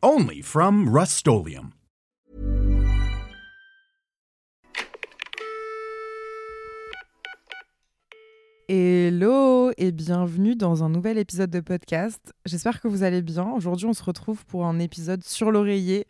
Only 0.00 0.42
from 0.42 0.88
Rust 0.88 1.26
Hello 8.68 9.72
et 9.76 9.90
bienvenue 9.90 10.54
dans 10.54 10.84
un 10.84 10.88
nouvel 10.88 11.18
épisode 11.18 11.50
de 11.50 11.58
podcast. 11.58 12.32
J'espère 12.46 12.80
que 12.80 12.86
vous 12.86 13.02
allez 13.02 13.22
bien. 13.22 13.50
Aujourd'hui, 13.50 13.86
on 13.86 13.92
se 13.92 14.04
retrouve 14.04 14.46
pour 14.46 14.66
un 14.66 14.78
épisode 14.78 15.24
sur 15.24 15.50
l'oreiller, 15.50 16.06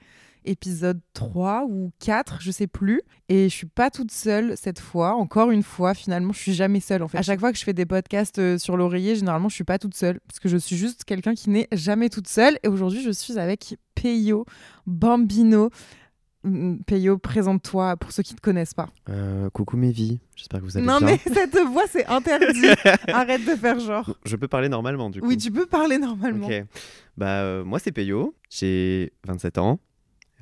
épisode 0.48 1.00
3 1.14 1.66
ou 1.68 1.92
4, 2.00 2.38
je 2.40 2.50
sais 2.50 2.66
plus. 2.66 3.02
Et 3.28 3.48
je 3.48 3.54
suis 3.54 3.66
pas 3.66 3.90
toute 3.90 4.10
seule 4.10 4.56
cette 4.56 4.78
fois. 4.80 5.14
Encore 5.14 5.50
une 5.50 5.62
fois, 5.62 5.94
finalement, 5.94 6.32
je 6.32 6.38
suis 6.38 6.54
jamais 6.54 6.80
seule 6.80 7.02
en 7.02 7.08
fait. 7.08 7.18
À 7.18 7.22
chaque 7.22 7.40
fois 7.40 7.52
que 7.52 7.58
je 7.58 7.64
fais 7.64 7.74
des 7.74 7.86
podcasts 7.86 8.38
euh, 8.38 8.58
sur 8.58 8.76
l'oreiller, 8.76 9.16
généralement, 9.16 9.48
je 9.48 9.54
suis 9.54 9.64
pas 9.64 9.78
toute 9.78 9.94
seule 9.94 10.20
parce 10.26 10.40
que 10.40 10.48
je 10.48 10.56
suis 10.56 10.76
juste 10.76 11.04
quelqu'un 11.04 11.34
qui 11.34 11.50
n'est 11.50 11.68
jamais 11.72 12.08
toute 12.08 12.28
seule. 12.28 12.58
Et 12.62 12.68
aujourd'hui, 12.68 13.02
je 13.02 13.10
suis 13.10 13.38
avec 13.38 13.76
Peyo 13.94 14.46
Bambino. 14.86 15.70
Mm, 16.44 16.76
Peyo, 16.86 17.18
présente-toi 17.18 17.96
pour 17.96 18.12
ceux 18.12 18.22
qui 18.22 18.34
ne 18.34 18.38
te 18.38 18.42
connaissent 18.42 18.74
pas. 18.74 18.88
Euh, 19.08 19.50
coucou 19.50 19.76
mes 19.76 19.90
vies, 19.90 20.20
j'espère 20.36 20.60
que 20.60 20.64
vous 20.64 20.76
allez 20.76 20.86
non, 20.86 20.98
bien. 20.98 21.08
Non 21.08 21.18
mais 21.26 21.34
cette 21.34 21.58
voix 21.66 21.84
c'est 21.88 22.06
interdit. 22.06 22.68
Arrête 23.08 23.44
de 23.44 23.56
faire 23.56 23.80
genre. 23.80 24.14
Je 24.24 24.36
peux 24.36 24.48
parler 24.48 24.68
normalement 24.68 25.10
du 25.10 25.20
coup. 25.20 25.26
Oui, 25.26 25.36
tu 25.36 25.50
peux 25.50 25.66
parler 25.66 25.98
normalement. 25.98 26.46
Ok. 26.46 26.64
Bah 27.16 27.42
euh, 27.42 27.64
moi 27.64 27.80
c'est 27.80 27.90
Peyo, 27.92 28.34
j'ai 28.50 29.12
27 29.26 29.58
ans. 29.58 29.80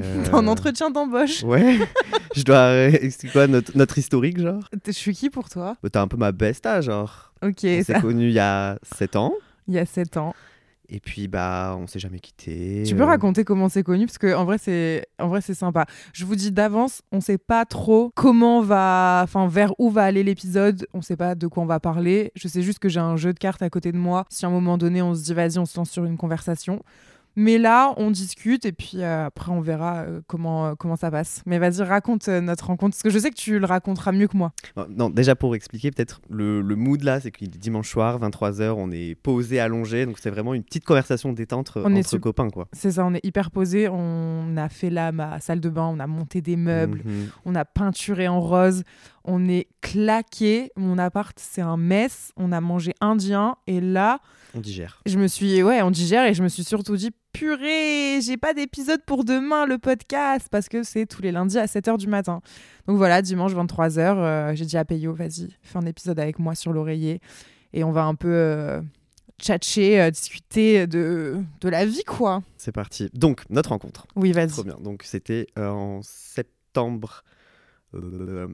Euh... 0.00 0.24
En 0.32 0.46
entretien 0.46 0.90
d'embauche. 0.90 1.42
Ouais. 1.42 1.78
je 2.36 2.42
dois 2.42 2.74
expliquer 2.88 3.32
quoi 3.32 3.46
notre, 3.46 3.76
notre, 3.76 3.96
historique 3.98 4.38
genre? 4.38 4.68
Je 4.84 4.92
suis 4.92 5.14
qui 5.14 5.30
pour 5.30 5.48
toi? 5.48 5.76
Bah, 5.82 5.88
T'as 5.90 6.02
un 6.02 6.08
peu 6.08 6.16
ma 6.16 6.32
besta 6.32 6.80
genre. 6.80 7.32
Ok. 7.42 7.64
On 7.64 7.82
s'est 7.82 8.00
connus 8.00 8.28
il 8.28 8.34
y 8.34 8.38
a 8.38 8.78
7 8.82 9.16
ans. 9.16 9.34
Il 9.68 9.74
y 9.74 9.78
a 9.78 9.86
7 9.86 10.16
ans. 10.18 10.34
Et 10.88 11.00
puis 11.00 11.26
bah 11.28 11.76
on 11.78 11.86
s'est 11.86 11.98
jamais 11.98 12.20
quitté. 12.20 12.84
Tu 12.86 12.94
peux 12.94 13.02
euh. 13.02 13.06
raconter 13.06 13.44
comment 13.44 13.68
c'est 13.68 13.82
connu 13.82 14.06
parce 14.06 14.18
que 14.18 14.34
en 14.34 14.44
vrai 14.44 14.58
c'est 14.58 15.06
en 15.18 15.28
vrai 15.28 15.40
c'est 15.40 15.54
sympa. 15.54 15.86
Je 16.12 16.24
vous 16.24 16.36
dis 16.36 16.52
d'avance, 16.52 17.02
on 17.10 17.20
sait 17.20 17.38
pas 17.38 17.64
trop 17.64 18.12
comment 18.14 18.60
va 18.60 19.22
enfin 19.24 19.48
vers 19.48 19.72
où 19.78 19.90
va 19.90 20.04
aller 20.04 20.22
l'épisode, 20.22 20.86
on 20.94 21.02
sait 21.02 21.16
pas 21.16 21.34
de 21.34 21.46
quoi 21.46 21.62
on 21.62 21.66
va 21.66 21.80
parler. 21.80 22.30
Je 22.36 22.46
sais 22.46 22.62
juste 22.62 22.78
que 22.78 22.88
j'ai 22.88 23.00
un 23.00 23.16
jeu 23.16 23.32
de 23.32 23.38
cartes 23.38 23.62
à 23.62 23.70
côté 23.70 23.90
de 23.90 23.98
moi. 23.98 24.26
Si 24.28 24.44
à 24.44 24.48
un 24.48 24.52
moment 24.52 24.78
donné 24.78 25.02
on 25.02 25.14
se 25.14 25.24
dit 25.24 25.34
vas-y, 25.34 25.58
on 25.58 25.66
se 25.66 25.76
lance 25.76 25.90
sur 25.90 26.04
une 26.04 26.16
conversation. 26.16 26.82
Mais 27.36 27.58
là, 27.58 27.92
on 27.98 28.10
discute 28.10 28.64
et 28.64 28.72
puis 28.72 29.02
euh, 29.02 29.26
après, 29.26 29.52
on 29.52 29.60
verra 29.60 29.98
euh, 29.98 30.20
comment, 30.26 30.68
euh, 30.68 30.74
comment 30.74 30.96
ça 30.96 31.10
passe. 31.10 31.42
Mais 31.46 31.58
vas-y, 31.58 31.82
raconte 31.82 32.28
notre 32.28 32.66
rencontre, 32.66 32.96
parce 32.96 33.02
que 33.02 33.10
je 33.10 33.18
sais 33.18 33.30
que 33.30 33.36
tu 33.36 33.58
le 33.58 33.66
raconteras 33.66 34.12
mieux 34.12 34.26
que 34.26 34.36
moi. 34.36 34.52
Non, 34.88 35.10
déjà 35.10 35.34
pour 35.36 35.54
expliquer, 35.54 35.90
peut-être 35.90 36.20
le, 36.30 36.62
le, 36.62 36.76
mood 36.76 37.02
là, 37.02 37.20
c'est 37.20 37.30
qu'il 37.30 37.48
est 37.48 37.58
dimanche 37.58 37.90
soir, 37.90 38.18
23h, 38.20 38.70
on 38.76 38.90
est 38.90 39.14
posé, 39.14 39.60
allongé, 39.60 40.06
donc 40.06 40.18
c'est 40.18 40.30
vraiment 40.30 40.54
une 40.54 40.62
petite 40.64 40.84
conversation 40.84 41.32
détente 41.32 41.72
on 41.76 41.94
entre 41.94 42.14
est 42.14 42.18
copains. 42.20 42.48
quoi. 42.48 42.68
C'est 42.72 42.92
ça, 42.92 43.04
on 43.04 43.12
est 43.14 43.24
hyper 43.24 43.50
posé. 43.50 43.88
On 43.88 44.56
a 44.56 44.68
fait 44.68 44.90
là 44.90 45.12
ma 45.12 45.38
salle 45.40 45.60
de 45.60 45.68
bain, 45.68 45.90
on 45.92 46.00
a 46.00 46.06
monté 46.06 46.40
des 46.40 46.56
meubles, 46.56 47.02
Mhm. 47.04 47.28
on 47.44 47.54
a 47.54 47.64
peinturé 47.64 48.28
en 48.28 48.40
rose, 48.40 48.82
on 49.26 49.48
est 49.48 49.68
claqué. 49.82 50.70
Mon 50.76 50.98
appart, 50.98 51.38
c'est 51.38 51.60
un 51.60 51.76
mess. 51.76 52.32
On 52.36 52.52
a 52.52 52.60
mangé 52.60 52.94
indien 53.00 53.56
et 53.66 53.80
là, 53.80 54.20
On 54.54 54.60
digère. 54.60 55.00
je 55.06 55.18
me 55.18 55.26
suis, 55.26 55.62
ouais, 55.62 55.82
on 55.82 55.90
digère 55.90 56.24
et 56.26 56.32
je 56.34 56.42
me 56.42 56.48
suis 56.48 56.64
surtout 56.64 56.96
dit, 56.96 57.10
purée, 57.32 58.20
j'ai 58.22 58.36
pas 58.36 58.54
d'épisode 58.54 59.00
pour 59.06 59.24
demain, 59.24 59.66
le 59.66 59.78
podcast, 59.78 60.48
parce 60.50 60.68
que 60.68 60.82
c'est 60.82 61.06
tous 61.06 61.20
les 61.22 61.32
lundis 61.32 61.58
à 61.58 61.66
7h 61.66 61.98
du 61.98 62.06
matin. 62.06 62.40
Donc 62.86 62.96
voilà, 62.96 63.20
dimanche 63.20 63.52
23h, 63.52 63.98
euh, 63.98 64.54
j'ai 64.54 64.64
dit 64.64 64.76
à 64.78 64.84
Peyo, 64.84 65.12
vas-y, 65.12 65.48
fais 65.62 65.76
un 65.78 65.86
épisode 65.86 66.18
avec 66.18 66.38
moi 66.38 66.54
sur 66.54 66.72
l'oreiller 66.72 67.20
et 67.74 67.84
on 67.84 67.92
va 67.92 68.04
un 68.04 68.14
peu 68.14 68.32
euh, 68.32 68.80
tchatcher, 69.38 70.00
euh, 70.00 70.10
discuter 70.10 70.86
de, 70.86 71.36
de 71.60 71.68
la 71.68 71.84
vie, 71.84 72.04
quoi. 72.04 72.42
C'est 72.56 72.72
parti. 72.72 73.10
Donc, 73.12 73.42
notre 73.50 73.70
rencontre. 73.70 74.06
Oui, 74.16 74.32
vas-y. 74.32 74.48
Trop 74.48 74.64
bien. 74.64 74.78
Donc, 74.80 75.02
c'était 75.04 75.46
euh, 75.58 75.68
en 75.68 76.00
septembre. 76.02 77.22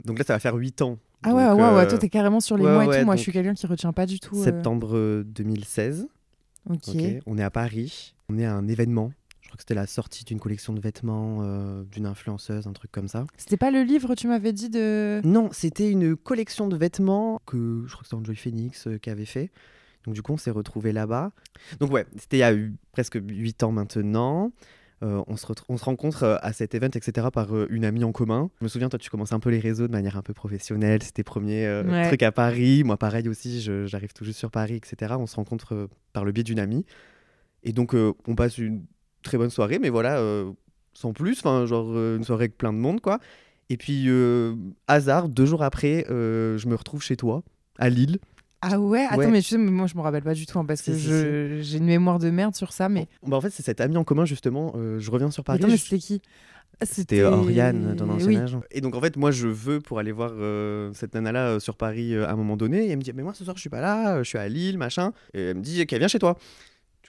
Donc 0.04 0.18
là, 0.18 0.24
ça 0.24 0.32
va 0.34 0.38
faire 0.38 0.54
8 0.54 0.82
ans. 0.82 0.98
Ah 1.24 1.34
ouais, 1.34 1.44
Donc, 1.46 1.58
ouais, 1.58 1.62
ouais, 1.64 1.84
euh, 1.84 1.88
toi 1.88 1.98
t'es 1.98 2.08
carrément 2.08 2.40
sur 2.40 2.56
les 2.56 2.64
ouais, 2.64 2.72
mois 2.72 2.84
et 2.84 2.88
ouais, 2.88 3.00
tout. 3.00 3.06
Moi, 3.06 3.16
je 3.16 3.20
suis 3.22 3.32
quelqu'un 3.32 3.54
qui 3.54 3.66
retient 3.66 3.92
pas 3.92 4.06
du 4.06 4.18
tout. 4.18 4.36
euh, 4.36 4.44
Septembre 4.44 4.96
euh, 4.96 5.22
2016. 5.24 6.08
Ok. 6.68 6.78
Ok. 6.88 7.02
On 7.26 7.38
est 7.38 7.42
à 7.42 7.50
Paris. 7.50 8.14
On 8.28 8.38
est 8.38 8.44
à 8.44 8.54
un 8.54 8.66
événement. 8.68 9.12
Je 9.40 9.48
crois 9.48 9.56
que 9.56 9.62
c'était 9.62 9.74
la 9.74 9.86
sortie 9.86 10.24
d'une 10.24 10.40
collection 10.40 10.72
de 10.72 10.80
vêtements 10.80 11.40
euh, 11.42 11.84
d'une 11.92 12.06
influenceuse, 12.06 12.66
un 12.66 12.72
truc 12.72 12.90
comme 12.90 13.08
ça. 13.08 13.26
C'était 13.36 13.56
pas 13.58 13.70
le 13.70 13.82
livre, 13.82 14.14
tu 14.14 14.26
m'avais 14.26 14.52
dit 14.52 14.70
de. 14.70 15.20
Non, 15.24 15.50
c'était 15.52 15.90
une 15.90 16.16
collection 16.16 16.68
de 16.68 16.76
vêtements 16.76 17.40
que 17.46 17.84
je 17.86 17.92
crois 17.92 18.02
que 18.02 18.06
c'était 18.08 18.16
Enjoy 18.16 18.34
Phoenix 18.36 18.86
euh, 18.86 18.98
qui 18.98 19.10
avait 19.10 19.26
fait. 19.26 19.50
Donc 20.06 20.14
du 20.14 20.22
coup, 20.22 20.32
on 20.32 20.36
s'est 20.38 20.50
retrouvés 20.50 20.92
là-bas. 20.92 21.32
Donc 21.80 21.92
ouais, 21.92 22.06
c'était 22.16 22.38
il 22.38 22.40
y 22.40 22.44
a 22.44 22.54
eu 22.54 22.74
presque 22.92 23.18
8 23.22 23.62
ans 23.62 23.72
maintenant. 23.72 24.50
Euh, 25.02 25.22
on, 25.26 25.36
se 25.36 25.46
on 25.68 25.76
se 25.76 25.84
rencontre 25.84 26.22
euh, 26.22 26.36
à 26.42 26.52
cet 26.52 26.74
event, 26.76 26.86
etc., 26.94 27.26
par 27.32 27.54
euh, 27.56 27.66
une 27.70 27.84
amie 27.84 28.04
en 28.04 28.12
commun. 28.12 28.50
Je 28.60 28.64
me 28.64 28.68
souviens, 28.68 28.88
toi, 28.88 28.98
tu 29.00 29.10
commençais 29.10 29.34
un 29.34 29.40
peu 29.40 29.50
les 29.50 29.58
réseaux 29.58 29.88
de 29.88 29.92
manière 29.92 30.16
un 30.16 30.22
peu 30.22 30.32
professionnelle. 30.32 31.02
C'était 31.02 31.16
tes 31.16 31.24
premiers 31.24 31.66
euh, 31.66 31.82
Ouais. 31.82 32.06
trucs 32.06 32.22
à 32.22 32.30
Paris. 32.30 32.84
Moi, 32.84 32.96
pareil 32.96 33.28
aussi, 33.28 33.60
j'arrive 33.86 34.12
tout 34.12 34.24
juste 34.24 34.38
sur 34.38 34.50
Paris, 34.52 34.74
etc. 34.76 35.14
On 35.18 35.26
se 35.26 35.36
rencontre 35.36 35.88
par 36.12 36.24
le 36.24 36.30
biais 36.32 36.44
d'une 36.44 36.60
amie. 36.60 36.84
Et 37.64 37.72
donc, 37.72 37.94
on 37.94 38.34
passe 38.34 38.58
une 38.58 38.84
très 39.22 39.38
bonne 39.38 39.50
soirée, 39.50 39.78
mais 39.78 39.88
voilà, 39.88 40.20
sans 40.94 41.12
plus. 41.12 41.38
Enfin, 41.38 41.66
genre 41.66 41.90
une 41.96 42.24
soirée 42.24 42.44
avec 42.44 42.58
plein 42.58 42.72
de 42.72 42.78
monde, 42.78 43.00
quoi. 43.00 43.18
Et 43.70 43.76
puis, 43.76 44.08
hasard, 44.88 45.28
deux 45.28 45.46
jours 45.46 45.62
après, 45.62 46.04
je 46.08 46.68
me 46.68 46.74
retrouve 46.74 47.02
chez 47.02 47.16
toi, 47.16 47.42
à 47.78 47.88
Lille. 47.88 48.18
Ah 48.64 48.78
ouais 48.78 49.04
Attends, 49.08 49.18
Ouais. 49.18 49.30
mais 49.30 49.42
tu 49.42 49.48
sais, 49.48 49.58
moi 49.58 49.86
je 49.88 49.96
me 49.96 50.00
rappelle 50.02 50.22
pas 50.22 50.34
du 50.34 50.46
tout 50.46 50.58
hein, 50.58 50.64
parce 50.64 50.82
que 50.82 50.92
j'ai 51.60 51.78
une 51.78 51.84
mémoire 51.84 52.18
de 52.20 52.30
merde 52.30 52.54
sur 52.54 52.72
ça. 52.72 52.88
Mais, 52.88 53.08
Bah, 53.26 53.36
en 53.36 53.40
fait, 53.40 53.50
c'est 53.50 53.62
cette 53.64 53.80
amie 53.80 53.96
en 53.96 54.04
commun, 54.04 54.24
justement. 54.24 54.72
euh, 54.76 54.98
je 55.00 55.10
reviens 55.10 55.30
sur 55.32 55.42
Paris. 55.44 55.58
Attends, 55.58 55.68
mais 55.68 55.76
c'était 55.76 55.98
qui? 55.98 56.22
C'était 56.84 57.22
Oriane, 57.22 57.94
ton 57.96 58.08
ancien 58.08 58.26
oui. 58.26 58.36
agent. 58.36 58.62
Et 58.72 58.80
donc, 58.80 58.94
en 58.96 59.00
fait, 59.00 59.16
moi, 59.16 59.30
je 59.30 59.46
veux 59.46 59.80
pour 59.80 59.98
aller 59.98 60.10
voir 60.10 60.30
euh, 60.34 60.90
cette 60.94 61.14
nana-là 61.14 61.46
euh, 61.48 61.60
sur 61.60 61.76
Paris 61.76 62.14
euh, 62.14 62.26
à 62.26 62.32
un 62.32 62.36
moment 62.36 62.56
donné. 62.56 62.86
Et 62.86 62.90
elle 62.90 62.96
me 62.98 63.02
dit, 63.02 63.12
mais 63.14 63.22
moi, 63.22 63.34
ce 63.34 63.44
soir, 63.44 63.56
je 63.56 63.60
suis 63.60 63.70
pas 63.70 63.80
là, 63.80 64.22
je 64.22 64.28
suis 64.28 64.38
à 64.38 64.48
Lille, 64.48 64.78
machin. 64.78 65.12
Et 65.34 65.42
elle 65.42 65.56
me 65.58 65.62
dit 65.62 65.86
qu'elle 65.86 65.98
vient 66.00 66.08
chez 66.08 66.18
toi. 66.18 66.36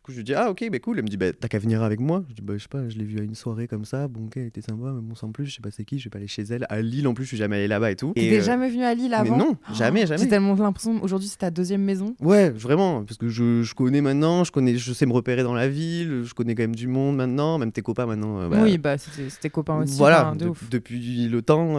Coup, 0.04 0.12
je 0.12 0.18
lui 0.18 0.26
dis, 0.26 0.34
ah, 0.34 0.50
ok, 0.52 0.68
bah 0.70 0.80
cool. 0.80 0.98
Elle 0.98 1.06
me 1.06 1.08
dit, 1.10 1.16
bah, 1.16 1.32
t'as 1.32 1.48
qu'à 1.48 1.60
venir 1.60 1.82
avec 1.82 2.02
moi. 2.02 2.26
Je 2.28 2.34
dis, 2.34 2.42
bah, 2.42 2.56
je 2.58 2.64
sais 2.64 2.68
pas, 2.68 2.90
je 2.90 2.98
l'ai 2.98 3.06
vue 3.06 3.20
à 3.20 3.24
une 3.24 3.36
soirée 3.36 3.70
comme 3.70 3.86
ça. 3.86 4.10
Bon, 4.10 4.26
ok, 4.26 4.36
elle 4.36 4.48
était 4.48 4.60
sympa, 4.60 4.92
mais 4.94 5.00
bon, 5.02 5.16
sans 5.16 5.32
plus, 5.32 5.46
je 5.46 5.56
sais 5.56 5.62
pas 5.62 5.72
c'est 5.72 5.86
qui, 5.86 5.98
je 5.98 6.04
vais 6.04 6.10
pas 6.10 6.18
aller 6.18 6.28
chez 6.28 6.42
elle. 6.42 6.66
À 6.70 6.82
Lille, 6.82 7.08
en 7.08 7.14
plus, 7.14 7.24
je 7.24 7.30
suis 7.30 7.38
jamais 7.38 7.56
allé 7.56 7.70
là-bas 7.70 7.90
et 7.92 7.96
tout. 7.96 8.12
T'es 8.14 8.38
euh, 8.38 8.42
jamais 8.42 8.70
venu 8.70 8.84
à 8.84 8.94
Lille 8.94 9.12
mais 9.12 9.16
avant 9.16 9.38
non, 9.38 9.56
jamais, 9.72 10.02
J'ai 10.02 10.08
jamais. 10.08 10.28
tellement 10.28 10.56
l'impression 10.56 11.02
aujourd'hui 11.02 11.30
c'est 11.30 11.38
ta 11.38 11.52
deuxième 11.52 11.84
maison. 11.84 12.16
Ouais, 12.20 12.50
vraiment, 12.50 13.06
parce 13.06 13.18
que 13.18 13.30
je, 13.30 13.64
je 13.64 13.74
connais 13.76 14.02
maintenant, 14.02 14.44
je 14.44 14.52
connais, 14.52 14.76
je 14.76 14.92
sais 14.92 15.06
me 15.06 15.14
repérer 15.14 15.42
dans 15.42 15.54
la 15.54 15.70
ville, 15.70 16.24
je 16.26 16.34
connais 16.34 16.54
quand 16.54 16.64
même 16.64 16.76
du 16.76 16.88
monde 16.88 17.16
maintenant, 17.16 17.58
même 17.58 17.72
tes 17.72 17.82
copains 17.82 18.06
maintenant. 18.06 18.42
euh, 18.42 18.50
bah, 18.50 18.60
oui, 18.62 18.78
bah 18.78 18.98
c'était 18.98 19.30
c'était 19.30 19.50
copain 19.50 19.82
aussi. 19.84 19.96
voilà, 19.98 20.34
de 20.36 20.50
de- 20.50 20.54
depuis 20.70 21.30
le 21.30 21.42
temps. 21.42 21.76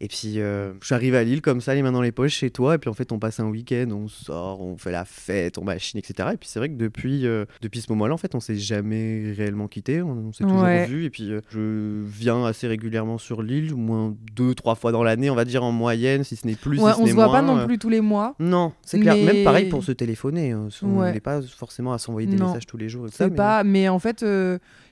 Et 0.00 0.08
puis, 0.08 0.40
euh, 0.40 0.72
je 0.80 0.86
suis 0.86 0.94
arrivé 0.94 1.16
à 1.16 1.24
Lille 1.24 1.40
comme 1.42 1.60
ça, 1.60 1.74
les 1.74 1.82
mains 1.82 1.92
dans 1.92 2.02
les 2.02 2.12
poches 2.12 2.34
chez 2.34 2.50
toi. 2.50 2.74
Et 2.74 2.78
puis, 2.78 2.90
en 2.90 2.92
fait, 2.94 3.12
on 3.12 3.18
passe 3.18 3.40
un 3.40 3.46
week-end, 3.48 3.86
on 3.92 4.08
sort, 4.08 4.60
on 4.60 4.76
fait 4.76 4.92
la 4.92 5.04
fête, 5.04 5.58
on 5.58 5.64
machine, 5.64 5.98
etc. 5.98 6.30
Et 6.34 6.36
puis, 6.36 6.48
c'est 6.48 6.58
vrai 6.58 6.68
que 6.68 6.74
depuis, 6.76 7.26
euh, 7.26 7.44
depuis 7.62 7.80
ce 7.80 7.90
moment-là, 7.92 8.14
en 8.14 8.18
fait, 8.18 8.34
on 8.34 8.40
s'est 8.40 8.56
jamais 8.56 9.32
réellement 9.36 9.68
quitté. 9.68 10.02
On, 10.02 10.10
on 10.28 10.32
s'est 10.32 10.44
toujours 10.44 10.62
Ouais. 10.62 10.86
vu. 10.86 11.04
Et 11.04 11.10
puis, 11.10 11.30
euh, 11.32 11.40
je 11.50 12.02
viens 12.06 12.44
assez 12.44 12.66
régulièrement 12.66 13.18
sur 13.18 13.42
l'île, 13.42 13.72
au 13.72 13.76
moins 13.78 14.14
deux, 14.34 14.54
trois 14.54 14.74
fois 14.74 14.92
dans 14.92 15.02
l'année, 15.02 15.30
on 15.30 15.34
va 15.34 15.44
dire 15.44 15.62
en 15.64 15.72
moyenne, 15.72 16.24
si 16.24 16.36
ce 16.36 16.46
n'est 16.46 16.54
plus. 16.54 16.78
Ouais, 16.80 16.92
si 16.92 17.00
on 17.00 17.06
se 17.06 17.12
voit 17.12 17.30
pas 17.30 17.42
non 17.42 17.58
euh, 17.58 17.66
plus 17.66 17.78
tous 17.78 17.88
les 17.90 18.00
mois. 18.00 18.34
Non, 18.38 18.72
c'est 18.82 19.00
clair. 19.00 19.16
Même 19.16 19.44
pareil 19.44 19.68
pour 19.68 19.82
se 19.84 19.92
téléphoner. 19.92 20.52
hein. 20.52 20.68
On 20.82 20.98
Ouais. 21.00 21.12
n'est 21.12 21.20
pas 21.20 21.40
forcément 21.42 21.92
à 21.92 21.98
s'envoyer 21.98 22.26
des 22.28 22.36
Non. 22.36 22.48
messages 22.48 22.66
tous 22.66 22.76
les 22.76 22.88
jours. 22.88 23.06
et 23.06 23.10
ça, 23.10 23.28
mais- 23.28 23.34
pas, 23.36 23.64
mais 23.64 23.88
en 23.88 23.98
fait, 23.98 24.24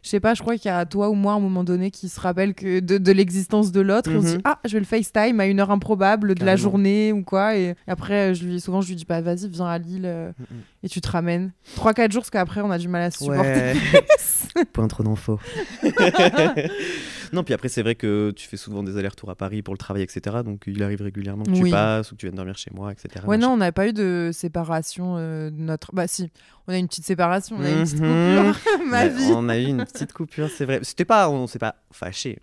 je 0.04 0.10
sais 0.10 0.20
pas, 0.20 0.34
je 0.34 0.42
crois 0.42 0.56
qu'il 0.58 0.66
y 0.70 0.74
a 0.74 0.84
toi 0.84 1.08
ou 1.08 1.14
moi 1.14 1.32
à 1.32 1.36
un 1.36 1.40
moment 1.40 1.64
donné 1.64 1.90
qui 1.90 2.10
se 2.10 2.20
rappelle 2.20 2.52
que 2.52 2.80
de, 2.80 2.98
de 2.98 3.12
l'existence 3.12 3.72
de 3.72 3.80
l'autre. 3.80 4.10
On 4.14 4.20
se 4.20 4.26
dit, 4.26 4.34
Mhm. 4.34 4.40
ah, 4.44 4.58
je 4.66 4.74
vais 4.74 4.78
le 4.80 4.84
FaceTime 4.84 5.40
à 5.40 5.46
une 5.46 5.60
heure 5.60 5.70
improbable 5.70 6.34
de 6.34 6.44
la 6.44 6.56
journée 6.56 7.10
ou 7.12 7.22
quoi. 7.22 7.56
Et, 7.56 7.74
après, 7.86 8.34
je 8.34 8.44
lui, 8.44 8.60
souvent, 8.60 8.82
je 8.82 8.88
lui 8.88 8.96
dis, 8.96 9.06
bah 9.08 9.22
vas-y, 9.22 9.48
viens 9.48 9.64
à 9.66 9.78
Lille 9.78 10.04
euh, 10.04 10.30
Mhm. 10.38 10.58
et 10.82 10.88
tu 10.90 11.00
te 11.00 11.10
ramènes. 11.10 11.52
3-4 11.76 12.12
jours, 12.12 12.20
parce 12.22 12.30
qu'après, 12.30 12.60
on 12.60 12.70
a 12.70 12.76
du 12.78 12.86
mal 12.88 13.00
à 13.02 13.10
se 13.10 13.18
supporter. 13.24 13.72
Ouais. 14.56 14.64
Point 14.66 14.86
trop 14.86 15.02
d'infos. 15.02 15.40
Non, 17.34 17.44
puis 17.44 17.52
après, 17.52 17.68
c'est 17.68 17.82
vrai 17.82 17.94
que 17.94 18.30
tu 18.34 18.46
fais 18.48 18.56
souvent 18.56 18.82
des 18.82 18.96
allers-retours 18.96 19.28
à 19.30 19.34
Paris 19.34 19.60
pour 19.62 19.74
le 19.74 19.78
travail, 19.78 20.02
etc. 20.02 20.36
Donc 20.44 20.62
il 20.66 20.82
arrive 20.82 21.02
régulièrement 21.02 21.44
que 21.44 21.50
tu 21.50 21.70
passes 21.70 22.10
ou 22.10 22.14
que 22.14 22.20
tu 22.20 22.26
viennes 22.26 22.36
dormir 22.36 22.56
chez 22.56 22.70
moi, 22.72 22.92
etc. 22.92 23.08
Ouais, 23.26 23.36
machin. 23.36 23.48
non, 23.48 23.54
on 23.54 23.56
n'a 23.58 23.72
pas 23.72 23.88
eu 23.88 23.92
de 23.92 24.30
séparation 24.32 25.16
euh, 25.18 25.50
de 25.50 25.56
notre. 25.60 25.94
Bah, 25.94 26.06
si, 26.06 26.30
on 26.66 26.72
a 26.72 26.78
une 26.78 26.88
petite 26.88 27.04
séparation, 27.04 27.56
on 27.58 27.64
a 27.64 27.70
une 27.70 27.82
petite 27.84 28.00
Mhm. 28.00 28.52
coupure. 28.52 28.60
Ma 28.86 29.06
Bah, 29.06 29.08
vie. 29.08 29.24
On 29.32 29.48
a 29.48 29.58
eu 29.58 29.64
une 29.66 29.84
petite 29.84 30.12
coupure, 30.12 30.48
c'est 30.48 30.64
vrai. 30.64 30.80
C'était 30.82 31.04
pas, 31.04 31.28
on 31.28 31.46
s'est 31.46 31.58
pas 31.58 31.76
fâché. 31.92 32.38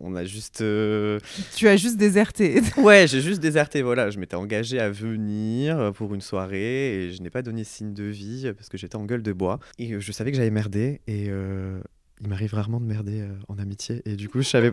On 0.00 0.14
a 0.14 0.24
juste. 0.24 0.60
euh, 0.60 1.18
Tu 1.56 1.66
as 1.66 1.76
juste 1.76 1.96
déserté. 1.96 2.60
Ouais, 2.76 3.06
j'ai 3.08 3.20
juste 3.20 3.40
déserté. 3.40 3.82
Voilà, 3.82 4.10
je 4.10 4.18
m'étais 4.20 4.36
engagé 4.36 4.78
à 4.78 4.90
venir 4.90 5.92
pour 5.94 6.14
une 6.14 6.20
soirée 6.20 7.06
et 7.06 7.12
je 7.12 7.20
n'ai 7.20 7.30
pas 7.30 7.42
donné 7.42 7.64
signe 7.64 7.94
de 7.94 8.04
vie 8.04 8.52
parce 8.56 8.68
que 8.68 8.78
j'étais 8.78 8.94
en 8.96 9.04
gueule 9.04 9.22
de 9.24 9.32
bois. 9.32 9.58
Et 9.80 9.92
euh, 9.94 10.00
je 10.00 10.12
savais 10.12 10.30
que 10.30 10.36
j'avais 10.36 10.50
merdé 10.52 11.00
et 11.08 11.26
euh, 11.30 11.80
il 12.20 12.28
m'arrive 12.28 12.54
rarement 12.54 12.80
de 12.80 12.86
merder 12.86 13.20
euh, 13.20 13.28
en 13.48 13.58
amitié. 13.58 14.02
Et 14.04 14.16
du 14.16 14.28
coup, 14.28 14.40
je 14.42 14.48
savais. 14.48 14.72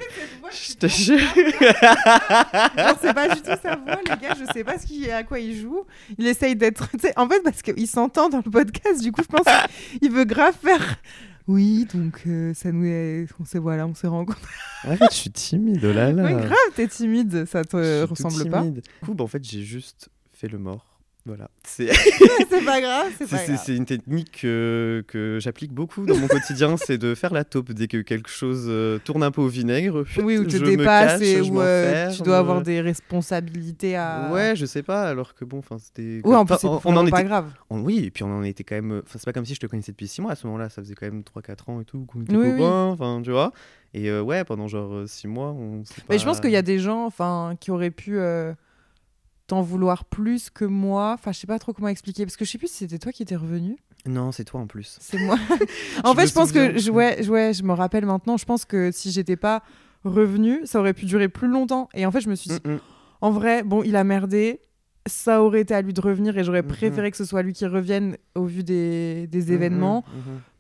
je 0.51 0.74
te 0.74 0.88
jure. 0.88 1.19
Non, 2.77 2.94
c'est 3.01 3.13
pas 3.13 3.33
du 3.33 3.42
tout 3.42 3.51
sa 3.62 3.75
voix, 3.75 3.97
les 3.97 4.18
gars. 4.21 4.36
Je 4.39 4.51
sais 4.53 4.63
pas 4.63 4.77
ce 4.77 4.86
qu'il, 4.86 5.09
à 5.12 5.24
quoi 5.24 5.39
il 5.39 5.59
joue. 5.59 5.86
Il 6.18 6.27
essaye 6.27 6.56
d'être. 6.56 6.89
tu 6.92 7.00
sais, 7.00 7.13
En 7.18 7.27
fait, 7.30 7.42
parce 7.44 7.62
qu'il 7.62 7.88
s'entend 7.88 8.30
dans 8.30 8.42
le 8.45 8.51
podcast, 8.51 9.01
du 9.01 9.12
coup, 9.12 9.21
je 9.21 9.27
pense 9.27 9.45
qu'il 10.00 10.12
veut 10.12 10.25
grave 10.25 10.56
faire. 10.62 10.97
Oui, 11.47 11.86
donc 11.94 12.24
euh, 12.25 12.53
ça 12.56 12.71
nous 12.71 12.86
est... 12.86 13.27
on 13.39 13.45
s'est 13.45 13.59
voilà, 13.59 13.86
on 13.86 13.94
s'est 13.94 14.07
rencontrés. 14.07 14.41
En 14.83 14.95
fait, 14.98 15.06
je 15.12 15.15
suis 15.15 15.31
timide, 15.31 15.80
oh 15.83 15.94
là 15.94 16.12
là. 16.12 16.24
Ouais, 16.24 16.33
grave, 16.33 16.57
t'es 16.75 16.88
timide, 16.88 17.45
ça 17.45 17.63
te 17.63 17.77
Je 17.77 18.03
ressemble 18.06 18.50
pas. 18.50 18.62
timide. 18.62 18.81
Du 18.81 19.06
coup, 19.06 19.13
bah, 19.13 19.24
en 19.25 19.27
fait, 19.27 19.44
j'ai 19.44 19.62
juste 19.62 20.09
fait 20.33 20.48
le 20.48 20.57
mort. 20.57 20.94
Voilà. 21.27 21.50
C'est 21.63 21.88
pas 22.63 22.80
grave, 22.81 23.07
c'est 23.57 23.75
une 23.75 23.86
technique 23.86 24.42
que, 24.42 25.04
que 25.07 25.39
j'applique 25.42 25.72
beaucoup 25.74 26.06
dans 26.06 26.16
mon 26.18 26.27
quotidien, 26.27 26.77
c'est 26.77 27.00
de 27.00 27.16
faire 27.16 27.33
la 27.33 27.44
taupe 27.44 27.72
dès 27.72 27.88
que 27.88 27.98
quelque 28.01 28.30
chose 28.30 28.66
euh, 28.68 29.00
tourne 29.00 29.24
un 29.24 29.31
peu 29.31 29.42
au 29.42 29.48
vinaigre. 29.48 30.04
Oui, 30.22 30.38
je 30.48 30.57
tu 30.57 30.60
dépasses 30.63 31.22
et 31.22 31.42
où 31.42 31.60
euh, 31.60 32.12
tu 32.12 32.22
dois 32.22 32.38
avoir 32.38 32.62
des 32.62 32.80
responsabilités 32.80 33.95
à. 33.95 34.30
Ouais, 34.31 34.56
je 34.56 34.66
sais 34.68 34.83
pas, 34.83 35.04
alors 35.10 35.33
que 35.33 35.45
bon, 35.45 35.60
enfin, 35.60 35.77
c'était. 35.80 36.22
Ouais, 36.24 36.36
en 36.36 36.45
plus, 36.45 36.54
Enfin, 36.56 36.68
on, 36.68 36.72
on 36.74 36.77
vraiment 36.77 37.01
en 37.01 37.10
pas 37.10 37.19
était. 37.19 37.27
grave. 37.27 37.51
on- 37.69 37.81
oui, 37.81 38.04
et 38.06 38.12
puis 38.12 38.24
on 38.24 38.31
en 38.38 38.44
était 38.44 38.63
quand 38.63 38.75
même. 38.75 39.01
Enfin, 39.04 39.18
c'est 39.19 39.25
pas 39.25 39.33
comme 39.33 39.45
si 39.45 39.56
je 39.56 39.60
te 39.60 39.66
connaissais 39.66 39.92
depuis 39.92 40.07
6 40.07 40.22
mois 40.22 40.31
à 40.33 40.36
ce 40.36 40.45
moment-là, 40.48 40.69
ça 40.69 40.81
faisait 40.83 40.95
quand 40.95 41.07
même 41.07 41.24
3-4 41.24 41.72
ans 41.72 41.81
et 41.81 41.86
tout, 41.86 42.06
qu'on 42.06 42.22
était 42.22 42.36
Oui, 42.36 42.51
copains, 42.51 42.86
enfin, 42.94 43.22
tu 43.24 43.31
vois. 43.31 43.51
Et 43.94 44.10
euh, 44.10 44.22
ouais, 44.22 44.44
pendant 44.44 44.68
genre 44.68 45.07
6 45.07 45.27
mois, 45.27 45.50
on 45.51 45.77
Mais 45.77 45.83
pas- 46.07 46.18
je 46.18 46.25
pense 46.25 46.39
qu'il 46.39 46.51
y 46.51 46.56
a 46.56 46.62
des 46.62 46.80
gens 46.80 47.06
enfin, 47.06 47.56
qui 47.60 47.72
auraient 47.72 47.92
pu 47.92 48.18
euh, 48.19 48.54
t'en 49.47 49.62
vouloir 49.62 50.06
plus 50.06 50.50
que 50.50 50.65
moi. 50.65 51.12
Enfin, 51.13 51.31
je 51.31 51.39
sais 51.39 51.47
pas 51.47 51.59
trop 51.59 51.74
comment 51.74 51.88
expliquer. 51.88 52.25
Parce 52.25 52.36
que 52.38 52.45
je 52.45 52.51
sais 52.51 52.57
plus 52.57 52.68
si 52.68 52.77
c'était 52.77 52.97
toi 53.00 53.12
qui 53.12 53.24
étais 53.24 53.36
revenu. 53.36 53.77
Non, 54.07 54.31
c'est 54.31 54.44
toi 54.45 54.59
en 54.62 54.68
plus. 54.68 54.97
C'est 55.01 55.18
moi. 55.19 55.36
en 56.03 56.13
Je 56.13 56.19
fait, 56.19 56.27
je 56.27 56.33
pense 56.33 56.51
que. 56.51 56.77
Je, 56.77 56.92
ouais, 56.92 57.18
je- 57.21 57.31
ouais, 57.31 57.53
je 57.53 57.63
me 57.63 57.74
rappelle 57.74 58.06
maintenant. 58.06 58.38
Je 58.38 58.45
pense 58.45 58.65
que 58.65 58.92
si 58.92 59.12
j'étais 59.12 59.36
pas 59.36 59.63
revenue, 60.03 60.62
ça 60.65 60.80
aurait 60.80 60.94
pu 60.94 61.06
durer 61.06 61.30
plus 61.30 61.47
longtemps. 61.47 61.89
Et 61.94 62.06
en 62.06 62.12
fait, 62.12 62.21
je 62.21 62.30
me 62.30 62.36
suis 62.36 62.50
dit, 62.50 62.59
Mm, 62.65 62.71
mm. 62.74 62.80
en 63.21 63.31
vrai, 63.31 63.63
bon, 63.63 63.81
il 63.83 63.95
a 63.95 64.03
merdé. 64.03 64.59
Ça 65.07 65.44
aurait 65.44 65.62
été 65.62 65.75
à 65.75 65.81
lui 65.83 65.94
de 65.94 66.01
revenir 66.01 66.36
et 66.38 66.44
j'aurais 66.44 66.63
Mhm. 66.63 66.68
préféré 66.68 67.12
que 67.12 67.18
ce 67.18 67.25
soit 67.25 67.44
lui 67.44 67.53
qui 67.53 67.68
revienne 67.68 68.18
au 68.33 68.45
vu 68.45 68.63
des, 68.63 69.27
des 69.27 69.51
événements. 69.51 70.03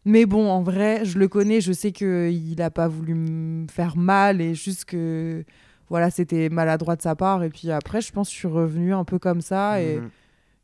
Mais 0.07 0.27
bon, 0.27 0.47
en 0.51 0.61
vrai, 0.61 1.03
je 1.03 1.17
le 1.17 1.27
connais, 1.27 1.61
je 1.61 1.71
sais 1.73 1.91
qu'il 1.91 2.53
n'a 2.55 2.69
pas 2.69 2.87
voulu 2.87 3.15
me 3.15 3.67
faire 3.67 3.97
mal 3.97 4.41
et 4.41 4.53
juste 4.53 4.85
que 4.85 5.43
voilà, 5.89 6.09
c'était 6.09 6.49
maladroit 6.49 6.95
de 6.95 7.01
sa 7.01 7.15
part. 7.15 7.43
Et 7.43 7.49
puis 7.49 7.71
après, 7.71 8.01
je 8.01 8.11
pense 8.11 8.27
que 8.29 8.33
je 8.33 8.39
suis 8.39 8.47
revenue 8.47 8.93
un 8.93 9.03
peu 9.03 9.19
comme 9.19 9.41
ça 9.41 9.81
et 9.81 9.97
Mhm. 9.99 10.09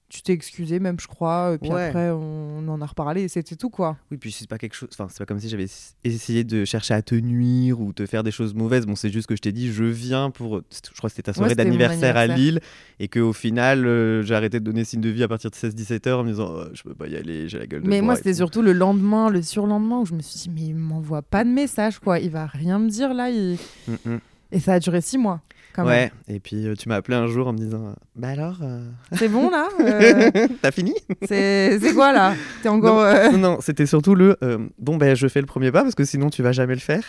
tu 0.09 0.21
t'es 0.23 0.33
excusé, 0.33 0.79
même, 0.81 1.00
je 1.00 1.07
crois. 1.07 1.53
Et 1.53 1.57
puis 1.57 1.69
Ouais. 1.71 1.88
après, 1.88 2.09
on 2.09 2.68
en 2.68 2.81
a 2.81 2.85
reparlé 2.85 3.21
et 3.21 3.27
c'était 3.29 3.56
tout, 3.56 3.69
quoi. 3.69 3.95
Oui, 4.12 4.18
puis 4.18 4.29
c'est 4.33 4.45
pas 4.50 4.57
quelque 4.57 4.73
chose. 4.75 4.89
Enfin, 4.91 5.07
c'est 5.09 5.19
pas 5.19 5.25
comme 5.25 5.39
si 5.39 5.47
j'avais 5.47 5.68
essayé 6.03 6.44
de 6.44 6.65
chercher 6.65 6.94
à 6.95 7.01
te 7.01 7.15
nuire 7.15 7.79
ou 7.79 7.94
te 7.94 8.06
faire 8.06 8.21
des 8.21 8.31
choses 8.31 8.53
mauvaises. 8.53 8.85
Bon, 8.85 8.95
c'est 8.97 9.09
juste 9.09 9.27
que 9.27 9.38
je 9.38 9.41
t'ai 9.41 9.53
dit, 9.53 9.71
je 9.71 9.85
viens 9.85 10.29
pour. 10.29 10.63
Je 10.69 10.97
crois 10.97 11.09
que 11.09 11.15
c'était 11.15 11.31
ta 11.31 11.33
soirée 11.33 11.56
d'anniversaire 11.56 12.17
à. 12.17 12.27
Lille 12.27 12.59
et 13.00 13.07
qu'au 13.07 13.31
final, 13.31 13.85
euh, 13.88 14.21
j'ai 14.21 14.35
arrêté 14.35 14.59
de 14.59 14.65
donner 14.65 14.83
signe 14.83 15.00
de 15.01 15.07
vie 15.09 15.24
à 15.24 15.29
partir 15.29 15.50
de 15.50 15.56
16-17 15.56 16.07
heures 16.07 16.19
en 16.19 16.24
me 16.24 16.29
disant, 16.31 16.50
Oh, 16.51 16.63
je 16.74 16.83
peux 16.83 16.94
pas 16.94 17.07
y 17.07 17.15
aller, 17.15 17.47
j'ai 17.47 17.59
la 17.59 17.65
gueule 17.67 17.81
de 17.83 17.88
Mais 17.88 18.01
moi, 18.01 18.17
c'était 18.17 18.31
tout. 18.31 18.38
surtout 18.38 18.62
le 18.62 18.74
lendemain, 18.74 19.29
le 19.29 19.41
surlendemain, 19.41 20.00
où 20.00 20.06
je 20.06 20.13
me 20.13 20.21
suis 20.21 20.39
dit, 20.39 20.50
mais 20.53 20.67
il 20.71 20.75
m'envoie 20.75 21.21
pas 21.21 21.45
de 21.45 21.50
message, 21.50 22.00
quoi. 22.00 22.19
Il 22.19 22.31
va 22.31 22.47
rien 22.47 22.79
me 22.79 22.89
dire 22.89 23.13
là. 23.13 23.29
il- 23.29 23.57
Mm, 23.88 23.94
mm. 24.15 24.19
Et 24.51 24.59
ça 24.59 24.74
a 24.74 24.80
duré 24.80 25.01
six 25.01 25.18
mois. 25.18 25.42
Quand 25.74 25.86
même. 25.86 26.09
Ouais, 26.27 26.36
et 26.36 26.39
puis 26.42 26.68
euh, 26.68 26.75
tu 26.75 26.89
m'as 26.89 26.95
appelé 26.98 27.15
un 27.15 27.27
jour 27.27 27.48
en 27.48 27.53
me 27.53 27.57
disant, 27.57 27.95
bah 28.18 28.27
alors, 28.30 28.57
euh, 28.62 28.86
C'est 29.13 29.30
bon 29.30 29.50
là 29.50 29.69
Euh, 29.80 30.48
t'as 30.62 30.71
fini? 30.71 30.94
C'est 31.25 31.80
quoi 31.94 32.12
là? 32.12 32.36
T'es 32.62 32.68
encore. 32.69 33.06
Non, 33.31 33.38
non, 33.38 33.57
c'était 33.62 33.86
surtout 33.86 34.13
le, 34.15 34.36
bon, 34.80 34.98
ben 34.98 35.15
je 35.15 35.27
fais 35.30 35.39
le 35.39 35.45
premier 35.48 35.71
pas 35.71 35.83
parce 35.83 35.95
que 35.95 36.03
sinon 36.03 36.30
tu 36.30 36.44
vas 36.44 36.51
jamais 36.51 36.74
le 36.74 36.81
faire. 36.81 37.03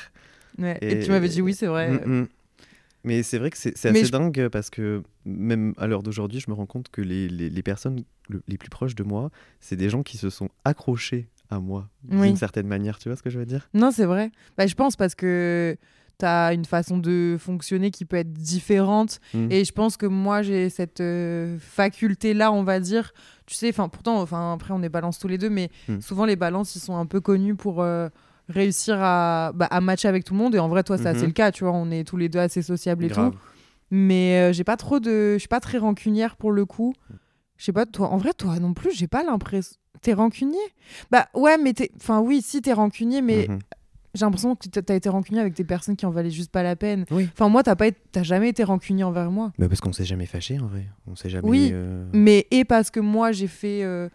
ouais. 0.58 0.78
Et, 0.80 0.92
Et- 0.92 1.00
tu 1.00 1.10
m'avais 1.10 1.28
dit 1.28 1.42
oui, 1.42 1.54
c'est 1.54 1.66
vrai. 1.66 1.90
Mm, 1.90 2.20
mm. 2.20 2.28
Mais 3.04 3.24
c'est 3.24 3.38
vrai 3.38 3.50
que 3.50 3.58
c'est 3.58 3.74
assez 3.84 4.04
je- 4.04 4.12
dingue 4.12 4.48
parce 4.48 4.70
que 4.70 5.02
même 5.24 5.74
à 5.76 5.88
l'heure 5.88 6.04
d'aujourd'hui, 6.04 6.38
je 6.38 6.48
me 6.48 6.54
rends 6.54 6.66
compte 6.66 6.88
que 6.88 7.00
les, 7.02 7.26
les- 7.28 7.50
les 7.50 7.62
personnes 7.64 8.04
le- 8.28 8.42
les 8.46 8.56
plus 8.56 8.70
proches 8.70 8.94
de 8.94 9.02
moi, 9.02 9.30
c'est 9.58 9.74
des 9.74 9.88
gens 9.88 10.04
qui 10.04 10.18
se 10.18 10.30
sont 10.30 10.50
accrochés 10.64 11.26
à 11.50 11.58
moi 11.58 11.88
Oui. 12.12 12.28
d'une 12.28 12.36
certaine 12.36 12.68
manière. 12.68 13.00
Tu 13.00 13.08
vois 13.08 13.16
ce 13.16 13.22
que 13.24 13.28
je 13.30 13.40
veux 13.40 13.44
dire? 13.44 13.68
Non, 13.74 13.90
c'est 13.90 14.04
vrai. 14.06 14.30
Bah, 14.56 14.68
je 14.68 14.74
pense 14.76 14.94
parce 14.94 15.16
que 15.16 15.76
tu 16.22 16.26
as 16.26 16.52
une 16.52 16.64
façon 16.64 16.98
de 16.98 17.36
fonctionner 17.38 17.90
qui 17.90 18.04
peut 18.04 18.16
être 18.16 18.32
différente. 18.32 19.20
Mm. 19.34 19.48
Et 19.50 19.64
je 19.64 19.72
pense 19.72 19.96
que 19.96 20.06
moi, 20.06 20.42
j'ai 20.42 20.68
cette 20.70 21.00
euh, 21.00 21.58
faculté-là, 21.60 22.52
on 22.52 22.62
va 22.64 22.80
dire. 22.80 23.12
Tu 23.46 23.54
sais, 23.54 23.68
enfin, 23.68 23.88
pourtant, 23.88 24.20
enfin, 24.20 24.52
après, 24.54 24.72
on 24.72 24.82
est 24.82 24.88
balance 24.88 25.18
tous 25.18 25.28
les 25.28 25.38
deux, 25.38 25.50
mais 25.50 25.70
Mm. 25.88 26.00
souvent, 26.00 26.24
les 26.24 26.36
balances, 26.36 26.74
ils 26.76 26.80
sont 26.80 26.96
un 26.96 27.06
peu 27.06 27.20
connus 27.20 27.54
pour 27.56 27.82
euh, 27.82 28.08
réussir 28.48 28.96
à, 29.00 29.52
bah, 29.54 29.66
à 29.70 29.80
matcher 29.80 30.08
avec 30.08 30.24
tout 30.24 30.34
le 30.34 30.38
monde. 30.38 30.54
Et 30.54 30.58
en 30.58 30.68
vrai, 30.68 30.82
toi, 30.82 30.96
c'est 30.98 31.08
assez 31.08 31.22
Mhm. 31.22 31.26
le 31.28 31.32
cas, 31.32 31.52
tu 31.52 31.64
vois. 31.64 31.72
On 31.72 31.90
est 31.90 32.04
tous 32.04 32.16
les 32.16 32.28
deux 32.28 32.38
assez 32.40 32.62
sociables 32.62 33.04
et 33.04 33.08
Grave. 33.08 33.30
tout. 33.32 33.38
Mais 33.90 34.40
euh, 34.40 34.52
j'ai 34.52 34.64
pas 34.64 34.76
trop 34.76 35.00
de. 35.00 35.34
Je 35.34 35.38
suis 35.38 35.48
pas 35.48 35.60
très 35.60 35.78
rancunière 35.78 36.36
pour 36.36 36.50
le 36.52 36.64
coup. 36.64 36.94
Je 37.58 37.64
sais 37.66 37.72
pas, 37.72 37.84
toi, 37.86 38.08
en 38.08 38.16
vrai, 38.16 38.32
toi 38.32 38.58
non 38.58 38.72
plus, 38.74 38.90
j'ai 38.92 39.06
pas 39.06 39.22
l'impression. 39.22 39.76
T'es 40.00 40.14
rancunier? 40.14 40.58
Bah 41.10 41.28
ouais, 41.34 41.58
mais 41.58 41.74
t'es. 41.74 41.90
Enfin, 41.96 42.20
oui, 42.20 42.42
si, 42.42 42.60
t'es 42.62 42.72
rancunier, 42.72 43.22
mais 43.22 43.46
Mhm. 43.48 43.58
J'ai 44.14 44.24
l'impression 44.24 44.54
que 44.56 44.68
t'as 44.68 44.94
été 44.94 45.08
rancunier 45.08 45.40
avec 45.40 45.54
des 45.54 45.64
personnes 45.64 45.96
qui 45.96 46.04
en 46.06 46.10
valaient 46.10 46.30
juste 46.30 46.50
pas 46.50 46.62
la 46.62 46.76
peine. 46.76 47.04
Oui. 47.10 47.28
Enfin, 47.32 47.48
moi, 47.48 47.62
t'as 47.62 47.76
pas 47.76 47.86
été- 47.86 48.24
jamais 48.24 48.48
été 48.50 48.62
rancunier 48.64 49.04
envers 49.04 49.30
moi. 49.30 49.52
Bah, 49.58 49.68
parce 49.68 49.80
qu'on 49.80 49.92
s'est 49.92 50.04
jamais 50.04 50.26
fâché 50.26 50.58
en 50.60 50.66
vrai. 50.66 50.86
On 51.06 51.16
s'est 51.16 51.30
jamais. 51.30 51.48
Oui. 51.48 51.70
euh, 51.72 52.06
Mais 52.12 52.46
et 52.50 52.64
parce 52.64 52.90
que 52.90 53.00
moi, 53.00 53.32
j'ai 53.32 53.46
fait. 53.48 53.82
euh, 53.84 54.08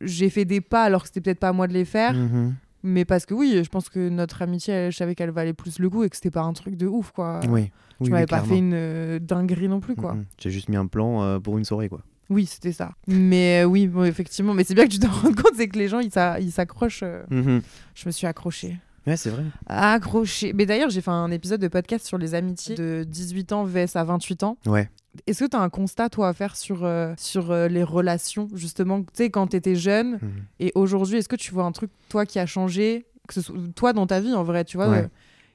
J'ai 0.00 0.30
fait 0.30 0.44
des 0.44 0.60
pas 0.60 0.84
alors 0.84 1.02
que 1.02 1.08
c'était 1.08 1.20
peut-être 1.20 1.38
pas 1.40 1.50
à 1.50 1.52
moi 1.52 1.68
de 1.68 1.72
les 1.74 1.84
faire. 1.84 2.14
mhm. 2.14 2.54
Mais 2.84 3.04
parce 3.04 3.26
que 3.26 3.34
oui, 3.34 3.60
je 3.62 3.68
pense 3.68 3.88
que 3.88 4.08
notre 4.08 4.42
amitié, 4.42 4.74
elle- 4.74 4.92
je 4.92 4.96
savais 4.96 5.14
qu'elle 5.14 5.30
valait 5.30 5.52
plus 5.52 5.78
le 5.78 5.88
goût 5.88 6.02
et 6.02 6.08
que 6.10 6.16
c'était 6.16 6.32
pas 6.32 6.40
un 6.42 6.52
truc 6.52 6.76
de 6.76 6.86
ouf, 6.88 7.12
quoi. 7.12 7.38
Oui. 7.48 7.66
Tu 7.66 8.06
oui, 8.06 8.10
m'avais 8.10 8.26
pas 8.26 8.40
fait 8.42 8.58
une 8.58 8.72
euh, 8.74 9.18
dinguerie 9.20 9.68
non 9.68 9.78
plus, 9.78 9.94
quoi. 9.94 10.14
Mhm. 10.14 10.24
J'ai 10.38 10.50
juste 10.50 10.68
mis 10.68 10.74
un 10.76 10.86
plan 10.88 11.38
pour 11.40 11.58
une 11.58 11.64
soirée 11.64 11.88
quoi. 11.88 12.00
Oui, 12.30 12.46
c'était 12.46 12.72
ça. 12.72 12.92
Mais 13.06 13.62
euh, 13.62 13.66
oui, 13.66 13.86
bon, 13.86 14.02
effectivement. 14.04 14.54
Mais 14.54 14.64
c'est 14.64 14.74
bien 14.74 14.86
que 14.86 14.90
tu 14.92 14.98
te 14.98 15.06
rends 15.22 15.32
compte, 15.34 15.52
c'est 15.56 15.68
que 15.68 15.78
les 15.78 15.86
gens, 15.88 16.00
ils 16.00 16.10
s'a- 16.10 16.40
ils 16.40 16.50
s'accrochent. 16.50 17.02
euh. 17.04 17.22
Mhm. 17.30 17.60
Je 17.94 18.06
me 18.06 18.10
suis 18.10 18.26
accrochée. 18.26 18.78
Ouais, 19.06 19.16
c'est 19.16 19.30
vrai. 19.30 19.44
Accrochée. 19.66 20.52
Mais 20.52 20.66
d'ailleurs, 20.66 20.90
j'ai 20.90 21.00
fait 21.00 21.10
un 21.10 21.30
épisode 21.30 21.60
de 21.60 21.68
podcast 21.68 22.06
sur 22.06 22.18
les 22.18 22.34
amitiés 22.34 22.76
de 22.76 23.04
18 23.08 23.52
ans 23.52 23.64
vs 23.64 23.96
à 23.96 24.04
28 24.04 24.42
ans. 24.44 24.56
Ouais. 24.66 24.88
Est-ce 25.26 25.44
que 25.44 25.48
tu 25.50 25.56
as 25.56 25.60
un 25.60 25.68
constat, 25.68 26.08
toi, 26.08 26.28
à 26.28 26.32
faire 26.32 26.56
sur, 26.56 26.84
euh, 26.84 27.12
sur 27.18 27.50
euh, 27.50 27.68
les 27.68 27.82
relations, 27.82 28.48
justement? 28.54 29.00
Tu 29.02 29.08
sais, 29.14 29.30
quand 29.30 29.48
tu 29.48 29.56
étais 29.56 29.74
jeune 29.74 30.12
Mhm. 30.22 30.30
et 30.60 30.72
aujourd'hui, 30.74 31.18
est-ce 31.18 31.28
que 31.28 31.36
tu 31.36 31.52
vois 31.52 31.64
un 31.64 31.72
truc, 31.72 31.90
toi, 32.08 32.24
qui 32.26 32.38
a 32.38 32.46
changé? 32.46 33.06
Que 33.28 33.34
ce 33.34 33.40
soit, 33.42 33.56
Toi, 33.74 33.92
dans 33.92 34.06
ta 34.06 34.20
vie, 34.20 34.32
en 34.34 34.42
vrai, 34.44 34.64
tu 34.64 34.76
vois 34.76 34.88
Ouais. 34.88 34.98
euh, 35.04 35.08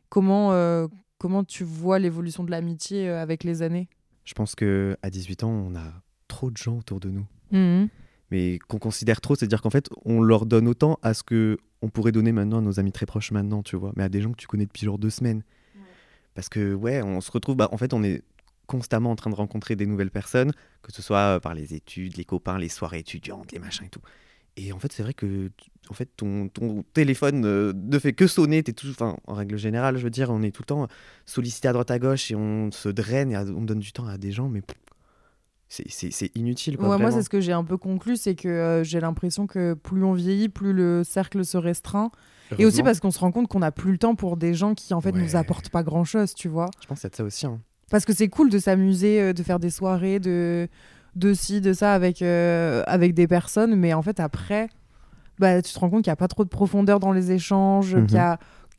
comment, 0.09 0.87
comment 1.17 1.43
tu 1.43 1.63
vois 1.63 1.99
l'évolution 1.99 2.43
de 2.43 2.51
l'amitié 2.51 3.09
avec 3.09 3.43
les 3.43 3.61
années? 3.61 3.87
Je 4.25 4.33
pense 4.33 4.55
que 4.55 4.97
à 5.01 5.09
18 5.09 5.43
ans, 5.43 5.49
on 5.49 5.75
a 5.75 5.93
trop 6.27 6.51
de 6.51 6.57
gens 6.57 6.77
autour 6.77 6.99
de 6.99 7.09
nous. 7.09 7.25
Mhm. 7.51 7.87
Mais 8.31 8.59
qu'on 8.67 8.79
considère 8.79 9.21
trop, 9.21 9.35
c'est-à-dire 9.35 9.61
qu'en 9.61 9.69
fait, 9.69 9.89
on 10.05 10.21
leur 10.21 10.45
donne 10.45 10.67
autant 10.67 10.99
à 11.01 11.13
ce 11.13 11.23
que 11.23 11.57
on 11.81 11.89
pourrait 11.89 12.11
donner 12.11 12.31
maintenant 12.31 12.57
à 12.57 12.61
nos 12.61 12.79
amis 12.79 12.91
très 12.91 13.05
proches 13.05 13.31
maintenant, 13.31 13.63
tu 13.63 13.75
vois, 13.75 13.93
mais 13.95 14.03
à 14.03 14.09
des 14.09 14.21
gens 14.21 14.31
que 14.31 14.37
tu 14.37 14.47
connais 14.47 14.65
depuis 14.65 14.85
genre 14.85 14.97
deux 14.97 15.09
semaines. 15.09 15.43
Parce 16.33 16.49
que 16.49 16.73
ouais, 16.73 17.01
on 17.01 17.19
se 17.21 17.31
retrouve, 17.31 17.55
bah, 17.55 17.69
en 17.71 17.77
fait, 17.77 17.93
on 17.93 18.03
est 18.03 18.21
constamment 18.67 19.11
en 19.11 19.15
train 19.15 19.29
de 19.29 19.35
rencontrer 19.35 19.75
des 19.75 19.85
nouvelles 19.85 20.11
personnes, 20.11 20.51
que 20.83 20.91
ce 20.91 21.01
soit 21.01 21.37
euh, 21.37 21.39
par 21.39 21.55
les 21.55 21.73
études, 21.73 22.17
les 22.17 22.25
copains, 22.25 22.59
les 22.59 22.69
soirées 22.69 22.99
étudiantes, 22.99 23.51
les 23.51 23.59
machins 23.59 23.85
et 23.85 23.89
tout. 23.89 24.01
Et 24.55 24.71
en 24.73 24.79
fait, 24.79 24.91
c'est 24.91 25.03
vrai 25.03 25.13
que 25.13 25.49
en 25.89 25.93
fait, 25.93 26.09
ton, 26.17 26.49
ton 26.49 26.83
téléphone 26.93 27.45
euh, 27.45 27.73
ne 27.73 27.97
fait 27.97 28.13
que 28.13 28.27
sonner. 28.27 28.61
T'es 28.61 28.73
tout, 28.73 28.89
enfin, 28.89 29.17
en 29.25 29.33
règle 29.33 29.57
générale, 29.57 29.97
je 29.97 30.03
veux 30.03 30.09
dire, 30.09 30.29
on 30.29 30.41
est 30.41 30.51
tout 30.51 30.63
le 30.63 30.67
temps 30.67 30.87
sollicité 31.25 31.69
à 31.69 31.73
droite 31.73 31.91
à 31.91 31.99
gauche 31.99 32.29
et 32.29 32.35
on 32.35 32.71
se 32.71 32.89
draine 32.89 33.31
et 33.31 33.37
on 33.37 33.61
donne 33.61 33.79
du 33.79 33.91
temps 33.91 34.05
à 34.05 34.17
des 34.17 34.31
gens, 34.31 34.49
mais 34.49 34.61
c'est- 35.69 35.89
c'est 35.89 36.11
c'est 36.11 36.31
inutile. 36.35 36.77
Quoi, 36.77 36.89
Ouais, 36.89 36.97
moi, 36.97 37.11
c'est 37.11 37.23
ce 37.23 37.29
que 37.29 37.41
j'ai 37.41 37.51
un 37.53 37.63
peu 37.63 37.77
conclu, 37.77 38.15
c'est 38.15 38.35
que 38.35 38.47
euh, 38.47 38.83
j'ai 38.83 38.99
l'impression 38.99 39.47
que 39.47 39.73
plus 39.73 40.03
on 40.03 40.13
vieillit, 40.13 40.49
plus 40.49 40.73
le 40.73 41.03
cercle 41.03 41.43
se 41.45 41.57
restreint. 41.57 42.11
Et 42.57 42.65
aussi 42.65 42.81
parce 42.81 43.01
qu'on 43.01 43.11
se 43.11 43.19
rend 43.19 43.31
compte 43.33 43.47
qu'on 43.49 43.59
n'a 43.59 43.73
plus 43.73 43.91
le 43.91 43.97
temps 43.97 44.15
pour 44.15 44.37
des 44.37 44.53
gens 44.53 44.73
qui, 44.73 44.93
en 44.93 45.01
fait, 45.01 45.11
Ouais. 45.13 45.21
nous 45.21 45.35
apportent 45.35 45.69
pas 45.69 45.83
grand-chose, 45.83 46.33
tu 46.33 46.47
vois. 46.47 46.67
Je 46.81 46.87
pense 46.87 47.03
a 47.03 47.09
de 47.09 47.15
ça 47.15 47.23
aussi. 47.25 47.45
hein. 47.45 47.59
Parce 47.91 48.05
que 48.05 48.13
c'est 48.13 48.29
cool 48.29 48.49
de 48.49 48.57
s'amuser, 48.59 49.21
euh, 49.21 49.33
de 49.33 49.43
faire 49.43 49.59
des 49.59 49.69
soirées, 49.69 50.19
de, 50.19 50.69
de 51.15 51.33
ci, 51.33 51.59
de 51.59 51.73
ça 51.73 51.93
avec, 51.93 52.21
euh, 52.21 52.83
avec 52.87 53.13
des 53.13 53.27
personnes, 53.27 53.75
mais 53.75 53.93
en 53.93 54.01
fait, 54.01 54.19
après, 54.21 54.69
bah, 55.39 55.61
tu 55.61 55.73
te 55.73 55.79
rends 55.79 55.89
compte 55.89 56.03
qu'il 56.03 56.09
n'y 56.11 56.13
a 56.13 56.17
pas 56.17 56.27
trop 56.29 56.43
de 56.45 56.49
profondeur 56.49 56.99
dans 57.01 57.11
les 57.11 57.31
échanges, 57.31 57.95
Mhm. 57.95 58.07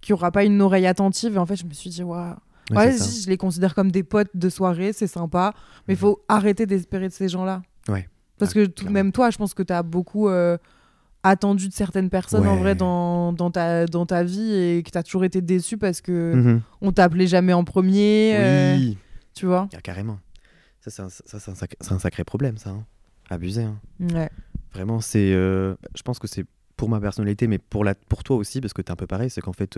qu'il 0.00 0.12
n'y 0.14 0.18
aura 0.18 0.30
pas 0.30 0.44
une 0.44 0.60
oreille 0.62 0.86
attentive. 0.86 1.34
Et 1.34 1.38
en 1.38 1.44
fait, 1.46 1.56
je 1.56 1.66
me 1.66 1.72
suis 1.74 1.90
dit, 1.90 2.02
waouh. 2.02 2.30
Ouais, 2.30 2.34
Ouais, 2.70 2.92
si, 2.92 3.22
je 3.22 3.28
les 3.30 3.36
considère 3.36 3.74
comme 3.74 3.90
des 3.90 4.02
potes 4.02 4.30
de 4.34 4.48
soirée, 4.48 4.92
c'est 4.92 5.06
sympa. 5.06 5.54
Mais 5.86 5.94
il 5.94 5.96
Mhm. 5.96 6.00
faut 6.00 6.24
arrêter 6.28 6.66
d'espérer 6.66 7.08
de 7.08 7.12
ces 7.12 7.28
gens-là. 7.28 7.62
Ouais. 7.88 8.08
Parce 8.38 8.52
Ah, 8.52 8.54
que 8.54 8.66
tout- 8.66 8.88
même 8.88 9.10
toi, 9.12 9.30
je 9.30 9.38
pense 9.38 9.54
que 9.54 9.62
tu 9.62 9.72
as 9.72 9.82
beaucoup 9.82 10.28
euh, 10.28 10.58
attendu 11.22 11.68
de 11.68 11.72
certaines 11.72 12.10
personnes 12.10 12.46
en 12.46 12.56
vrai 12.56 12.74
dans, 12.74 13.32
dans, 13.32 13.50
ta, 13.50 13.86
dans 13.86 14.06
ta 14.06 14.22
vie 14.22 14.52
et 14.54 14.82
que 14.84 14.90
tu 14.90 14.98
as 14.98 15.02
toujours 15.02 15.24
été 15.24 15.40
déçu 15.40 15.76
parce 15.78 16.00
que 16.00 16.34
Mhm. 16.34 16.60
on 16.80 16.92
t'appelait 16.92 17.26
jamais 17.26 17.52
en 17.52 17.64
premier. 17.64 18.34
euh, 18.36 18.76
Oui, 18.76 18.98
tu 19.34 19.46
vois 19.46 19.68
Ah, 19.76 19.80
carrément. 19.80 20.18
Ça, 20.80 20.90
c'est 20.90 21.02
un, 21.02 21.08
ça, 21.08 21.36
un, 21.50 21.54
sac- 21.54 21.74
c'est 21.80 21.92
un 21.92 21.98
sacré 21.98 22.22
problème, 22.24 22.56
ça. 22.56 22.70
hein. 22.70 22.84
Abusé. 23.30 23.62
hein. 23.64 23.78
Ouais. 24.14 24.30
Vraiment, 24.72 25.00
c'est. 25.00 25.32
euh, 25.32 25.74
Je 25.96 26.02
pense 26.02 26.18
que 26.18 26.28
c'est 26.28 26.44
pour 26.76 26.88
ma 26.88 27.00
personnalité, 27.00 27.46
mais 27.48 27.58
pour, 27.58 27.82
la... 27.84 27.94
pour 27.96 28.22
toi 28.22 28.36
aussi, 28.36 28.60
parce 28.60 28.72
que 28.72 28.80
t'es 28.82 28.92
un 28.92 28.96
peu 28.96 29.06
pareil. 29.08 29.28
C'est 29.30 29.40
qu'en 29.40 29.52
fait, 29.52 29.76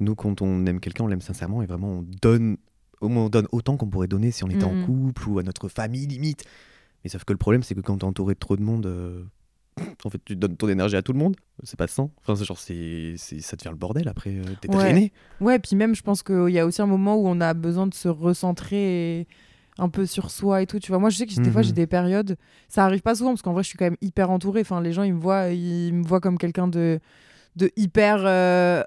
nous, 0.00 0.14
quand 0.14 0.42
on 0.42 0.64
aime 0.66 0.80
quelqu'un, 0.80 1.04
on 1.04 1.08
l'aime 1.08 1.20
sincèrement 1.20 1.62
et 1.62 1.66
vraiment, 1.66 1.88
on 1.98 2.06
donne. 2.22 2.56
Au 3.00 3.08
moins, 3.08 3.24
on 3.26 3.28
donne 3.28 3.46
autant 3.52 3.76
qu'on 3.76 3.86
pourrait 3.88 4.08
donner 4.08 4.30
si 4.32 4.42
on 4.44 4.48
était 4.48 4.66
Mhm. 4.66 4.82
en 4.82 4.86
couple 4.86 5.28
ou 5.28 5.38
à 5.38 5.42
notre 5.44 5.68
famille, 5.68 6.06
limite. 6.06 6.44
Mais 7.04 7.10
sauf 7.10 7.24
que 7.24 7.32
le 7.32 7.38
problème, 7.38 7.62
c'est 7.62 7.74
que 7.76 7.80
quand 7.80 7.98
t'es 7.98 8.04
entouré 8.04 8.34
de 8.34 8.38
trop 8.40 8.56
de 8.56 8.62
monde. 8.62 8.86
euh, 8.86 9.22
En 10.04 10.10
fait, 10.10 10.20
tu 10.24 10.34
donnes 10.34 10.56
ton 10.56 10.68
énergie 10.68 10.96
à 10.96 11.02
tout 11.02 11.12
le 11.12 11.18
monde, 11.20 11.36
c'est 11.62 11.78
pas 11.78 11.86
sans. 11.86 12.10
Enfin, 12.20 12.34
c'est 12.34 12.44
genre, 12.44 12.58
c'est, 12.58 13.14
c'est- 13.16 13.40
ça 13.40 13.56
devient 13.56 13.70
le 13.70 13.76
bordel 13.76 14.08
après, 14.08 14.30
euh, 14.30 14.42
t'es 14.60 14.68
Ouais. 14.68 14.74
drainé. 14.76 15.12
Ouais, 15.40 15.60
puis 15.60 15.76
même, 15.76 15.94
je 15.94 16.02
pense 16.02 16.24
qu'il 16.24 16.48
y 16.50 16.58
a 16.58 16.66
aussi 16.66 16.82
un 16.82 16.86
moment 16.86 17.14
où 17.16 17.28
on 17.28 17.40
a 17.40 17.54
besoin 17.54 17.86
de 17.86 17.94
se 17.94 18.08
recentrer 18.08 19.20
et 19.20 19.26
un 19.78 19.88
peu 19.88 20.04
sur 20.06 20.32
soi 20.32 20.62
et 20.62 20.66
tout. 20.66 20.80
Tu 20.80 20.88
vois, 20.90 20.98
moi, 20.98 21.10
je 21.10 21.18
sais 21.18 21.26
que 21.26 21.40
des 21.40 21.50
fois, 21.52 21.60
Mhm. 21.60 21.66
j'ai 21.68 21.72
des 21.72 21.86
périodes. 21.86 22.36
Ça 22.68 22.84
arrive 22.84 23.02
pas 23.02 23.14
souvent 23.14 23.30
parce 23.30 23.42
qu'en 23.42 23.52
vrai, 23.52 23.62
je 23.62 23.68
suis 23.68 23.78
quand 23.78 23.84
même 23.84 23.96
hyper 24.00 24.30
entourée. 24.32 24.62
Enfin, 24.62 24.80
les 24.80 24.92
gens, 24.92 25.04
ils 25.04 25.14
me 25.14 25.20
voient, 25.20 25.50
ils 25.50 25.92
me 25.94 26.02
voient 26.04 26.20
comme 26.20 26.38
quelqu'un 26.38 26.66
de, 26.66 26.98
de 27.54 27.70
hyper 27.76 28.22
euh, 28.26 28.82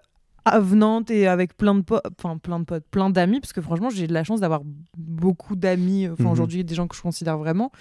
avenante 0.45 1.12
et 1.12 1.27
avec 1.27 1.55
plein 1.55 1.75
de 1.75 1.81
potes, 1.81 2.01
enfin, 2.17 2.38
plein 2.38 2.60
de 2.60 2.65
potes, 2.65 2.86
plein 2.91 3.10
d'amis. 3.10 3.39
Parce 3.39 3.53
que 3.53 3.62
franchement, 3.62 3.89
j'ai 3.89 4.07
de 4.07 4.13
la 4.13 4.24
chance 4.24 4.39
d'avoir 4.39 4.62
beaucoup 4.98 5.55
d'amis. 5.55 6.07
Enfin, 6.10 6.24
Mhm. 6.25 6.31
aujourd'hui, 6.31 6.63
des 6.63 6.75
gens 6.75 6.88
que 6.88 6.95
je 6.95 7.01
considère 7.01 7.38
vraiment. 7.38 7.71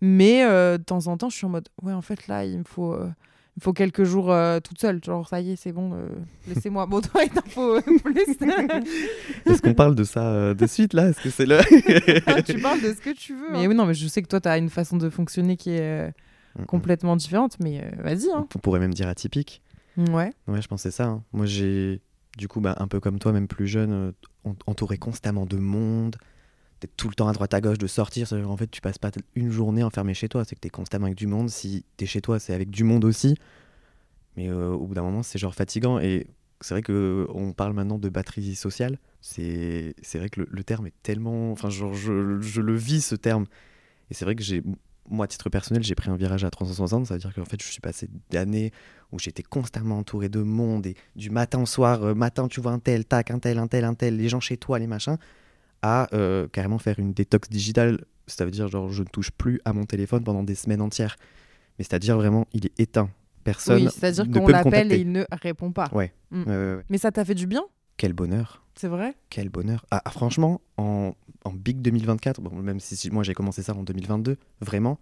Mais 0.00 0.44
euh, 0.44 0.76
de 0.78 0.82
temps 0.82 1.06
en 1.06 1.16
temps, 1.16 1.30
je 1.30 1.36
suis 1.36 1.46
en 1.46 1.50
mode, 1.50 1.68
ouais, 1.82 1.92
en 1.92 2.02
fait, 2.02 2.26
là, 2.28 2.44
il 2.44 2.58
me 2.58 2.64
faut. 2.64 2.92
euh, 2.92 3.08
il 3.56 3.62
faut 3.62 3.72
quelques 3.72 4.02
jours 4.02 4.32
euh, 4.32 4.58
toute 4.58 4.80
seule, 4.80 4.98
genre 5.04 5.28
ça 5.28 5.40
y 5.40 5.52
est, 5.52 5.56
c'est 5.56 5.70
bon, 5.70 5.92
euh, 5.94 6.08
laissez-moi. 6.48 6.86
Bon, 6.86 7.00
toi, 7.00 7.22
il 7.22 7.30
t'en 7.30 7.40
faut 7.48 7.76
euh, 7.76 7.80
plus. 8.04 8.26
Est-ce 9.46 9.62
qu'on 9.62 9.74
parle 9.74 9.94
de 9.94 10.02
ça 10.02 10.26
euh, 10.26 10.54
de 10.54 10.66
suite 10.66 10.92
là? 10.92 11.08
Est-ce 11.10 11.20
que 11.22 11.30
c'est 11.30 11.46
là 11.46 11.60
Ah, 12.26 12.42
tu 12.42 12.58
parles 12.58 12.80
de 12.80 12.88
ce 12.92 13.00
que 13.00 13.10
tu 13.10 13.32
veux. 13.36 13.52
Mais 13.52 13.68
oui, 13.68 13.74
non, 13.76 13.86
mais 13.86 13.94
je 13.94 14.08
sais 14.08 14.22
que 14.22 14.26
toi, 14.26 14.40
tu 14.40 14.48
as 14.48 14.58
une 14.58 14.70
façon 14.70 14.96
de 14.96 15.08
fonctionner 15.08 15.56
qui 15.56 15.70
est 15.70 15.80
euh, 16.08 16.10
complètement 16.66 17.14
différente, 17.14 17.56
mais 17.62 17.80
euh, 17.80 18.02
vas-y. 18.02 18.28
Hein. 18.34 18.46
On 18.54 18.58
pourrait 18.58 18.80
même 18.80 18.92
dire 18.92 19.06
atypique. 19.06 19.62
Ouais. 19.96 20.32
Ouais, 20.48 20.62
je 20.62 20.68
pensais 20.68 20.90
ça. 20.90 21.06
hein. 21.06 21.24
Moi, 21.32 21.46
j'ai, 21.46 22.00
du 22.36 22.48
coup, 22.48 22.60
bah, 22.60 22.74
un 22.78 22.88
peu 22.88 23.00
comme 23.00 23.18
toi, 23.18 23.32
même 23.32 23.48
plus 23.48 23.66
jeune, 23.66 23.92
euh, 23.92 24.12
en- 24.44 24.54
entouré 24.66 24.98
constamment 24.98 25.46
de 25.46 25.56
monde, 25.56 26.16
d'être 26.80 26.96
tout 26.96 27.08
le 27.08 27.14
temps 27.14 27.28
à 27.28 27.32
droite 27.32 27.54
à 27.54 27.60
gauche, 27.60 27.78
de 27.78 27.86
sortir. 27.86 28.32
En 28.32 28.56
fait, 28.56 28.70
tu 28.70 28.80
passes 28.80 28.98
pas 28.98 29.10
une 29.36 29.50
journée 29.50 29.82
enfermé 29.84 30.14
chez 30.14 30.28
toi. 30.28 30.44
C'est 30.44 30.56
que 30.56 30.60
tu 30.60 30.68
es 30.68 30.70
constamment 30.70 31.06
avec 31.06 31.18
du 31.18 31.26
monde. 31.26 31.50
Si 31.50 31.84
tu 31.96 32.04
es 32.04 32.06
chez 32.06 32.20
toi, 32.22 32.38
c'est 32.40 32.54
avec 32.54 32.70
du 32.70 32.84
monde 32.84 33.04
aussi. 33.04 33.36
Mais 34.36 34.48
euh, 34.48 34.70
au 34.70 34.86
bout 34.86 34.94
d'un 34.94 35.02
moment, 35.02 35.22
c'est 35.22 35.38
genre 35.38 35.54
fatigant. 35.54 35.98
Et 36.00 36.26
c'est 36.60 36.74
vrai 36.74 36.82
que 36.82 37.26
on 37.34 37.52
parle 37.52 37.72
maintenant 37.74 37.98
de 37.98 38.08
batterie 38.08 38.54
sociale. 38.56 38.98
C'est 39.20 39.94
c'est 40.02 40.18
vrai 40.18 40.28
que 40.28 40.40
le, 40.40 40.48
le 40.50 40.64
terme 40.64 40.86
est 40.86 40.94
tellement. 41.02 41.52
Enfin, 41.52 41.70
genre, 41.70 41.94
je, 41.94 42.40
je 42.40 42.60
le 42.60 42.74
vis 42.76 43.02
ce 43.04 43.14
terme. 43.14 43.46
Et 44.10 44.14
c'est 44.14 44.24
vrai 44.24 44.36
que 44.36 44.42
j'ai. 44.42 44.62
Moi, 45.10 45.24
à 45.24 45.28
titre 45.28 45.50
personnel, 45.50 45.82
j'ai 45.82 45.94
pris 45.94 46.10
un 46.10 46.16
virage 46.16 46.44
à 46.44 46.50
360. 46.50 47.06
Ça 47.06 47.14
veut 47.14 47.20
dire 47.20 47.34
qu'en 47.34 47.44
fait, 47.44 47.60
je 47.62 47.66
suis 47.66 47.80
passé 47.80 48.08
d'années 48.30 48.72
où 49.12 49.18
j'étais 49.18 49.42
constamment 49.42 49.98
entouré 49.98 50.28
de 50.28 50.40
monde 50.40 50.86
et 50.86 50.96
du 51.14 51.30
matin 51.30 51.62
au 51.62 51.66
soir, 51.66 52.02
euh, 52.02 52.14
matin 52.14 52.48
tu 52.48 52.60
vois 52.60 52.72
un 52.72 52.78
tel, 52.78 53.04
tac, 53.04 53.30
un 53.30 53.38
tel, 53.38 53.58
un 53.58 53.66
tel, 53.66 53.84
un 53.84 53.94
tel, 53.94 54.16
les 54.16 54.28
gens 54.28 54.40
chez 54.40 54.56
toi, 54.56 54.78
les 54.78 54.86
machins, 54.86 55.18
à 55.82 56.08
euh, 56.14 56.48
carrément 56.48 56.78
faire 56.78 56.98
une 56.98 57.12
détox 57.12 57.48
digitale. 57.48 58.04
Ça 58.26 58.44
veut 58.44 58.50
dire 58.50 58.68
genre 58.68 58.90
je 58.90 59.02
ne 59.02 59.08
touche 59.08 59.30
plus 59.30 59.60
à 59.64 59.72
mon 59.72 59.84
téléphone 59.84 60.24
pendant 60.24 60.42
des 60.42 60.54
semaines 60.54 60.80
entières. 60.80 61.16
Mais 61.78 61.84
c'est-à-dire 61.84 62.16
vraiment, 62.16 62.46
il 62.52 62.66
est 62.66 62.80
éteint. 62.80 63.10
Personne 63.44 63.82
Oui, 63.82 63.88
c'est-à-dire 63.94 64.30
qu'on 64.30 64.48
l'appelle 64.48 64.90
et 64.90 65.00
il 65.00 65.12
ne 65.12 65.24
répond 65.30 65.70
pas. 65.70 65.90
Ouais. 65.92 66.14
Mm. 66.30 66.42
Ouais, 66.42 66.48
ouais, 66.48 66.74
ouais. 66.76 66.82
Mais 66.88 66.96
ça 66.96 67.12
t'a 67.12 67.26
fait 67.26 67.34
du 67.34 67.46
bien, 67.46 67.62
Quel 67.98 68.14
bonheur, 68.14 68.63
c'est 68.74 68.88
vrai? 68.88 69.14
Quel 69.30 69.48
bonheur. 69.48 69.84
Ah, 69.90 70.02
ah, 70.04 70.10
franchement, 70.10 70.60
en, 70.76 71.14
en 71.44 71.52
Big 71.52 71.80
2024, 71.80 72.40
bon, 72.40 72.54
même 72.56 72.80
si, 72.80 72.96
si 72.96 73.10
moi 73.10 73.22
j'ai 73.22 73.34
commencé 73.34 73.62
ça 73.62 73.74
en 73.74 73.82
2022, 73.82 74.36
vraiment, 74.60 74.98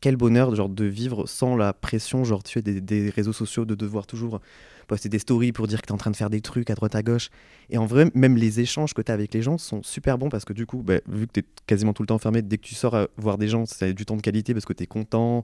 quel 0.00 0.16
bonheur 0.16 0.54
genre 0.54 0.68
de 0.68 0.84
vivre 0.84 1.26
sans 1.26 1.56
la 1.56 1.72
pression 1.72 2.24
genre 2.24 2.42
tu 2.42 2.54
sais 2.54 2.62
des, 2.62 2.80
des 2.80 3.08
réseaux 3.08 3.32
sociaux 3.32 3.64
de 3.64 3.74
devoir 3.74 4.06
toujours 4.06 4.40
poster 4.86 5.08
des 5.08 5.18
stories 5.18 5.52
pour 5.52 5.66
dire 5.66 5.80
que 5.80 5.86
tu 5.86 5.92
es 5.92 5.94
en 5.94 5.98
train 5.98 6.10
de 6.10 6.16
faire 6.16 6.28
des 6.28 6.42
trucs 6.42 6.68
à 6.68 6.74
droite 6.74 6.94
à 6.94 7.02
gauche. 7.02 7.30
Et 7.70 7.78
en 7.78 7.86
vrai 7.86 8.10
même 8.14 8.36
les 8.36 8.60
échanges 8.60 8.92
que 8.92 9.00
tu 9.00 9.10
as 9.10 9.14
avec 9.14 9.32
les 9.32 9.40
gens 9.40 9.56
sont 9.56 9.82
super 9.82 10.18
bons 10.18 10.28
parce 10.28 10.44
que 10.44 10.52
du 10.52 10.66
coup 10.66 10.82
bah, 10.82 11.00
vu 11.08 11.26
que 11.26 11.32
tu 11.32 11.40
es 11.40 11.44
quasiment 11.66 11.94
tout 11.94 12.02
le 12.02 12.08
temps 12.08 12.16
enfermé 12.16 12.42
dès 12.42 12.58
que 12.58 12.66
tu 12.66 12.74
sors 12.74 12.94
à 12.94 13.08
voir 13.16 13.38
des 13.38 13.48
gens 13.48 13.64
c'est 13.64 13.94
du 13.94 14.04
temps 14.04 14.16
de 14.16 14.20
qualité 14.20 14.52
parce 14.52 14.66
que 14.66 14.74
tu 14.74 14.82
es 14.82 14.86
content 14.86 15.42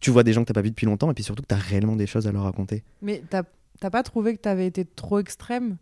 tu 0.00 0.10
vois 0.10 0.24
des 0.24 0.32
gens 0.32 0.42
que 0.42 0.48
tu 0.48 0.52
pas 0.52 0.62
vu 0.62 0.70
depuis 0.70 0.86
longtemps 0.86 1.10
et 1.10 1.14
puis 1.14 1.22
surtout 1.22 1.42
que 1.42 1.48
tu 1.48 1.54
as 1.54 1.58
réellement 1.58 1.94
des 1.94 2.08
choses 2.08 2.26
à 2.26 2.32
leur 2.32 2.42
raconter. 2.42 2.82
Mais 3.02 3.22
t'as 3.30 3.44
t'as 3.78 3.90
pas 3.90 4.02
trouvé 4.02 4.34
que 4.34 4.40
t'avais 4.40 4.66
été 4.66 4.84
trop 4.84 5.20
extrême? 5.20 5.76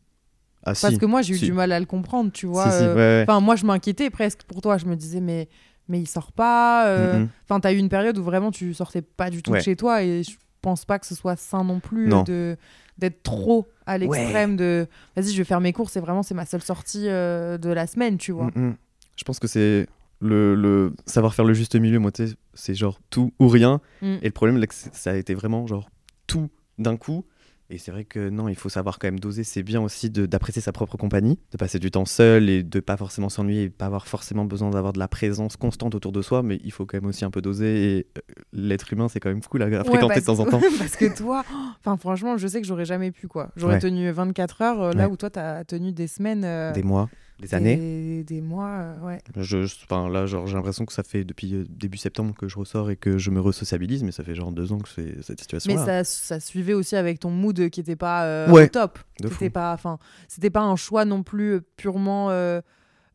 Ah 0.66 0.72
Parce 0.72 0.88
si 0.90 0.98
que 0.98 1.06
moi, 1.06 1.22
j'ai 1.22 1.34
eu 1.34 1.38
si. 1.38 1.44
du 1.46 1.52
mal 1.52 1.70
à 1.72 1.80
le 1.80 1.86
comprendre, 1.86 2.30
tu 2.32 2.46
vois. 2.46 2.70
si, 2.70 2.82
euh, 2.84 2.94
ouais, 2.94 3.00
ouais. 3.00 3.24
Enfin, 3.28 3.40
moi, 3.40 3.56
je 3.56 3.64
m'inquiétais 3.66 4.10
presque 4.10 4.42
pour 4.44 4.60
toi. 4.62 4.78
Je 4.78 4.86
me 4.86 4.96
disais, 4.96 5.20
mais, 5.20 5.48
mais 5.88 6.00
il 6.00 6.06
sort 6.06 6.32
pas. 6.32 6.86
euh, 6.88 7.20
Mm. 7.20 7.28
Enfin, 7.44 7.60
t'as 7.60 7.72
eu 7.72 7.76
une 7.76 7.88
période 7.88 8.16
où 8.18 8.22
vraiment 8.24 8.50
tu 8.50 8.72
sortais 8.74 9.02
pas 9.02 9.30
du 9.30 9.42
tout 9.42 9.50
Ouais. 9.52 9.58
de 9.58 9.64
chez 9.64 9.76
toi 9.76 10.02
et 10.02 10.22
je 10.22 10.32
pense 10.62 10.84
pas 10.86 10.98
que 10.98 11.06
ce 11.06 11.14
soit 11.14 11.36
sain 11.36 11.62
non 11.64 11.80
plus 11.80 12.08
Non. 12.08 12.22
de 12.22 12.56
d'être 12.96 13.22
trop 13.24 13.66
à 13.86 13.98
l'extrême 13.98 14.56
de 14.56 14.86
vas-y 15.16 15.32
je 15.32 15.36
vais 15.36 15.44
faire 15.44 15.60
mes 15.60 15.72
courses 15.72 15.96
et 15.96 16.00
vraiment 16.00 16.22
c'est 16.22 16.32
ma 16.34 16.46
seule 16.46 16.62
sortie 16.62 17.08
euh, 17.08 17.58
de 17.58 17.68
la 17.70 17.86
semaine 17.88 18.16
tu 18.18 18.30
vois 18.32 18.46
Mm. 18.54 18.76
Je 19.16 19.24
pense 19.24 19.38
que 19.40 19.46
c'est 19.48 19.86
le, 20.20 20.54
le 20.54 20.92
savoir 21.06 21.34
faire 21.34 21.44
le 21.44 21.52
juste 21.54 21.74
milieu. 21.76 21.98
Moi, 21.98 22.10
tu 22.12 22.26
sais, 22.28 22.34
c'est 22.54 22.74
genre 22.74 22.98
tout 23.10 23.32
ou 23.38 23.48
rien. 23.48 23.80
Mm. 24.00 24.14
Et 24.22 24.24
le 24.26 24.30
problème, 24.30 24.56
là, 24.58 24.66
ça 24.70 25.10
a 25.10 25.14
été 25.16 25.34
vraiment 25.34 25.66
genre 25.66 25.90
tout 26.26 26.48
d'un 26.78 26.96
coup. 26.96 27.24
Et 27.70 27.78
c'est 27.78 27.90
vrai 27.90 28.04
que 28.04 28.28
non, 28.28 28.48
il 28.48 28.56
faut 28.56 28.68
savoir 28.68 28.98
quand 28.98 29.06
même 29.06 29.18
doser. 29.18 29.42
C'est 29.42 29.62
bien 29.62 29.80
aussi 29.80 30.10
d'apprécier 30.10 30.60
sa 30.60 30.70
propre 30.70 30.98
compagnie, 30.98 31.38
de 31.50 31.56
passer 31.56 31.78
du 31.78 31.90
temps 31.90 32.04
seul 32.04 32.50
et 32.50 32.62
de 32.62 32.80
pas 32.80 32.96
forcément 32.98 33.30
s'ennuyer 33.30 33.62
et 33.64 33.70
pas 33.70 33.86
avoir 33.86 34.06
forcément 34.06 34.44
besoin 34.44 34.68
d'avoir 34.70 34.92
de 34.92 34.98
la 34.98 35.08
présence 35.08 35.56
constante 35.56 35.94
autour 35.94 36.12
de 36.12 36.20
soi. 36.20 36.42
Mais 36.42 36.60
il 36.62 36.72
faut 36.72 36.84
quand 36.84 36.98
même 36.98 37.06
aussi 37.06 37.24
un 37.24 37.30
peu 37.30 37.40
doser. 37.40 37.98
Et 37.98 38.06
euh, 38.18 38.20
l'être 38.52 38.92
humain, 38.92 39.08
c'est 39.08 39.18
quand 39.18 39.30
même 39.30 39.40
cool 39.40 39.62
à, 39.62 39.66
à 39.66 39.68
Ouais, 39.70 39.84
fréquenter 39.84 40.20
de 40.20 40.26
temps 40.26 40.38
en 40.40 40.44
temps. 40.44 40.60
parce 40.78 40.96
que 40.96 41.16
toi 41.16 41.42
enfin 41.80 41.96
franchement 41.96 42.36
je 42.36 42.46
sais 42.46 42.60
que 42.60 42.66
j'aurais 42.66 42.84
jamais 42.84 43.10
pu 43.10 43.28
quoi 43.28 43.50
j'aurais 43.56 43.74
Ouais. 43.74 43.80
tenu 43.80 44.10
24 44.10 44.62
heures 44.62 44.82
euh, 44.82 44.92
là 44.92 45.06
Ouais. 45.06 45.12
où 45.12 45.16
toi 45.16 45.30
t'as 45.30 45.64
tenu 45.64 45.92
des 45.92 46.06
semaines 46.06 46.44
euh, 46.44 46.72
Des 46.72 46.82
mois, 46.82 47.08
des 47.40 47.54
années. 47.54 48.22
des, 48.24 48.40
mois 48.40 48.68
euh, 48.70 49.00
ouais 49.00 49.18
Je, 49.36 49.64
je- 49.66 49.74
enfin, 49.84 50.08
là, 50.08 50.26
j'ai 50.26 50.36
l'impression 50.54 50.84
que 50.86 50.92
ça 50.92 51.02
fait 51.02 51.24
depuis 51.24 51.54
euh, 51.54 51.64
début 51.68 51.98
septembre 51.98 52.34
que 52.38 52.48
je 52.48 52.58
ressors 52.58 52.90
et 52.90 52.96
que 52.96 53.18
je 53.18 53.30
me 53.30 53.40
re-sociabilise. 53.40 54.02
Mais 54.04 54.12
ça 54.12 54.22
fait 54.24 54.34
genre 54.34 54.52
deux 54.52 54.72
ans 54.72 54.78
que 54.78 54.88
c'est 54.88 55.16
cette 55.22 55.38
mais 55.38 55.42
situation-là. 55.42 55.84
ça, 55.84 56.04
ça 56.04 56.40
suivait 56.40 56.74
aussi 56.74 56.96
avec 56.96 57.18
ton 57.20 57.30
mood 57.30 57.68
qui 57.70 57.80
était 57.80 57.96
pas 57.96 58.24
euh, 58.24 58.50
Ouais. 58.50 58.64
au 58.64 58.68
top 58.68 58.98
C'était 59.22 59.50
pas, 59.50 59.72
enfin, 59.72 59.98
c'était 60.28 60.50
pas 60.50 60.62
un 60.62 60.76
choix 60.76 61.04
non 61.04 61.22
plus 61.22 61.60
purement 61.76 62.30
euh, 62.30 62.60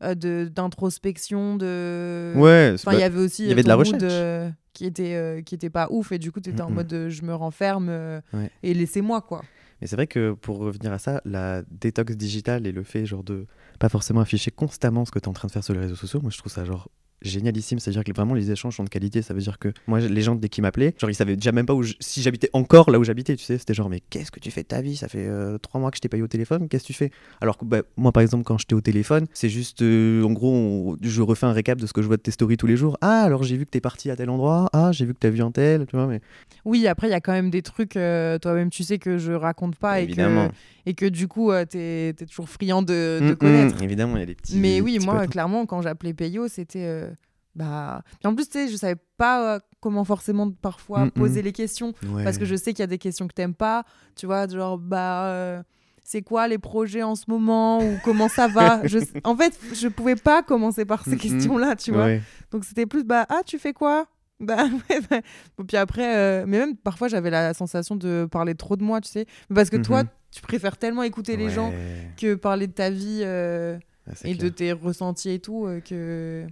euh, 0.02 0.14
de 0.14 0.50
d'introspection, 0.52 1.56
de. 1.56 2.32
Ouais, 2.36 2.72
Enfin, 2.74 2.92
il 2.94 3.00
y 3.00 3.02
avait 3.02 3.20
aussi. 3.20 3.44
il 3.44 3.48
y 3.48 3.52
avait 3.52 3.62
de 3.62 3.68
la 3.68 3.76
recherche. 3.76 4.02
qui 4.72 4.86
était 4.86 5.14
euh, 5.14 5.42
qui 5.42 5.54
était 5.54 5.70
pas 5.70 5.88
ouf 5.90 6.12
et 6.12 6.18
du 6.18 6.30
coup, 6.32 6.40
tu 6.40 6.50
étais 6.50 6.62
en 6.62 6.70
Mm, 6.70 6.74
mode 6.74 7.06
je 7.08 7.22
me 7.22 7.34
renferme 7.34 7.88
Ouais. 8.32 8.50
et 8.62 8.72
laissez-moi 8.74 9.20
quoi. 9.22 9.42
Mais 9.80 9.86
c'est 9.86 9.96
vrai 9.96 10.06
que 10.06 10.32
pour 10.32 10.58
revenir 10.58 10.92
à 10.92 10.98
ça, 10.98 11.20
la 11.24 11.62
détox 11.70 12.16
digitale 12.16 12.66
et 12.66 12.72
le 12.72 12.82
fait 12.82 13.06
genre 13.06 13.24
de 13.24 13.46
pas 13.78 13.88
forcément 13.88 14.20
afficher 14.20 14.50
constamment 14.50 15.04
ce 15.04 15.10
que 15.10 15.18
tu 15.18 15.24
es 15.24 15.28
en 15.28 15.32
train 15.32 15.48
de 15.48 15.52
faire 15.52 15.64
sur 15.64 15.74
les 15.74 15.80
réseaux 15.80 15.96
sociaux, 15.96 16.20
moi 16.20 16.30
je 16.30 16.38
trouve 16.38 16.52
ça 16.52 16.64
genre 16.64 16.90
génialissime. 17.22 17.78
C'est-à-dire 17.78 18.04
que 18.04 18.12
vraiment 18.12 18.34
les 18.34 18.50
échanges 18.50 18.76
sont 18.76 18.84
de 18.84 18.88
qualité. 18.88 19.22
Ça 19.22 19.34
veut 19.34 19.40
dire 19.40 19.58
que 19.58 19.72
moi, 19.86 20.00
les 20.00 20.22
gens, 20.22 20.34
dès 20.34 20.48
qu'ils 20.48 20.62
m'appelaient, 20.62 20.94
genre 20.98 21.10
ils 21.10 21.14
savaient 21.14 21.36
déjà 21.36 21.52
même 21.52 21.66
pas 21.66 21.74
où 21.74 21.82
je- 21.82 21.94
si 22.00 22.22
j'habitais 22.22 22.50
encore 22.52 22.90
là 22.90 22.98
où 22.98 23.04
j'habitais. 23.04 23.36
Tu 23.36 23.44
sais, 23.44 23.58
c'était 23.58 23.74
genre, 23.74 23.88
mais 23.90 24.00
qu'est-ce 24.10 24.30
que 24.30 24.40
tu 24.40 24.50
fais 24.50 24.62
de 24.62 24.68
ta 24.68 24.80
vie? 24.80 24.96
Ça 24.96 25.08
fait 25.08 25.26
euh, 25.26 25.58
trois 25.58 25.80
mois 25.80 25.90
que 25.90 25.96
je 25.96 26.00
t'ai 26.00 26.08
pas 26.08 26.16
eu 26.16 26.22
au 26.22 26.28
téléphone. 26.28 26.68
Qu'est-ce 26.68 26.82
que 26.84 26.88
tu 26.88 26.92
fais? 26.94 27.10
Alors 27.40 27.58
que 27.58 27.64
bah, 27.64 27.82
moi, 27.96 28.12
par 28.12 28.22
exemple, 28.22 28.44
quand 28.44 28.58
j'étais 28.58 28.74
au 28.74 28.80
téléphone, 28.80 29.26
c'est 29.32 29.48
juste, 29.48 29.82
euh, 29.82 30.22
en 30.24 30.32
gros, 30.32 30.52
on- 30.54 30.96
je 31.00 31.22
refais 31.22 31.46
un 31.46 31.52
récap 31.52 31.78
de 31.80 31.86
ce 31.86 31.92
que 31.92 32.02
je 32.02 32.06
vois 32.06 32.16
de 32.16 32.22
tes 32.22 32.30
stories 32.30 32.56
tous 32.56 32.66
les 32.66 32.76
jours. 32.76 32.96
Ah, 33.00 33.22
alors 33.22 33.42
j'ai 33.44 33.56
vu 33.56 33.64
que 33.66 33.70
t'es 33.70 33.80
parti 33.80 34.10
à 34.10 34.16
tel 34.16 34.30
endroit. 34.30 34.68
Ah, 34.72 34.90
j'ai 34.92 35.04
vu 35.04 35.14
que 35.14 35.18
t'as 35.18 35.30
vu 35.30 35.42
un 35.42 35.50
tel. 35.50 35.86
Tu 35.86 35.96
vois, 35.96 36.06
mais 36.06 36.20
Oui, 36.64 36.86
après, 36.86 37.08
il 37.08 37.10
y 37.10 37.14
a 37.14 37.20
quand 37.20 37.32
même 37.32 37.50
des 37.50 37.62
trucs, 37.62 37.96
euh, 37.96 38.38
toi-même, 38.38 38.70
tu 38.70 38.82
sais 38.84 38.98
que 38.98 39.18
je 39.18 39.32
raconte 39.32 39.76
pas 39.76 40.00
et 40.00 40.06
que, 40.06 40.10
évidemment. 40.10 40.48
et 40.86 40.94
que 40.94 41.06
du 41.06 41.26
coup, 41.28 41.50
euh, 41.52 41.64
t'es 41.64 42.08
es 42.08 42.12
toujours 42.26 42.48
friand 42.48 42.82
de, 42.82 43.18
de 43.20 43.24
Mm, 43.24 43.28
mm, 43.30 43.36
connaître. 43.36 43.82
évidemment, 43.82 44.16
il 44.16 44.20
y 44.20 44.22
a 44.22 44.26
des 44.26 44.34
petits. 44.34 44.56
Mais 44.56 44.80
oui, 44.80 44.96
petits 44.96 45.06
moi, 45.06 45.26
clairement, 45.26 45.66
quand 45.66 45.82
j'appelais 45.82 46.12
Payo, 46.14 46.48
c'était. 46.48 47.09
Bah... 47.54 48.02
Puis 48.20 48.28
en 48.28 48.34
plus, 48.34 48.46
tu 48.48 48.52
sais, 48.58 48.68
je 48.68 48.76
savais 48.76 48.96
pas 49.16 49.56
euh, 49.56 49.58
comment 49.80 50.04
forcément 50.04 50.50
parfois 50.50 51.00
Mm, 51.04 51.06
mm. 51.08 51.10
poser 51.12 51.42
les 51.42 51.52
questions. 51.52 51.92
Ouais. 52.06 52.24
Parce 52.24 52.38
que 52.38 52.44
je 52.44 52.54
sais 52.54 52.72
qu'il 52.72 52.80
y 52.80 52.84
a 52.84 52.86
des 52.88 52.98
questions 52.98 53.26
que 53.28 53.34
t'aimes 53.34 53.54
pas. 53.54 53.84
Tu 54.16 54.26
vois, 54.26 54.46
genre, 54.48 54.78
bah. 54.78 55.24
euh, 55.26 55.62
c'est 56.02 56.22
quoi 56.22 56.48
les 56.48 56.58
projets 56.58 57.02
en 57.04 57.14
ce 57.14 57.24
moment 57.28 57.78
ou 57.78 57.96
comment 58.04 58.28
ça 58.28 58.48
va 58.48 58.80
je... 58.86 58.98
En 59.22 59.36
fait, 59.36 59.56
je 59.74 59.86
pouvais 59.88 60.16
pas 60.16 60.42
commencer 60.42 60.84
par 60.84 61.04
ces 61.04 61.10
Mm, 61.12 61.14
mm. 61.14 61.18
questions-là, 61.18 61.76
tu 61.76 61.92
vois. 61.92 62.04
Ouais. 62.06 62.22
Donc 62.50 62.64
c'était 62.64 62.86
plus, 62.86 63.04
bah, 63.04 63.26
ah, 63.28 63.42
tu 63.46 63.58
fais 63.58 63.72
quoi? 63.72 64.06
Bah, 64.40 64.64
ouais, 64.90 65.00
bah. 65.10 65.20
Bon, 65.58 65.64
Puis 65.64 65.76
après, 65.76 66.16
euh, 66.16 66.44
mais 66.48 66.58
même 66.58 66.76
parfois 66.76 67.08
j'avais 67.08 67.30
la 67.30 67.52
sensation 67.54 67.94
de 67.96 68.26
parler 68.30 68.54
trop 68.54 68.74
de 68.76 68.82
moi, 68.82 69.00
tu 69.00 69.08
sais. 69.10 69.26
Parce 69.54 69.70
que 69.70 69.76
toi, 69.76 70.02
Mhm. 70.04 70.08
tu 70.32 70.40
préfères 70.42 70.78
tellement 70.78 71.02
écouter 71.02 71.36
les 71.36 71.50
gens 71.50 71.72
que 72.16 72.34
parler 72.34 72.66
de 72.66 72.72
ta 72.72 72.90
vie 72.90 73.22
Ah, 73.24 74.12
et 74.24 74.34
de 74.34 74.48
tes 74.48 74.72
ressentis 74.72 75.30
et 75.30 75.38
tout 75.38 75.68
que 75.84 76.46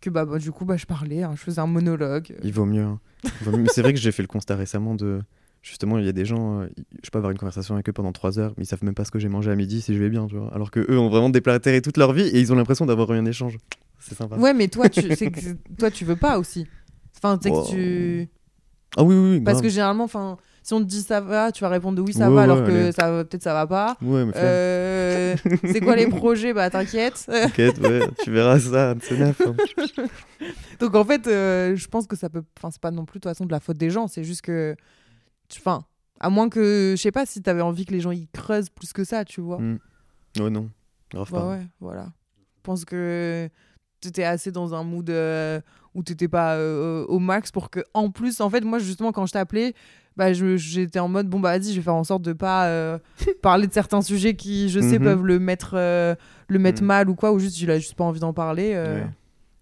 que 0.00 0.10
bah, 0.10 0.24
bah, 0.24 0.38
du 0.38 0.50
coup 0.52 0.64
bah 0.64 0.76
je 0.76 0.86
parlais 0.86 1.22
hein, 1.22 1.32
je 1.36 1.40
faisais 1.40 1.60
un 1.60 1.66
monologue 1.66 2.34
Il 2.42 2.52
vaut 2.52 2.64
mieux. 2.66 2.82
hein. 2.82 2.98
Il 3.24 3.30
vaut 3.46 3.52
mieux. 3.56 3.62
Mais 3.64 3.68
c'est 3.72 3.82
vrai 3.82 3.92
que 3.92 3.98
j'ai 3.98 4.12
fait 4.12 4.22
le 4.22 4.28
constat 4.28 4.56
récemment 4.56 4.94
de. 4.94 5.20
Justement, 5.62 5.98
il 5.98 6.06
y 6.06 6.08
a 6.08 6.12
des 6.12 6.24
gens, 6.24 6.62
euh, 6.62 6.68
je 7.04 7.10
peux 7.10 7.18
avoir 7.18 7.30
une 7.32 7.36
conversation 7.36 7.74
avec 7.74 7.86
eux 7.86 7.92
pendant 7.92 8.12
trois 8.12 8.38
heures, 8.38 8.54
mais 8.56 8.64
ils 8.64 8.66
savent 8.66 8.82
même 8.82 8.94
pas 8.94 9.04
ce 9.04 9.10
que 9.10 9.18
j'ai 9.18 9.28
mangé 9.28 9.50
à 9.50 9.56
midi 9.56 9.82
si 9.82 9.94
je 9.94 9.98
vais 10.02 10.08
bien, 10.08 10.26
tu 10.26 10.36
vois. 10.36 10.50
Alors 10.54 10.70
que 10.70 10.80
eux 10.90 10.98
ont 10.98 11.10
vraiment 11.10 11.28
déplatéré 11.28 11.82
toute 11.82 11.98
leur 11.98 12.14
vie 12.14 12.22
et 12.28 12.40
ils 12.40 12.50
ont 12.50 12.56
l'impression 12.56 12.86
d'avoir 12.86 13.12
eu 13.12 13.18
un 13.18 13.26
échange. 13.26 13.58
C'est 13.98 14.14
sympa. 14.14 14.36
ouais 14.38 14.54
mais 14.54 14.68
toi 14.68 14.88
tu 14.88 15.02
que 15.02 15.52
toi 15.78 15.90
tu 15.90 16.06
veux 16.06 16.16
pas 16.16 16.38
aussi 16.38 16.66
enfin 17.18 17.38
Wow. 17.44 17.62
que 17.64 17.70
tu 17.70 18.28
Ah 18.96 19.02
oui, 19.04 19.14
oui, 19.14 19.30
oui. 19.32 19.40
parce 19.42 19.56
grave. 19.58 19.64
que 19.64 19.68
généralement 19.68 20.04
enfin 20.04 20.38
si 20.62 20.74
on 20.74 20.80
te 20.80 20.84
dit 20.84 21.00
ça 21.02 21.20
va 21.20 21.50
tu 21.52 21.62
vas 21.62 21.68
répondre 21.70 21.96
de 21.96 22.02
oui 22.02 22.12
ça 22.12 22.28
Ouais, 22.28 22.34
va 22.34 22.36
ouais, 22.36 22.42
alors 22.42 22.64
que 22.66 22.92
ça 22.92 23.08
peut-être 23.24 23.42
ça 23.42 23.54
va 23.54 23.66
pas 23.66 23.96
Ouais, 24.02 24.24
mais. 24.24 24.32
Euh, 24.36 25.34
c'est 25.64 25.80
quoi 25.80 25.96
les 25.96 26.06
projets? 26.08 26.52
Bah 26.52 26.68
t'inquiète 26.70 27.24
T'inquiète, 27.26 27.78
ouais, 27.80 28.00
tu 28.22 28.30
verras 28.30 28.58
ça, 28.60 28.94
c'est 29.02 29.18
neuf. 29.18 29.40
hein. 29.40 29.54
Donc 30.80 30.94
en 30.94 31.04
fait, 31.04 31.26
euh, 31.26 31.76
je 31.76 31.88
pense 31.88 32.06
que 32.06 32.16
ça 32.16 32.28
peut. 32.28 32.42
Enfin, 32.58 32.70
c'est 32.70 32.80
pas 32.80 32.90
non 32.90 33.04
plus 33.04 33.18
de 33.18 33.22
toute 33.22 33.30
façon 33.30 33.44
de 33.46 33.50
la 33.52 33.60
faute 33.60 33.76
des 33.78 33.90
gens. 33.90 34.06
C'est 34.08 34.24
juste 34.24 34.42
que. 34.42 34.74
Enfin, 35.58 35.84
à 36.20 36.30
moins 36.30 36.48
que. 36.48 36.94
Je 36.96 37.00
sais 37.00 37.12
pas 37.12 37.26
si 37.26 37.42
t'avais 37.42 37.60
envie 37.62 37.84
que 37.84 37.92
les 37.92 38.00
gens 38.00 38.10
y 38.12 38.26
creusent 38.28 38.70
plus 38.70 38.92
que 38.92 39.04
ça, 39.04 39.24
tu 39.24 39.40
vois. 39.40 39.58
Mm. 39.58 39.78
Ouais, 40.40 40.50
non. 40.50 40.70
Grave 41.12 41.28
Bah 41.32 41.40
pas. 41.40 41.48
ouais, 41.48 41.66
voilà. 41.80 42.06
Je 42.56 42.62
pense 42.62 42.84
que 42.84 43.48
t'étais 44.00 44.24
assez 44.24 44.50
dans 44.52 44.74
un 44.74 44.84
mood 44.84 45.08
euh, 45.10 45.60
où 45.94 46.02
t'étais 46.02 46.28
pas 46.28 46.54
euh, 46.54 47.04
au 47.06 47.18
max 47.18 47.50
pour 47.50 47.68
que. 47.70 47.80
En 47.94 48.10
plus, 48.10 48.40
en 48.40 48.48
fait, 48.48 48.62
moi, 48.62 48.78
justement, 48.78 49.12
quand 49.12 49.26
je 49.26 49.32
t'appelais. 49.32 49.74
Bah, 50.20 50.34
j'étais 50.34 50.98
en 50.98 51.08
mode 51.08 51.28
bon 51.30 51.40
bah 51.40 51.56
vas-y 51.56 51.70
je 51.70 51.76
vais 51.76 51.82
faire 51.82 51.94
en 51.94 52.04
sorte 52.04 52.20
de 52.20 52.34
pas 52.34 52.66
euh, 52.66 52.98
parler 53.42 53.66
de 53.66 53.72
certains 53.72 54.02
sujets 54.02 54.34
qui 54.34 54.68
je 54.68 54.78
sais 54.78 54.98
Mhm. 54.98 55.04
peuvent 55.04 55.24
le 55.24 55.38
mettre 55.38 55.70
euh, 55.76 56.14
le 56.48 56.58
mettre 56.58 56.82
Mhm. 56.82 56.86
mal 56.88 57.08
ou 57.08 57.14
quoi 57.14 57.32
ou 57.32 57.38
juste 57.38 57.58
il 57.62 57.70
a 57.70 57.78
juste 57.78 57.94
pas 57.94 58.04
envie 58.04 58.20
d'en 58.20 58.34
parler 58.34 58.72
euh. 58.74 58.96
Ouais. 59.00 59.06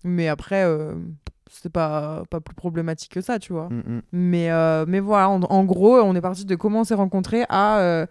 mais 0.03 0.27
après 0.27 0.65
c'est 1.49 1.71
pas 1.73 2.25
pas 2.29 2.41
plus 2.41 2.57
problématique 2.57 3.13
que 3.13 3.21
ça 3.21 3.39
tu 3.39 3.53
vois 3.53 3.69
Mm, 3.71 3.83
mm. 3.87 4.03
mais, 4.13 4.49
mais 4.89 4.99
voilà, 5.01 5.29
en, 5.31 5.41
en 5.43 5.65
gros, 5.65 5.97
on 6.01 6.15
est 6.17 6.21
parti 6.21 6.45
de 6.45 6.57
comment 6.57 6.81
on 6.81 6.85
s'est 6.85 6.95
rencontrés 6.95 7.45
à, 7.49 8.07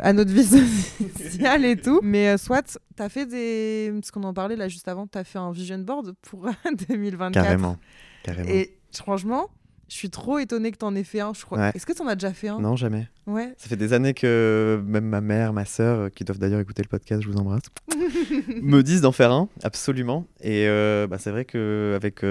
à 0.00 0.12
notre 0.12 0.32
vie 0.32 0.44
sociale 0.44 1.64
et 1.64 1.76
tout. 1.76 2.00
Mais 2.02 2.28
euh, 2.28 2.36
soit, 2.36 2.78
t'as 2.96 3.08
fait 3.08 3.26
des. 3.26 3.90
Parce 3.94 4.10
qu'on 4.10 4.22
en 4.24 4.32
parlait 4.34 4.56
là 4.56 4.68
juste 4.68 4.86
avant, 4.88 5.06
t'as 5.06 5.24
fait 5.24 5.38
un 5.38 5.50
vision 5.50 5.78
board 5.78 6.14
pour 6.22 6.46
2024. 6.88 7.32
Carrément. 7.32 7.76
Carrément. 8.22 8.48
Et 8.48 8.76
franchement, 8.94 9.48
je 9.90 9.96
suis 9.96 10.08
trop 10.08 10.38
étonnée 10.38 10.70
que 10.70 10.78
t'en 10.78 10.94
aies 10.94 11.04
fait 11.04 11.20
un. 11.20 11.34
Je 11.34 11.44
crois. 11.44 11.58
Ouais. 11.58 11.72
Est-ce 11.74 11.84
que 11.84 11.92
t'en 11.92 12.06
as 12.06 12.14
déjà 12.14 12.32
fait 12.32 12.48
un? 12.48 12.60
Non, 12.60 12.76
jamais. 12.76 13.08
Ouais. 13.26 13.52
Ça 13.58 13.68
fait 13.68 13.76
des 13.76 13.92
années 13.92 14.14
que 14.14 14.80
même 14.86 15.04
ma 15.04 15.20
mère, 15.20 15.52
ma 15.52 15.64
sœur, 15.64 15.98
euh, 15.98 16.08
qui 16.08 16.24
doivent 16.24 16.38
d'ailleurs 16.38 16.60
écouter 16.60 16.82
le 16.82 16.88
podcast, 16.88 17.22
je 17.22 17.28
vous 17.28 17.36
embrasse, 17.36 17.62
me 18.62 18.82
disent 18.82 19.00
d'en 19.00 19.12
faire 19.12 19.32
un, 19.32 19.48
absolument. 19.64 20.26
Et 20.40 20.68
euh, 20.68 21.08
bah, 21.08 21.18
c'est 21.18 21.32
vrai 21.32 21.44
qu'avec 21.44 22.24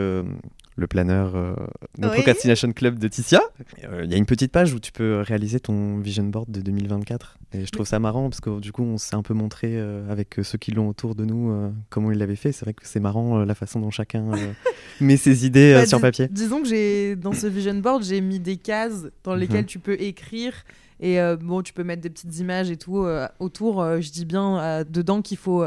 le 0.80 0.88
planeur 0.88 1.36
euh, 1.36 1.54
No 1.98 2.08
Oui. 2.08 2.14
Procrastination 2.16 2.72
Club 2.72 2.98
de 2.98 3.08
Ticia, 3.08 3.42
euh, 3.84 4.02
il 4.06 4.12
y 4.12 4.14
a 4.14 4.18
une 4.18 4.26
petite 4.26 4.52
page 4.52 4.74
où 4.74 4.80
tu 4.80 4.92
peux 4.92 5.22
réaliser 5.22 5.60
ton 5.60 6.00
vision 6.00 6.24
board 6.24 6.50
de 6.50 6.62
2024. 6.62 7.38
Et 7.54 7.66
je 7.66 7.72
trouve 7.72 7.86
ça 7.86 8.00
marrant 8.00 8.30
parce 8.30 8.40
que 8.42 8.60
du 8.60 8.72
coup, 8.72 8.84
on 8.84 8.98
s'est 8.98 9.16
un 9.16 9.22
peu 9.22 9.34
montré 9.34 9.74
euh, 9.74 10.10
avec 10.12 10.40
euh, 10.40 10.44
ceux 10.44 10.58
qui 10.58 10.72
l'ont 10.72 10.88
autour 10.88 11.16
de 11.16 11.26
nous 11.26 11.72
comment 11.90 12.12
ils 12.12 12.18
l'avaient 12.18 12.36
fait. 12.36 12.52
C'est 12.52 12.66
vrai 12.66 12.74
que 12.74 12.82
c'est 12.86 13.00
marrant 13.00 13.44
la 13.44 13.56
façon 13.56 13.80
dont 13.80 13.92
chacun 13.92 14.32
met 15.02 15.18
ses 15.18 15.46
idées 15.46 15.74
Bah, 15.74 15.86
sur 15.86 16.00
papier. 16.02 16.28
Disons 16.32 16.62
que 16.62 16.68
j'ai 16.68 17.16
dans 17.16 17.34
ce 17.34 17.48
vision 17.48 17.76
board, 17.76 18.04
j'ai 18.04 18.22
mis 18.22 18.40
des 18.40 18.58
cases 18.58 19.08
dans 19.24 19.36
lesquelles 19.36 19.62
Mhm. 19.62 19.66
tu 19.66 19.80
peux 19.80 20.00
écrire 20.02 20.54
et 21.02 21.18
bon, 21.42 21.62
tu 21.62 21.74
peux 21.74 21.84
mettre 21.84 22.02
des 22.02 22.10
petites 22.10 22.38
images 22.40 22.70
et 22.72 22.78
tout 22.78 23.06
autour. 23.40 23.84
Je 24.02 24.12
dis 24.12 24.26
bien 24.26 24.84
dedans 24.90 25.22
qu'il 25.22 25.38
faut 25.38 25.66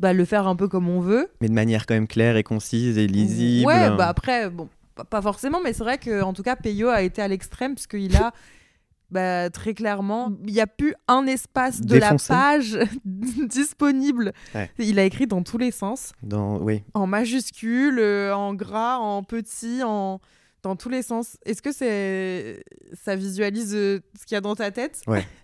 bah, 0.00 0.12
le 0.12 0.24
faire 0.24 0.46
un 0.46 0.56
peu 0.56 0.68
comme 0.68 0.88
on 0.88 1.00
veut. 1.00 1.28
Mais 1.40 1.48
de 1.48 1.54
manière 1.54 1.86
quand 1.86 1.94
même 1.94 2.08
claire 2.08 2.36
et 2.36 2.42
concise 2.42 2.98
et 2.98 3.06
lisible. 3.06 3.66
Ouais, 3.66 3.90
bah 3.96 4.08
après, 4.08 4.50
bon, 4.50 4.68
pas- 5.10 5.22
forcément, 5.22 5.60
mais 5.62 5.72
c'est 5.72 5.84
vrai 5.84 5.98
que 5.98 6.22
en 6.22 6.32
tout 6.32 6.42
cas, 6.42 6.56
Peyo 6.56 6.88
a 6.88 7.02
été 7.02 7.22
à 7.22 7.28
l'extrême 7.28 7.74
puisqu'il 7.74 8.16
a. 8.16 8.32
Bah, 9.10 9.48
très 9.48 9.74
clairement, 9.74 10.32
il 10.44 10.54
n'y 10.54 10.60
a 10.60 10.66
plus 10.66 10.92
un 11.06 11.26
espace 11.26 11.80
de 11.82 11.98
Défoncé. 12.00 12.32
la 12.32 12.36
page 12.38 12.78
disponible. 13.04 14.32
Ouais. 14.54 14.70
Il 14.78 14.98
a 14.98 15.04
écrit 15.04 15.26
dans 15.26 15.42
tous 15.42 15.58
les 15.58 15.70
sens 15.70 16.12
Dans... 16.22 16.58
Oui, 16.58 16.82
en 16.94 17.06
majuscule, 17.06 17.98
euh, 18.00 18.34
en 18.34 18.54
gras, 18.54 18.96
en 18.96 19.22
petit, 19.22 19.82
en 19.84 20.20
dans 20.62 20.74
tous 20.74 20.88
les 20.88 21.02
sens. 21.02 21.36
Est-ce 21.44 21.60
que 21.62 21.70
c'est 21.70 22.64
ça 22.94 23.14
visualise 23.14 23.74
euh, 23.74 24.00
ce 24.18 24.24
qu'il 24.26 24.34
y 24.34 24.38
a 24.38 24.40
dans 24.40 24.56
ta 24.56 24.70
tête? 24.70 25.02
Ouais, 25.06 25.24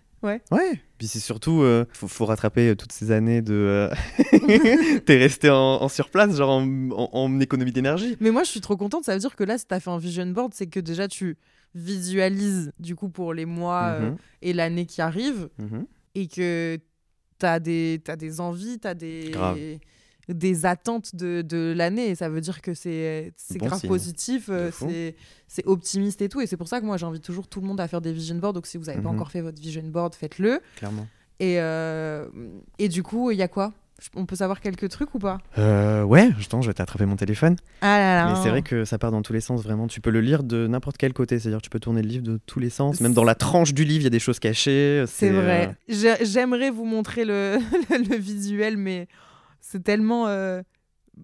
puis 0.97 1.07
c'est 1.07 1.19
surtout, 1.19 1.61
euh, 1.61 1.85
faut, 1.93 2.07
faut 2.07 2.25
rattraper 2.25 2.69
euh, 2.69 2.75
toutes 2.75 2.91
ces 2.91 3.11
années 3.11 3.41
de. 3.41 3.53
euh, 3.53 3.89
T'es 5.05 5.17
resté 5.17 5.49
en, 5.49 5.55
en 5.81 5.89
surplace, 5.89 6.35
genre 6.35 6.51
en, 6.51 6.63
en- 6.91 7.09
en 7.11 7.39
économie 7.39 7.71
d'énergie. 7.71 8.17
Mais 8.19 8.31
moi, 8.31 8.43
je 8.43 8.49
suis 8.49 8.61
trop 8.61 8.77
contente. 8.77 9.03
Ça 9.05 9.13
veut 9.13 9.19
dire 9.19 9.35
que 9.35 9.43
là, 9.43 9.57
si 9.57 9.65
tu 9.65 9.73
as 9.73 9.79
fait 9.79 9.89
un 9.89 9.97
vision 9.97 10.27
board, 10.27 10.53
c'est 10.53 10.67
que 10.67 10.79
déjà 10.79 11.07
tu 11.07 11.37
visualises 11.73 12.71
du 12.79 12.95
coup 12.95 13.09
pour 13.09 13.33
les 13.33 13.45
mois 13.45 13.83
euh, 13.93 14.09
Mhm, 14.11 14.17
et 14.41 14.53
l'année 14.53 14.85
qui 14.85 15.01
arrive 15.01 15.49
mhm. 15.57 15.85
et 16.15 16.27
que 16.27 16.77
tu 17.39 17.45
as 17.45 17.59
des 17.59 18.01
t'as 18.03 18.15
des 18.15 18.39
envies, 18.39 18.79
tu 18.79 18.87
as 18.87 18.93
des 18.93 19.29
Grave. 19.31 19.57
Des 20.29 20.65
attentes 20.65 21.15
de, 21.15 21.41
de 21.41 21.73
l'année 21.75 22.09
et 22.09 22.15
ça 22.15 22.29
veut 22.29 22.41
dire 22.41 22.61
que 22.61 22.73
c'est 22.73 23.33
Bon 23.57 23.65
grave 23.65 23.79
signe. 23.79 23.89
positif, 23.89 24.45
euh, 24.49 24.71
c'est 25.47 25.65
optimiste 25.67 26.21
et 26.21 26.29
tout 26.29 26.41
et 26.41 26.47
c'est 26.47 26.57
pour 26.57 26.67
ça 26.67 26.79
que 26.79 26.85
moi 26.85 26.97
j'invite 26.97 27.23
toujours 27.23 27.47
tout 27.47 27.59
le 27.61 27.67
monde 27.67 27.79
à 27.81 27.87
faire 27.87 28.01
des 28.01 28.13
vision 28.13 28.35
boards 28.35 28.53
donc 28.53 28.67
si 28.67 28.77
vous 28.77 28.85
n'avez 28.85 29.01
pas 29.01 29.09
Mhm. 29.09 29.15
encore 29.15 29.31
fait 29.31 29.41
votre 29.41 29.59
vision 29.61 29.83
board, 29.83 30.15
faites-le. 30.15 30.61
Clairement. 30.77 31.07
Et, 31.39 31.59
euh, 31.59 32.27
et 32.79 32.87
du 32.87 33.01
coup, 33.03 33.31
il 33.31 33.37
y 33.37 33.41
a 33.41 33.47
quoi? 33.47 33.73
On 34.15 34.25
peut 34.25 34.35
savoir 34.35 34.61
quelques 34.61 34.89
trucs 34.89 35.13
ou 35.13 35.19
pas? 35.19 35.39
Euh, 35.59 36.03
ouais, 36.03 36.29
attends, 36.43 36.61
je 36.61 36.67
vais 36.67 36.73
t'attraper 36.73 37.05
mon 37.05 37.15
téléphone. 37.15 37.55
Ah 37.81 37.97
là 37.99 38.15
là 38.15 38.25
Mais 38.27 38.35
c'est 38.41 38.49
vrai 38.49 38.61
que 38.63 38.83
ça 38.85 38.97
part 38.97 39.11
dans 39.11 39.21
tous 39.21 39.33
les 39.33 39.41
sens, 39.41 39.61
vraiment. 39.63 39.87
Tu 39.87 40.01
peux 40.01 40.09
le 40.09 40.21
lire 40.21 40.43
de 40.43 40.65
n'importe 40.67 40.97
quel 40.97 41.13
côté, 41.13 41.37
c'est-à-dire 41.39 41.61
tu 41.61 41.69
peux 41.69 41.79
tourner 41.79 42.01
le 42.01 42.07
livre 42.07 42.23
de 42.23 42.39
tous 42.45 42.59
les 42.59 42.69
sens. 42.71 42.99
Même 43.01 43.13
dans 43.13 43.23
la 43.23 43.35
tranche 43.35 43.73
du 43.75 43.83
livre, 43.83 44.01
il 44.01 44.03
y 44.05 44.07
a 44.07 44.11
des 44.11 44.19
choses 44.19 44.39
cachées. 44.39 45.03
C'est 45.07 45.29
vrai. 45.31 45.67
euh, 45.69 45.73
J'ai- 45.87 46.25
J'aimerais 46.25 46.71
vous 46.71 46.85
montrer 46.85 47.25
le, 47.25 47.57
le 47.89 48.15
visuel, 48.17 48.77
mais 48.77 49.07
c'est 49.71 49.83
tellement. 49.83 50.27
euh, 50.27 50.61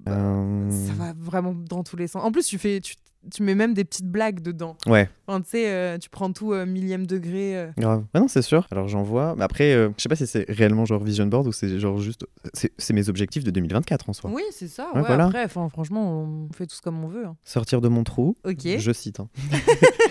euh, 0.08 0.70
Ça 0.88 0.94
va 0.94 1.14
vraiment 1.18 1.54
dans 1.54 1.84
tous 1.84 1.96
les 1.98 2.08
sens. 2.08 2.24
En 2.24 2.32
plus, 2.32 2.46
tu, 2.46 2.58
fais, 2.58 2.80
tu, 2.82 2.96
tu 3.32 3.42
mets 3.44 3.56
même 3.56 3.74
des 3.74 3.84
petites 3.84 4.06
blagues 4.10 4.42
dedans. 4.42 4.76
Ouais, 4.86 5.10
Enfin, 5.28 5.42
tu 5.42 5.50
sais, 5.50 5.70
euh, 5.72 5.98
tu 5.98 6.10
prends 6.10 6.32
tout 6.32 6.54
euh, 6.54 6.66
millième 6.66 7.06
degré. 7.08 7.58
euh. 7.58 7.72
grave. 7.78 8.06
Ah 8.14 8.20
non, 8.20 8.28
c'est 8.28 8.42
sûr. 8.42 8.68
Alors 8.72 8.88
j'en 8.88 9.02
vois. 9.04 9.36
Mais 9.38 9.44
après, 9.44 9.74
euh, 9.74 9.90
je 9.98 10.04
sais 10.04 10.10
pas 10.10 10.16
si 10.16 10.28
c'est 10.28 10.46
réellement 10.50 10.86
genre 10.86 11.04
vision 11.04 11.26
board 11.26 11.48
ou 11.48 11.52
c'est 11.52 11.80
genre 11.80 11.98
juste. 12.00 12.26
C'est 12.54 12.94
mes 12.94 13.10
objectifs 13.10 13.44
de 13.44 13.52
2024 13.52 14.10
en 14.10 14.14
soi. 14.14 14.30
Oui, 14.34 14.44
c'est 14.52 14.68
ça. 14.68 14.90
Ouais, 14.94 15.02
Ouais, 15.02 15.08
voilà. 15.08 15.26
Après, 15.26 15.48
franchement, 15.48 16.22
on 16.22 16.50
fait 16.54 16.68
tout 16.68 16.78
comme 16.84 17.04
on 17.04 17.08
veut. 17.08 17.26
hein. 17.26 17.36
Sortir 17.44 17.82
de 17.82 17.88
mon 17.88 18.04
trou. 18.04 18.36
Ok. 18.46 18.68
Je 18.78 18.92
cite. 18.92 19.20
hein. 19.20 19.30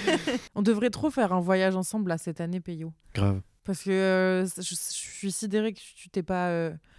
On 0.55 0.63
devrait 0.63 0.91
trop 0.91 1.11
faire 1.11 1.33
un 1.33 1.41
voyage 1.41 1.77
ensemble 1.77 2.09
là, 2.09 2.19
cette 2.19 2.41
année, 2.41 2.61
Peyo. 2.61 2.93
Grave. 3.15 3.41
Parce 3.65 3.83
que 3.83 3.91
euh, 3.91 4.47
je, 4.47 4.63
je 4.63 4.75
suis 4.75 5.33
sidérée 5.33 5.73
que 5.73 5.81
tu 5.97 6.09
t'es 6.09 6.23
pas. 6.23 6.49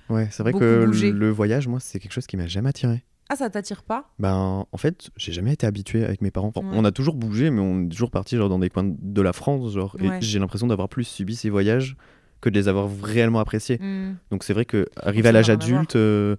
Ouais, 0.09 0.27
c'est 0.31 0.43
vrai 0.43 0.53
que 0.53 0.85
le 0.85 1.29
voyage, 1.29 1.67
moi, 1.67 1.79
c'est 1.79 1.99
quelque 1.99 2.13
chose 2.13 2.27
qui 2.27 2.37
m'a 2.37 2.47
jamais 2.47 2.69
attiré. 2.69 3.03
Ah, 3.29 3.35
ça 3.35 3.49
t'attire 3.49 3.83
pas? 3.83 4.09
Ben, 4.19 4.65
en 4.71 4.77
fait, 4.77 5.09
j'ai 5.17 5.33
jamais 5.33 5.53
été 5.53 5.67
habitué 5.67 6.05
avec 6.05 6.21
mes 6.21 6.31
parents. 6.31 6.47
Enfin, 6.55 6.65
Ouais. 6.65 6.73
On 6.73 6.85
a 6.85 6.91
toujours 6.91 7.15
bougé, 7.15 7.49
mais 7.49 7.59
on 7.59 7.83
est 7.83 7.89
toujours 7.89 8.09
parti 8.09 8.37
genre 8.37 8.47
dans 8.47 8.59
des 8.59 8.69
coins 8.69 8.89
de 8.97 9.21
la 9.21 9.33
France, 9.33 9.73
genre. 9.73 9.97
Ouais. 9.99 10.17
Et 10.17 10.21
j'ai 10.21 10.39
l'impression 10.39 10.67
d'avoir 10.67 10.87
plus 10.87 11.03
subi 11.03 11.35
ces 11.35 11.49
voyages 11.49 11.97
que 12.39 12.49
de 12.49 12.55
les 12.57 12.67
avoir 12.67 12.89
réellement 13.03 13.39
appréciés. 13.39 13.79
Hmm. 13.79 14.15
Donc 14.31 14.43
c'est 14.43 14.53
vrai 14.53 14.63
que 14.65 14.87
arrivé 15.01 15.27
à 15.27 15.31
l'âge 15.33 15.49
adulte, 15.49 15.95
euh, 15.97 16.37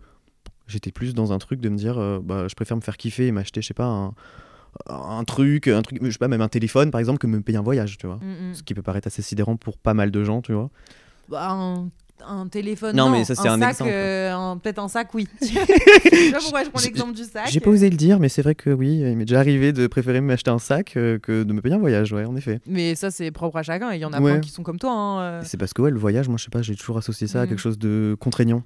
j'étais 0.67 0.93
plus 0.93 1.13
dans 1.13 1.33
un 1.33 1.39
truc 1.39 1.61
de 1.61 1.69
me 1.69 1.77
dire, 1.77 1.99
euh, 1.99 2.21
bah, 2.23 2.47
je 2.49 2.55
préfère 2.55 2.77
me 2.77 2.83
faire 2.83 2.97
kiffer 2.97 3.27
et 3.27 3.33
m'acheter, 3.33 3.61
je 3.61 3.67
sais 3.67 3.75
pas, 3.75 3.87
un, 3.87 4.15
un 4.89 5.25
truc, 5.25 5.69
un 5.69 5.83
truc, 5.83 5.99
je 6.03 6.11
sais 6.11 6.19
pas, 6.19 6.29
même 6.29 6.41
un 6.41 6.49
téléphone 6.49 6.91
par 6.91 7.01
exemple, 7.01 7.19
que 7.19 7.27
me 7.27 7.41
payer 7.43 7.59
un 7.59 7.63
voyage, 7.63 7.99
tu 7.99 8.07
vois. 8.07 8.17
Hmm, 8.17 8.51
hmm. 8.51 8.55
Ce 8.55 8.63
qui 8.63 8.73
peut 8.73 8.83
paraître 8.83 9.09
assez 9.09 9.23
sidérant 9.23 9.57
pour 9.57 9.77
pas 9.77 9.93
mal 9.93 10.11
de 10.11 10.25
gens, 10.25 10.41
tu 10.41 10.53
vois. 10.55 10.71
Bah, 11.29 11.51
un, 11.51 11.91
un 12.27 12.49
téléphone. 12.49 12.97
Non, 12.97 13.07
Non, 13.07 13.19
mais 13.19 13.25
ça, 13.25 13.35
c'est 13.35 13.49
un 13.49 13.59
sac, 13.59 13.71
exemple. 13.71 13.91
euh, 13.93 14.33
un- 14.35 14.57
Peut-être 14.59 14.79
un 14.79 14.89
sac, 14.89 15.13
oui. 15.15 15.29
je 15.43 15.47
sais 15.47 16.31
pas 16.33 16.39
pourquoi 16.41 16.65
je 16.65 16.71
prends 16.71 16.81
l'exemple 16.83 17.13
du 17.15 17.25
sac. 17.25 17.49
J'ai 17.51 17.61
pas 17.61 17.71
osé 17.71 17.89
le 17.91 17.97
dire, 17.97 18.19
mais 18.21 18.29
c'est 18.29 18.43
vrai 18.43 18.55
que 18.55 18.71
oui, 18.71 18.99
il 19.01 19.17
m'est 19.17 19.25
déjà 19.25 19.41
arrivé 19.41 19.73
de 19.73 19.87
préférer 19.87 20.21
m'acheter 20.21 20.51
un 20.51 20.59
sac 20.59 20.97
euh, 20.97 21.19
que 21.19 21.43
de 21.43 21.53
me 21.53 21.61
payer 21.61 21.75
un 21.75 21.79
voyage, 21.79 22.13
ouais, 22.13 22.25
en 22.25 22.37
effet. 22.37 22.61
Mais 22.67 22.95
ça, 22.95 23.11
c'est 23.11 23.31
propre 23.31 23.57
à 23.59 23.63
chacun. 23.63 23.93
Il 23.93 24.01
y 24.01 24.05
en 24.05 24.13
a 24.13 24.21
Ouais. 24.21 24.33
plein 24.33 24.41
qui 24.41 24.51
sont 24.51 24.63
comme 24.63 24.79
toi. 24.79 24.93
hein, 24.93 25.21
euh. 25.21 25.41
C'est 25.45 25.57
parce 25.57 25.73
que 25.73 25.83
ouais, 25.83 25.91
le 25.91 25.99
voyage, 25.99 26.29
moi 26.29 26.39
je 26.39 26.45
sais 26.45 26.51
pas, 26.51 26.63
j'ai 26.63 26.75
toujours 26.77 26.99
associé 26.99 27.27
ça 27.27 27.43
à 27.43 27.47
quelque 27.47 27.61
chose 27.61 27.79
de 27.79 28.17
contraignant. 28.19 28.63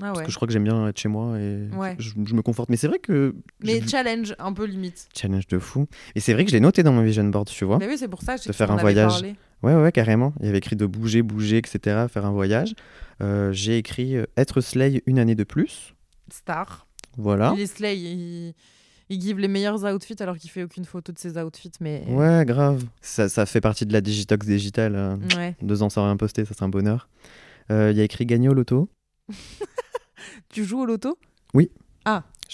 Ah 0.00 0.12
Parce 0.14 0.22
que 0.22 0.30
je 0.30 0.36
crois 0.36 0.46
que 0.48 0.54
j'aime 0.54 0.64
bien 0.64 0.88
être 0.88 0.98
chez 0.98 1.08
moi 1.10 1.38
et 1.38 1.68
Ouais. 1.76 1.96
je, 1.98 2.10
je 2.24 2.34
me 2.34 2.40
conforte. 2.40 2.70
Mais 2.70 2.78
c'est 2.78 2.88
vrai 2.88 2.98
que. 2.98 3.34
Mais 3.62 3.82
challenge, 3.86 4.34
un 4.38 4.54
peu 4.54 4.64
limite. 4.64 5.06
Challenge 5.14 5.46
de 5.46 5.58
fou. 5.58 5.86
Et 6.14 6.20
c'est 6.20 6.32
vrai 6.32 6.44
que 6.46 6.50
je 6.50 6.56
l'ai 6.56 6.60
noté 6.60 6.82
dans 6.82 6.92
mon 6.92 7.02
vision 7.02 7.24
board, 7.24 7.46
tu 7.48 7.66
vois. 7.66 7.76
Mais 7.78 7.86
oui, 7.86 7.96
c'est 7.98 8.08
pour 8.08 8.22
ça 8.22 8.36
que 8.36 8.40
De 8.40 8.44
tu 8.46 8.52
faire 8.54 8.70
un 8.72 8.76
voyage. 8.76 9.22
Ouais, 9.62 9.74
ouais, 9.74 9.92
carrément. 9.92 10.32
Il 10.40 10.46
y 10.46 10.48
avait 10.48 10.58
écrit 10.58 10.76
de 10.76 10.86
bouger, 10.86 11.22
bouger, 11.22 11.58
etc., 11.58 12.06
faire 12.08 12.26
un 12.26 12.32
voyage. 12.32 12.74
Euh, 13.20 13.52
j'ai 13.52 13.78
écrit 13.78 14.16
euh, 14.16 14.24
être 14.36 14.60
Slay 14.60 15.02
une 15.06 15.18
année 15.18 15.34
de 15.34 15.44
plus. 15.44 15.94
Star. 16.32 16.86
Voilà. 17.16 17.52
Il 17.56 17.60
est 17.60 17.66
slay. 17.66 17.98
Il, 17.98 18.54
Il 19.08 19.20
give 19.20 19.38
les 19.38 19.48
meilleurs 19.48 19.84
outfits 19.84 20.16
alors 20.20 20.36
qu'il 20.38 20.50
fait 20.50 20.62
aucune 20.64 20.84
photo 20.84 21.12
de 21.12 21.18
ses 21.18 21.36
outfits, 21.38 21.70
mais. 21.80 22.02
Ouais, 22.08 22.44
grave. 22.46 22.82
Ça, 23.02 23.28
ça 23.28 23.44
fait 23.46 23.60
partie 23.60 23.84
de 23.86 23.92
la 23.92 24.00
digitox 24.00 24.46
digitale. 24.46 24.94
euh, 24.96 25.16
Ouais. 25.36 25.54
Deux 25.62 25.82
ans 25.82 25.90
sans 25.90 26.04
rien 26.04 26.16
poster, 26.16 26.44
ça 26.44 26.54
serait 26.54 26.64
un 26.64 26.68
bonheur. 26.70 27.08
Euh, 27.70 27.90
Il 27.92 27.98
y 27.98 28.00
a 28.00 28.04
écrit 28.04 28.26
gagner 28.26 28.48
au 28.48 28.54
loto. 28.54 28.88
Tu 30.48 30.64
joues 30.64 30.80
au 30.80 30.86
loto? 30.86 31.18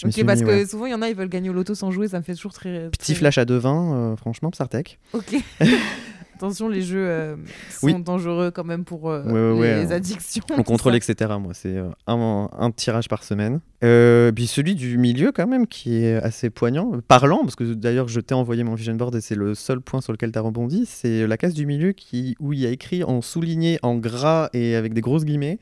Je 0.01 0.07
m'y 0.07 0.11
Ok, 0.11 0.15
suis 0.15 0.25
parce 0.25 0.41
mis, 0.41 0.47
que 0.47 0.51
ouais. 0.53 0.67
souvent 0.67 0.87
il 0.87 0.91
y 0.93 0.95
en 0.95 1.03
a, 1.03 1.09
ils 1.09 1.17
veulent 1.17 1.29
gagner 1.29 1.51
au 1.51 1.53
loto 1.53 1.75
sans 1.75 1.91
jouer, 1.91 2.07
ça 2.07 2.19
me 2.19 2.23
fait 2.23 2.35
toujours 2.35 2.53
très. 2.53 2.89
Petit 2.91 3.13
très- 3.13 3.15
flash 3.19 3.37
à 3.39 3.45
2,20, 3.45 3.93
euh, 4.13 4.17
franchement, 4.17 4.51
Psartec. 4.53 5.01
Ok. 5.13 5.35
Attention, 6.39 6.69
les 6.69 6.83
jeux 6.83 7.05
euh, 7.09 7.37
sont 7.71 7.87
Oui. 7.87 8.03
dangereux 8.03 8.51
quand 8.53 8.63
même 8.65 8.85
pour 8.85 9.11
euh, 9.11 9.25
Ouais, 9.25 9.33
ouais, 9.33 9.59
ouais, 9.61 9.81
les 9.83 9.89
on- 9.89 9.97
addictions. 9.97 10.45
On 10.57 10.63
contrôle, 10.63 10.93
ça. 10.93 11.13
etc. 11.13 11.35
Moi, 11.41 11.53
c'est 11.53 11.77
euh, 11.77 11.89
un, 12.07 12.49
un 12.57 12.71
tirage 12.71 13.09
par 13.09 13.25
semaine. 13.25 13.61
Puis 13.81 14.47
celui 14.47 14.75
du 14.77 14.99
milieu, 14.99 15.33
quand 15.33 15.47
même, 15.49 15.67
qui 15.67 15.97
est 15.97 16.15
assez 16.17 16.49
poignant, 16.51 16.93
parlant, 17.09 17.41
parce 17.41 17.57
que 17.57 17.75
d'ailleurs, 17.75 18.07
je 18.09 18.21
t'ai 18.21 18.35
envoyé 18.35 18.63
mon 18.63 18.75
vision 18.75 18.95
board 18.95 19.15
et 19.17 19.21
c'est 19.21 19.35
le 19.35 19.55
seul 19.57 19.81
point 19.81 20.01
sur 20.01 20.13
lequel 20.13 20.31
tu 20.31 20.39
as 20.39 20.43
rebondi. 20.43 20.87
C'est 20.87 21.27
la 21.27 21.37
case 21.37 21.55
du 21.55 21.67
milieu 21.67 21.91
qui, 21.93 22.37
où 22.39 22.53
il 22.53 22.61
y 22.61 22.67
a 22.67 22.71
écrit 22.71 23.03
en 23.03 23.21
souligné, 23.21 23.79
en 23.83 23.97
gras 23.97 24.49
et 24.53 24.77
avec 24.77 24.95
des 24.95 25.01
grosses 25.01 25.25
guillemets 25.25 25.59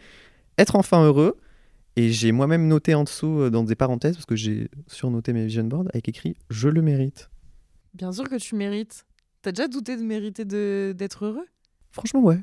être 0.59 0.77
enfin 0.77 1.03
heureux. 1.05 1.37
Et 1.97 2.11
j'ai 2.11 2.31
moi-même 2.33 2.69
noté 2.69 2.95
en 2.95 3.05
dessous, 3.05 3.49
dans 3.49 3.62
des 3.65 3.75
parenthèses, 3.75 4.17
parce 4.17 4.27
que 4.27 4.37
j'ai 4.37 4.69
surnoté 4.87 5.33
mes 5.33 5.47
vision 5.47 5.65
boards, 5.65 5.87
avec 5.95 6.07
écrit 6.11 6.37
je 6.51 6.69
le 6.69 6.83
mérite. 6.83 7.31
Bien 7.95 8.12
sûr 8.12 8.29
que 8.29 8.37
tu 8.37 8.55
mérites. 8.57 9.06
T'as 9.47 9.53
déjà 9.53 9.69
douté 9.69 9.97
de 9.97 10.03
mériter 10.03 10.45
de- 10.45 10.93
d'être 10.99 11.25
heureux? 11.25 11.47
Franchement, 11.93 12.21
ouais. 12.25 12.41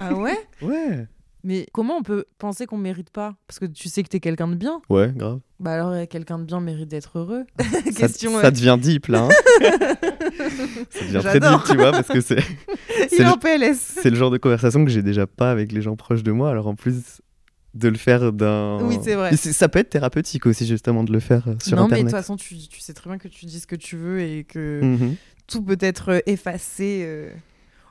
Ah 0.00 0.14
ouais? 0.14 0.36
Ouais. 0.60 1.06
Mais 1.44 1.66
comment 1.72 1.96
on 1.96 2.02
peut 2.02 2.26
penser 2.36 2.66
qu'on 2.66 2.76
mérite 2.76 3.08
pas? 3.08 3.36
Parce 3.46 3.58
que 3.58 3.64
tu 3.64 3.88
sais 3.88 4.02
que 4.02 4.08
t'es 4.10 4.20
quelqu'un 4.20 4.48
de 4.48 4.54
bien. 4.54 4.82
Ouais, 4.90 5.10
grave. 5.16 5.40
Bah 5.60 5.72
alors, 5.72 5.88
euh, 5.92 6.04
quelqu'un 6.04 6.38
de 6.38 6.44
bien 6.44 6.60
mérite 6.60 6.88
d'être 6.90 7.18
heureux. 7.18 7.44
Ça, 7.62 7.90
Question. 7.90 8.38
ça 8.38 8.48
euh, 8.48 8.50
devient 8.50 8.76
deep, 8.78 9.06
là. 9.06 9.22
hein. 9.22 9.28
ça 10.90 11.00
devient 11.06 11.20
très 11.24 11.40
deep, 11.40 11.64
tu 11.70 11.76
vois, 11.78 11.90
parce 11.92 12.08
que 12.08 12.20
c'est. 12.20 12.36
Il 13.12 13.22
est 13.22 13.26
en 13.26 13.38
PLS. 13.38 13.78
C'est 14.02 14.10
le 14.10 14.16
genre 14.16 14.30
de 14.30 14.36
conversation 14.36 14.84
que 14.84 14.90
j'ai 14.90 15.02
déjà 15.02 15.26
pas 15.26 15.50
avec 15.50 15.72
les 15.72 15.80
gens 15.80 15.96
proches 15.96 16.22
de 16.22 16.32
moi. 16.32 16.50
Alors 16.50 16.66
en 16.66 16.74
plus 16.74 17.22
de 17.74 17.88
le 17.88 17.96
faire 17.96 18.32
d'un. 18.34 18.78
Oui, 18.82 18.98
c'est 19.02 19.14
vrai. 19.14 19.34
Ça 19.34 19.66
peut 19.68 19.78
être 19.78 19.88
thérapeutique 19.88 20.44
aussi 20.44 20.66
justement 20.66 21.04
de 21.04 21.12
le 21.12 21.20
faire 21.20 21.48
euh, 21.48 21.54
sur 21.62 21.76
non, 21.78 21.84
mais 21.84 21.88
de 21.88 21.94
internet. 21.94 22.04
toute 22.04 22.10
façon, 22.12 22.36
tu, 22.36 22.56
tu 22.68 22.80
sais 22.80 22.92
très 22.92 23.08
bien 23.08 23.18
que 23.18 23.28
tu 23.28 23.46
dis 23.46 23.60
ce 23.60 23.66
que 23.66 23.76
tu 23.76 23.96
veux 23.96 24.20
et 24.20 24.44
que 24.44 24.80
Mhm, 24.82 25.16
tout 25.52 25.62
peut 25.62 25.78
être 25.80 26.10
euh, 26.10 26.20
effacé 26.26 27.02
euh, 27.06 27.32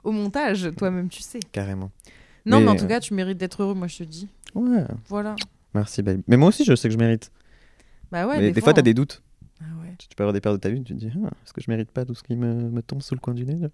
au 0.04 0.12
montage. 0.12 0.70
Toi-même, 0.78 1.10
tu 1.10 1.22
sais. 1.22 1.40
Carrément. 1.52 1.92
Non, 2.46 2.60
mais, 2.60 2.66
Mais, 2.66 2.72
en 2.72 2.76
tout 2.76 2.86
euh, 2.86 2.88
cas, 2.88 3.00
tu 3.00 3.14
mérites 3.14 3.38
d'être 3.38 3.62
heureux, 3.64 3.76
moi, 3.76 3.88
je 3.88 4.00
te 4.00 4.04
dis. 4.04 4.28
Ouais. 4.56 4.86
Voilà. 5.08 5.36
Merci. 5.74 6.04
Mais 6.04 6.38
moi 6.38 6.50
aussi 6.50 6.66
je 6.66 6.76
sais 6.76 6.90
que 6.90 6.94
je 6.94 7.00
mérite. 7.00 7.32
Bah 8.12 8.28
ouais, 8.28 8.40
Mais 8.40 8.52
des, 8.52 8.62
fois, 8.62 8.74
t'as 8.74 8.82
des 8.82 8.94
doutes. 8.94 9.24
Ah 9.62 9.66
ouais. 9.82 9.96
Tu 9.98 10.10
peux 10.16 10.24
avoir 10.24 10.34
des 10.34 10.42
périodes 10.42 10.60
de 10.60 10.62
ta 10.62 10.70
vie, 10.70 10.84
tu 10.84 10.94
te 10.94 11.00
dis 11.00 11.10
ah, 11.24 11.30
est-ce 11.46 11.54
que 11.54 11.62
je 11.62 11.70
mérite 11.72 11.92
pas 11.92 12.04
tout 12.04 12.14
ce 12.14 12.24
qui 12.24 12.36
me, 12.36 12.70
me 12.70 12.82
tombe 12.82 13.02
sous 13.02 13.16
le 13.16 13.22
coin 13.22 13.34
du 13.34 13.46
nez 13.46 13.56
là? 13.56 13.70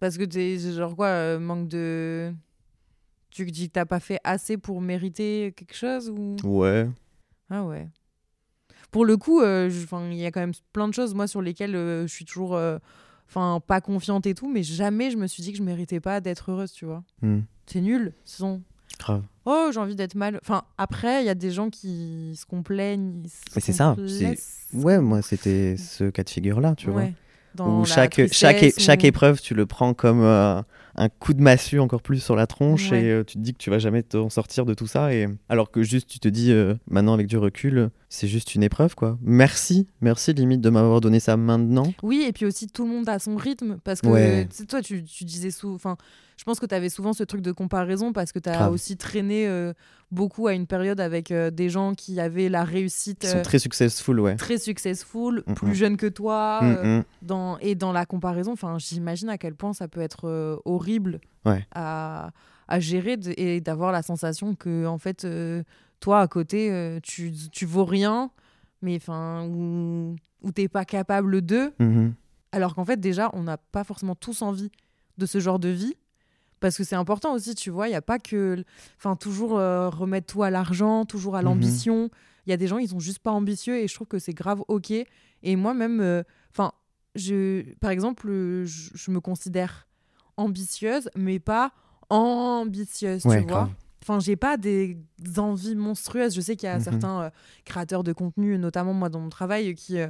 Parce 0.00 0.18
que 0.18 0.24
t'es 0.24 0.58
genre 0.58 0.94
quoi, 0.96 1.06
euh, 1.06 1.38
manque 1.38 1.68
de. 1.68 2.32
Tu 3.30 3.46
dis 3.46 3.68
que 3.68 3.74
t'as 3.74 3.86
pas 3.86 4.00
fait 4.00 4.18
assez 4.24 4.58
pour 4.58 4.80
mériter 4.80 5.54
quelque 5.56 5.74
chose 5.74 6.10
ou? 6.10 6.36
Ouais. 6.42 6.88
Ah 7.48 7.64
ouais. 7.64 7.88
Pour 8.90 9.04
le 9.04 9.16
coup, 9.16 9.40
euh, 9.40 9.70
il 10.10 10.14
y 10.14 10.26
a 10.26 10.32
quand 10.32 10.40
même 10.40 10.52
plein 10.72 10.88
de 10.88 10.94
choses, 10.94 11.14
moi, 11.14 11.26
sur 11.26 11.40
lesquelles 11.40 11.76
euh, 11.76 12.06
je 12.06 12.12
suis 12.12 12.24
toujours. 12.24 12.58
Enfin, 13.30 13.60
pas 13.64 13.80
confiante 13.80 14.26
et 14.26 14.34
tout, 14.34 14.50
mais 14.50 14.62
jamais 14.64 15.10
je 15.12 15.16
me 15.16 15.26
suis 15.28 15.40
dit 15.42 15.52
que 15.52 15.58
je 15.58 15.62
méritais 15.62 16.00
pas 16.00 16.20
d'être 16.20 16.50
heureuse, 16.50 16.72
tu 16.72 16.84
vois. 16.84 17.04
Hmm, 17.22 17.40
C'est 17.66 17.80
nul. 17.80 18.12
Sinon, 18.24 18.60
Grave. 18.98 19.22
oh, 19.46 19.70
j'ai 19.72 19.78
envie 19.78 19.94
d'être 19.94 20.16
mal. 20.16 20.40
Enfin, 20.42 20.64
après, 20.76 21.22
il 21.22 21.26
y 21.26 21.30
a 21.30 21.36
des 21.36 21.52
gens 21.52 21.70
qui 21.70 22.34
se 22.36 22.44
complaignent. 22.44 23.22
se 23.28 23.38
Mais 23.54 23.60
c'est 23.60 23.72
ça. 23.72 23.96
Ouais, 24.74 24.98
moi 25.00 25.22
c'était 25.22 25.76
ce 25.76 26.10
cas 26.10 26.22
de 26.24 26.30
figure 26.30 26.60
là, 26.60 26.74
tu 26.74 26.90
vois. 26.90 27.04
Dans 27.54 27.80
Où 27.80 27.84
chaque, 27.84 28.20
chaque, 28.32 28.56
tristesse 28.58 28.84
chaque 28.84 29.02
ou- 29.02 29.06
épreuve, 29.06 29.40
tu 29.40 29.54
le 29.54 29.66
prends 29.66 29.94
comme 29.94 30.20
euh, 30.22 30.60
un 30.96 31.08
coup 31.08 31.34
de 31.34 31.40
massue 31.42 31.78
encore 31.78 32.02
plus 32.02 32.22
sur 32.22 32.36
la 32.36 32.46
tronche 32.46 32.90
Ouais. 32.90 33.02
et 33.04 33.10
euh, 33.10 33.24
tu 33.24 33.34
te 33.38 33.42
dis 33.42 33.52
que 33.52 33.58
tu 33.58 33.70
vas 33.70 33.78
jamais 33.78 34.02
t'en 34.02 34.28
sortir 34.30 34.66
de 34.66 34.74
tout 34.74 34.86
ça. 34.86 35.14
Et... 35.14 35.28
Alors 35.48 35.70
que 35.70 35.82
juste, 35.82 36.08
tu 36.08 36.18
te 36.18 36.28
dis, 36.28 36.52
euh, 36.52 36.74
maintenant 36.90 37.14
avec 37.14 37.26
du 37.26 37.36
recul, 37.38 37.90
c'est 38.08 38.26
juste 38.28 38.54
une 38.54 38.62
épreuve, 38.62 38.94
quoi. 38.94 39.18
Merci, 39.22 39.86
merci 40.00 40.32
limite 40.32 40.60
de 40.60 40.70
m'avoir 40.70 41.00
donné 41.00 41.20
ça 41.20 41.36
maintenant. 41.36 41.92
Oui, 42.02 42.24
et 42.26 42.32
puis 42.32 42.44
aussi 42.46 42.66
tout 42.66 42.84
le 42.84 42.90
monde 42.90 43.08
a 43.08 43.18
son 43.18 43.36
rythme 43.36 43.78
parce 43.84 44.00
que 44.00 44.08
Ouais. 44.08 44.48
toi 44.68 44.82
tu, 44.82 45.04
tu 45.04 45.24
disais 45.24 45.50
souvent 45.50 45.74
enfin 45.76 45.96
je 46.36 46.44
pense 46.44 46.58
que 46.58 46.64
tu 46.64 46.74
avais 46.74 46.88
souvent 46.88 47.12
ce 47.12 47.22
truc 47.22 47.42
de 47.42 47.52
comparaison 47.52 48.12
parce 48.14 48.32
que 48.32 48.38
tu 48.38 48.48
as 48.48 48.54
Grave. 48.54 48.72
aussi 48.72 48.96
traîné 48.96 49.46
euh, 49.46 49.74
beaucoup 50.10 50.46
à 50.46 50.54
une 50.54 50.66
période 50.66 50.98
avec 50.98 51.30
euh, 51.32 51.50
des 51.50 51.68
gens 51.68 51.94
qui 51.94 52.18
avaient 52.18 52.48
la 52.48 52.64
réussite 52.64 53.18
Qui 53.20 53.26
euh, 53.26 53.32
sont 53.32 53.42
très 53.42 53.58
successful, 53.58 54.18
ouais. 54.20 54.36
très 54.36 54.56
successful, 54.56 55.42
Mm, 55.46 55.54
plus 55.54 55.68
mm. 55.68 55.74
jeunes 55.74 55.96
que 55.98 56.06
toi 56.06 56.60
Mm, 56.62 57.02
dans 57.22 57.58
et 57.58 57.74
dans 57.74 57.92
la 57.92 58.06
comparaison, 58.06 58.52
enfin 58.52 58.76
j'imagine 58.78 59.28
à 59.28 59.36
quel 59.38 59.54
point 59.54 59.72
ça 59.74 59.86
peut 59.86 60.00
être 60.00 60.26
euh, 60.28 60.56
horrible 60.80 61.20
Ouais. 61.44 61.66
à, 61.74 62.30
à 62.68 62.80
gérer 62.80 63.16
de- 63.16 63.32
et 63.36 63.60
d'avoir 63.60 63.92
la 63.92 64.02
sensation 64.02 64.54
que 64.54 64.86
en 64.86 64.98
fait 64.98 65.24
euh, 65.24 65.62
toi 66.00 66.20
à 66.20 66.28
côté 66.28 66.70
euh, 66.70 66.98
tu, 67.02 67.32
tu 67.52 67.64
vaux 67.66 67.84
rien 67.84 68.30
mais 68.82 68.96
enfin 68.96 69.46
ou 69.46 70.16
ou 70.42 70.52
t'es 70.52 70.68
pas 70.68 70.84
capable 70.84 71.42
de 71.42 71.72
Mhm. 71.78 72.14
alors 72.52 72.74
qu'en 72.74 72.84
fait, 72.86 72.98
déjà, 72.98 73.28
on 73.34 73.42
n'a 73.42 73.58
pas 73.58 73.84
forcément 73.84 74.14
tous 74.14 74.40
envie 74.42 74.70
de 75.18 75.26
ce 75.26 75.38
genre 75.38 75.58
de 75.58 75.68
vie. 75.68 75.94
Parce 76.60 76.76
que 76.78 76.82
c'est 76.84 76.96
important 76.96 77.34
aussi, 77.34 77.54
tu 77.54 77.68
vois, 77.70 77.88
il 77.88 77.90
n'y 77.90 77.96
a 77.96 78.00
pas 78.02 78.18
que. 78.18 78.64
Enfin, 78.96 79.16
toujours 79.16 79.58
euh, 79.58 79.88
remettre 79.90 80.26
tout 80.32 80.42
à 80.42 80.48
l'argent, 80.50 81.04
toujours 81.04 81.36
à 81.36 81.40
Mhm. 81.40 81.44
l'ambition. 81.44 82.10
Il 82.46 82.50
y 82.50 82.52
a 82.54 82.56
des 82.56 82.66
gens, 82.66 82.78
ils 82.78 82.88
sont 82.88 83.00
juste 83.00 83.18
pas 83.18 83.30
ambitieux 83.32 83.76
et 83.78 83.86
je 83.86 83.94
trouve 83.94 84.06
que 84.08 84.18
c'est 84.18 84.32
grave 84.34 84.62
OK. 84.68 84.90
Et 84.90 85.56
moi-même, 85.56 86.00
euh, 86.00 86.22
enfin, 86.50 86.72
je, 87.14 87.62
par 87.80 87.90
exemple, 87.90 88.28
euh, 88.30 88.64
je, 88.64 88.90
je 88.94 89.10
me 89.10 89.20
considère 89.20 89.86
ambitieuse, 90.40 91.08
mais 91.16 91.38
pas 91.38 91.72
ambitieuse, 92.08 93.24
Ouais, 93.24 93.40
tu 93.40 93.46
vois. 93.48 93.64
grave. 93.64 93.74
Enfin, 94.02 94.18
j'ai 94.18 94.36
pas 94.36 94.56
des 94.56 94.96
envies 95.36 95.74
monstrueuses. 95.76 96.34
Je 96.34 96.40
sais 96.40 96.56
qu'il 96.56 96.66
y 96.66 96.70
a 96.72 96.78
Mhm. 96.78 96.84
certains 96.84 97.22
euh, 97.22 97.30
créateurs 97.64 98.02
de 98.02 98.12
contenu, 98.12 98.56
notamment 98.58 98.94
moi 98.94 99.08
dans 99.10 99.20
mon 99.20 99.28
travail, 99.28 99.74
qui, 99.74 99.98
euh, 99.98 100.08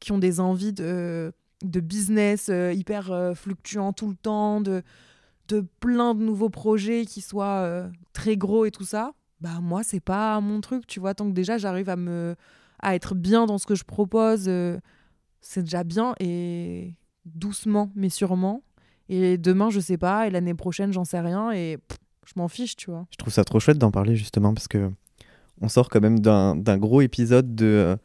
qui 0.00 0.12
ont 0.12 0.18
des 0.18 0.40
envies 0.40 0.72
de, 0.72 1.32
de 1.62 1.80
business 1.80 2.48
euh, 2.48 2.72
hyper 2.72 3.32
fluctuants 3.34 3.92
tout 3.92 4.08
le 4.08 4.16
temps, 4.16 4.60
de, 4.62 4.82
de 5.48 5.60
plein 5.80 6.14
de 6.14 6.22
nouveaux 6.22 6.48
projets 6.50 7.04
qui 7.04 7.20
soient 7.20 7.88
très 8.14 8.36
gros 8.36 8.64
et 8.64 8.70
tout 8.70 8.84
ça. 8.84 9.12
Bah 9.42 9.60
moi, 9.60 9.82
c'est 9.82 10.00
pas 10.00 10.40
mon 10.40 10.60
truc, 10.62 10.86
tu 10.86 10.98
vois. 10.98 11.14
Tant 11.14 11.26
que 11.28 11.34
déjà 11.34 11.58
j'arrive 11.58 11.90
à 11.90 11.96
me 11.96 12.34
à 12.80 12.94
être 12.94 13.14
bien 13.14 13.46
dans 13.46 13.58
ce 13.58 13.66
que 13.66 13.74
je 13.74 13.84
propose, 13.84 14.50
c'est 15.40 15.62
déjà 15.62 15.84
bien 15.84 16.14
et 16.20 16.94
doucement 17.26 17.90
mais 17.94 18.08
sûrement. 18.10 18.62
Et 19.08 19.38
demain, 19.38 19.70
je 19.70 19.80
sais 19.80 19.98
pas, 19.98 20.26
et 20.26 20.30
l'année 20.30 20.54
prochaine, 20.54 20.92
j'en 20.92 21.04
sais 21.04 21.20
rien 21.20 21.52
et 21.52 21.78
pff, 21.88 21.98
je 22.26 22.32
m'en 22.36 22.48
fiche, 22.48 22.76
tu 22.76 22.90
vois. 22.90 23.06
Je 23.10 23.16
trouve 23.16 23.32
ça 23.32 23.44
trop 23.44 23.60
chouette 23.60 23.78
d'en 23.78 23.90
parler 23.90 24.16
justement 24.16 24.52
parce 24.52 24.68
que 24.68 24.90
on 25.60 25.68
sort 25.68 25.88
quand 25.88 26.00
même 26.00 26.20
d'un 26.20 26.78
gros 26.78 27.00
épisode 27.00 27.54
de 27.54 27.96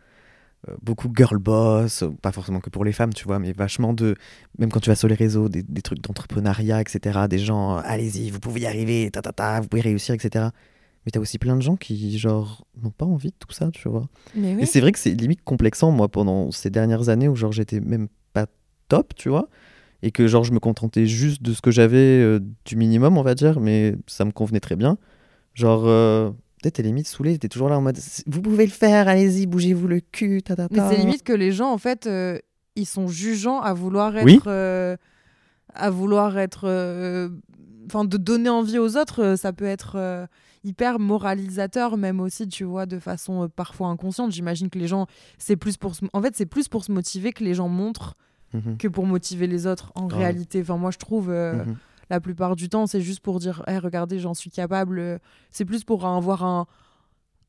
euh, 0.69 0.75
beaucoup 0.81 1.11
girl 1.13 1.37
boss, 1.37 2.03
pas 2.21 2.31
forcément 2.31 2.59
que 2.59 2.69
pour 2.69 2.85
les 2.85 2.91
femmes, 2.91 3.13
tu 3.13 3.25
vois, 3.25 3.39
mais 3.39 3.51
vachement 3.51 3.93
de, 3.93 4.15
même 4.59 4.69
quand 4.71 4.79
tu 4.79 4.89
vas 4.89 4.95
sur 4.95 5.07
les 5.07 5.15
réseaux, 5.15 5.49
des, 5.49 5.63
des 5.63 5.81
trucs 5.81 6.01
d'entrepreneuriat, 6.01 6.79
etc. 6.81 7.21
Des 7.27 7.39
gens, 7.39 7.77
euh, 7.77 7.81
allez-y, 7.83 8.29
vous 8.29 8.39
pouvez 8.39 8.61
y 8.61 8.65
arriver, 8.67 9.09
ta, 9.11 9.21
ta, 9.21 9.31
ta, 9.31 9.59
vous 9.59 9.67
pouvez 9.67 9.81
réussir, 9.81 10.13
etc. 10.13 10.49
Mais 11.05 11.11
t'as 11.11 11.19
aussi 11.19 11.39
plein 11.39 11.55
de 11.55 11.63
gens 11.63 11.75
qui, 11.77 12.15
genre, 12.19 12.63
n'ont 12.81 12.91
pas 12.91 13.05
envie 13.05 13.31
de 13.31 13.35
tout 13.39 13.51
ça, 13.51 13.71
tu 13.71 13.89
vois. 13.89 14.07
Mais 14.35 14.53
oui. 14.53 14.61
Et 14.61 14.65
c'est 14.67 14.81
vrai 14.81 14.91
que 14.91 14.99
c'est 14.99 15.15
limite 15.15 15.43
complexant, 15.43 15.89
moi, 15.89 16.09
pendant 16.09 16.51
ces 16.51 16.69
dernières 16.69 17.09
années 17.09 17.27
où, 17.27 17.35
genre, 17.35 17.51
j'étais 17.51 17.79
même 17.79 18.07
pas 18.33 18.45
top, 18.87 19.15
tu 19.15 19.29
vois. 19.29 19.49
Et 20.03 20.11
que, 20.11 20.25
genre, 20.27 20.43
je 20.43 20.51
me 20.51 20.59
contentais 20.59 21.05
juste 21.05 21.41
de 21.43 21.53
ce 21.53 21.61
que 21.61 21.69
j'avais, 21.71 21.97
euh, 21.97 22.39
du 22.65 22.75
minimum, 22.75 23.17
on 23.17 23.21
va 23.21 23.35
dire, 23.35 23.59
mais 23.59 23.95
ça 24.07 24.25
me 24.25 24.31
convenait 24.31 24.59
très 24.59 24.75
bien. 24.75 24.97
Genre, 25.53 25.83
euh, 25.85 26.31
peut-être 26.61 26.75
t'es 26.75 26.83
limite 26.83 27.07
saoulé, 27.07 27.37
t'es 27.37 27.49
toujours 27.49 27.69
là 27.69 27.77
en 27.77 27.81
mode, 27.81 27.99
vous 28.27 28.41
pouvez 28.41 28.65
le 28.65 28.71
faire, 28.71 29.07
allez-y, 29.07 29.45
bougez-vous 29.45 29.87
le 29.87 29.99
cul, 29.99 30.41
ta, 30.41 30.55
ta, 30.55 30.67
Mais 30.71 30.79
c'est 30.89 30.97
limite 30.97 31.23
que 31.23 31.33
les 31.33 31.51
gens, 31.51 31.71
en 31.71 31.77
fait, 31.77 32.07
euh, 32.07 32.39
ils 32.75 32.85
sont 32.87 33.07
jugeants 33.07 33.59
à 33.61 33.73
vouloir 33.73 34.15
être. 34.17 34.25
Oui. 34.25 34.39
à 35.73 35.89
vouloir 35.89 36.37
être. 36.37 37.29
Enfin, 37.87 38.05
de 38.05 38.17
donner 38.17 38.49
envie 38.49 38.77
aux 38.79 38.97
autres, 38.97 39.35
ça 39.37 39.53
peut 39.53 39.65
être 39.65 40.27
hyper 40.63 40.99
moralisateur, 40.99 41.97
même 41.97 42.19
aussi, 42.19 42.47
tu 42.47 42.63
vois, 42.63 42.85
de 42.85 42.99
façon 42.99 43.49
parfois 43.55 43.87
inconsciente. 43.87 44.31
J'imagine 44.31 44.69
que 44.69 44.79
les 44.79 44.87
gens. 44.87 45.07
c'est 45.37 45.55
plus 45.55 45.77
pour 45.77 45.95
se- 45.95 46.05
En 46.13 46.21
fait, 46.21 46.35
c'est 46.35 46.45
plus 46.45 46.67
pour 46.67 46.83
se 46.85 46.91
motiver 46.91 47.31
que 47.33 47.43
les 47.43 47.53
gens 47.53 47.67
montrent 47.67 48.15
Mhm, 48.53 48.77
que 48.77 48.87
pour 48.87 49.05
motiver 49.05 49.47
les 49.47 49.65
autres, 49.67 49.91
en 49.95 50.07
réalité. 50.07 50.61
Enfin, 50.61 50.77
moi, 50.77 50.91
je 50.91 50.97
trouve. 50.97 51.29
euh, 51.29 51.63
mhm. 51.65 51.75
la 52.09 52.19
plupart 52.19 52.55
du 52.57 52.67
temps, 52.69 52.87
c'est 52.87 53.01
juste 53.01 53.21
pour 53.21 53.39
dire 53.39 53.63
Eh, 53.67 53.77
regardez, 53.77 54.19
j'en 54.19 54.33
suis 54.33 54.49
capable. 54.51 54.99
euh, 54.99 55.17
C'est 55.49 55.63
plus 55.65 55.83
pour 55.85 56.05
avoir 56.05 56.43
un, 56.43 56.67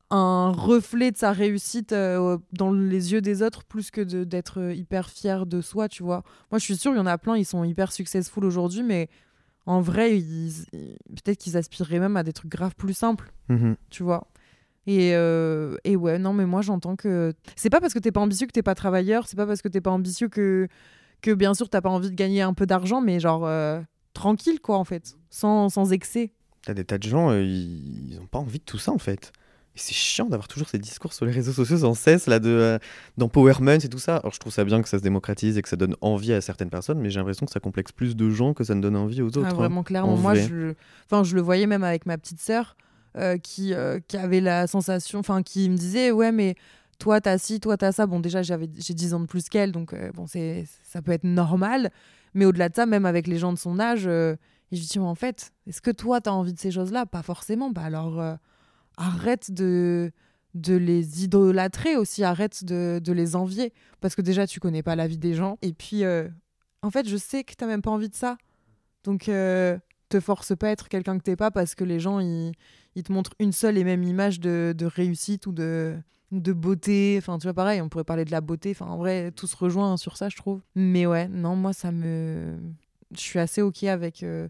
un 0.09 0.51
reflet 0.51 1.11
de 1.11 1.17
sa 1.17 1.31
réussite 1.31 1.91
euh, 1.91 2.37
dans 2.51 2.71
les 2.71 3.11
yeux 3.13 3.21
des 3.21 3.41
autres, 3.41 3.63
plus 3.63 3.89
que 3.91 4.01
d'être 4.23 4.71
hyper 4.73 5.09
fier 5.09 5.45
de 5.45 5.59
soi, 5.61 5.89
tu 5.89 6.03
vois. 6.03 6.23
Moi, 6.51 6.59
je 6.59 6.63
suis 6.65 6.77
sûre, 6.77 6.91
il 6.93 6.97
y 6.97 6.99
en 7.01 7.05
a 7.07 7.17
plein, 7.17 7.35
ils 7.37 7.45
sont 7.45 7.63
hyper 7.63 7.91
successful 7.91 8.45
aujourd'hui, 8.45 8.83
mais 8.83 9.09
en 9.65 9.81
vrai, 9.81 10.21
peut-être 10.71 11.37
qu'ils 11.39 11.57
aspireraient 11.57 11.99
même 11.99 12.15
à 12.17 12.23
des 12.23 12.33
trucs 12.33 12.51
graves 12.51 12.75
plus 12.75 12.93
simples, 12.93 13.33
Mhm. 13.49 13.75
tu 13.89 14.03
vois. 14.03 14.27
Et, 14.85 15.15
euh, 15.15 15.77
et 15.85 15.95
ouais, 15.95 16.19
non, 16.19 16.33
mais 16.33 16.45
moi 16.45 16.61
j'entends 16.61 16.95
que 16.95 17.33
c'est 17.55 17.69
pas 17.69 17.79
parce 17.79 17.93
que 17.93 17.99
t'es 17.99 18.11
pas 18.11 18.19
ambitieux 18.19 18.47
que 18.47 18.51
t'es 18.51 18.63
pas 18.63 18.75
travailleur, 18.75 19.27
c'est 19.27 19.37
pas 19.37 19.45
parce 19.45 19.61
que 19.61 19.69
t'es 19.69 19.79
pas 19.81 19.91
ambitieux 19.91 20.27
que, 20.27 20.67
que 21.21 21.31
bien 21.33 21.53
sûr 21.53 21.69
t'as 21.69 21.81
pas 21.81 21.89
envie 21.89 22.09
de 22.09 22.15
gagner 22.15 22.41
un 22.41 22.53
peu 22.53 22.65
d'argent, 22.65 22.99
mais 22.99 23.19
genre 23.19 23.45
euh, 23.45 23.79
tranquille 24.13 24.59
quoi 24.59 24.77
en 24.77 24.83
fait, 24.83 25.15
sans, 25.29 25.69
sans 25.69 25.93
excès. 25.93 26.31
T'as 26.65 26.73
des 26.73 26.83
tas 26.83 26.97
de 26.97 27.03
gens, 27.03 27.29
euh, 27.31 27.41
ils 27.41 28.11
ils 28.13 28.19
ont 28.19 28.27
pas 28.27 28.39
envie 28.39 28.59
de 28.59 28.63
tout 28.63 28.77
ça 28.77 28.91
en 28.91 28.97
fait. 28.97 29.31
Et 29.75 29.79
c'est 29.79 29.93
chiant 29.95 30.27
d'avoir 30.27 30.47
toujours 30.47 30.69
ces 30.69 30.77
discours 30.77 31.13
sur 31.13 31.25
les 31.25 31.31
réseaux 31.31 31.51
sociaux 31.51 31.77
sans 31.79 31.95
cesse, 31.95 32.27
là, 32.27 32.39
de, 32.39 32.77
d'empowerment 33.17 33.79
et 33.83 33.89
tout 33.89 33.97
ça. 33.97 34.17
Alors 34.17 34.31
je 34.31 34.39
trouve 34.39 34.53
ça 34.53 34.63
bien 34.65 34.83
que 34.83 34.87
ça 34.89 34.99
se 34.99 35.03
démocratise 35.03 35.57
et 35.57 35.63
que 35.63 35.69
ça 35.69 35.77
donne 35.77 35.95
envie 36.01 36.31
à 36.31 36.41
certaines 36.41 36.69
personnes, 36.69 36.99
mais 36.99 37.09
j'ai 37.09 37.19
l'impression 37.19 37.45
que 37.47 37.51
ça 37.51 37.59
complexe 37.59 37.91
plus 37.91 38.15
de 38.15 38.29
gens 38.29 38.53
que 38.53 38.63
ça 38.63 38.75
ne 38.75 38.81
donne 38.81 38.95
envie 38.95 39.21
aux 39.23 39.29
autres. 39.29 39.45
Ah, 39.45 39.49
hein. 39.49 39.53
vraiment, 39.53 39.81
clairement. 39.81 40.13
en 40.13 40.17
Moi, 40.17 40.33
vrai. 40.33 40.47
je, 40.47 40.73
enfin, 41.05 41.23
je 41.23 41.33
le 41.35 41.41
voyais 41.41 41.65
même 41.65 41.83
avec 41.83 42.05
ma 42.05 42.17
petite 42.19 42.39
sœur 42.39 42.75
euh, 43.15 43.37
qui, 43.37 43.75
euh, 43.75 43.99
qui 44.07 44.17
avait 44.17 44.41
la 44.41 44.65
sensation, 44.65 45.19
enfin, 45.19 45.43
qui 45.43 45.69
me 45.69 45.77
disait 45.77 46.09
Ouais, 46.09 46.31
mais 46.31 46.55
toi, 46.97 47.21
t'as 47.21 47.37
ci, 47.37 47.59
toi, 47.59 47.77
t'as 47.77 47.91
ça. 47.91 48.07
Bon, 48.07 48.19
déjà, 48.19 48.41
j'avais, 48.41 48.67
j'ai 48.77 48.95
10 48.95 49.13
ans 49.13 49.19
de 49.19 49.27
plus 49.27 49.49
qu'elle, 49.49 49.71
donc 49.71 49.93
euh, 49.93 50.11
bon, 50.13 50.25
c'est, 50.25 50.65
ça 50.83 51.01
peut 51.03 51.11
être 51.11 51.23
normal. 51.23 51.91
Mais 52.33 52.45
au-delà 52.45 52.69
de 52.69 52.75
ça, 52.75 52.87
même 52.87 53.05
avec 53.05 53.27
les 53.27 53.37
gens 53.37 53.53
de 53.53 53.59
son 53.59 53.79
âge, 53.79 54.05
je 54.05 54.35
dis 54.71 54.97
en 54.97 55.13
fait, 55.13 55.53
est-ce 55.67 55.81
que 55.81 55.91
toi, 55.91 56.21
t'as 56.21 56.31
envie 56.31 56.53
de 56.53 56.59
ces 56.59 56.71
choses-là? 56.71 57.05
Pas 57.05 57.21
forcément. 57.21 57.69
Bah 57.69 57.83
alors, 57.83 58.19
arrête 58.97 59.51
de 59.51 60.11
de 60.55 60.75
les 60.75 61.23
idolâtrer 61.23 61.95
aussi, 61.97 62.23
arrête 62.23 62.63
de, 62.63 62.99
de 63.03 63.11
les 63.13 63.35
envier. 63.35 63.73
Parce 64.01 64.15
que 64.15 64.23
déjà, 64.23 64.47
tu 64.47 64.59
connais 64.59 64.81
pas 64.81 64.95
la 64.95 65.07
vie 65.07 65.19
des 65.19 65.35
gens. 65.35 65.59
Et 65.61 65.73
puis, 65.73 66.03
en 66.81 66.89
fait, 66.89 67.07
je 67.07 67.17
sais 67.17 67.43
que 67.43 67.53
t'as 67.53 67.67
même 67.67 67.83
pas 67.83 67.91
envie 67.91 68.09
de 68.09 68.15
ça. 68.15 68.37
Donc, 69.03 69.29
te 70.13 70.19
force 70.19 70.55
pas 70.55 70.67
à 70.67 70.71
être 70.71 70.89
quelqu'un 70.89 71.17
que 71.17 71.23
t'es 71.23 71.35
pas 71.35 71.49
parce 71.49 71.75
que 71.75 71.83
les 71.83 71.99
gens, 71.99 72.19
ils, 72.19 72.51
ils 72.95 73.03
te 73.03 73.11
montrent 73.11 73.33
une 73.39 73.51
seule 73.51 73.77
et 73.77 73.83
même 73.83 74.03
image 74.03 74.39
de, 74.39 74.73
de 74.77 74.85
réussite 74.85 75.47
ou 75.47 75.51
de, 75.51 75.95
beauté. 76.31 77.15
Enfin, 77.17 77.37
tu 77.39 77.43
vois, 77.47 77.53
pareil, 77.53 77.81
on 77.81 77.89
pourrait 77.89 78.03
parler 78.03 78.25
de 78.25 78.31
la 78.31 78.41
beauté. 78.41 78.71
Enfin, 78.71 78.85
en 78.85 78.97
vrai, 78.97 79.31
tout 79.31 79.47
se 79.47 79.55
rejoint 79.55 79.97
sur 79.97 80.17
ça, 80.17 80.29
je 80.29 80.35
trouve. 80.35 80.61
Mais 80.75 81.05
ouais, 81.05 81.27
non, 81.27 81.55
moi, 81.55 81.73
ça 81.73 81.91
me. 81.91 82.57
Je 83.15 83.19
suis 83.19 83.39
assez 83.39 83.61
OK 83.61 83.83
avec 83.83 84.23
euh, 84.23 84.47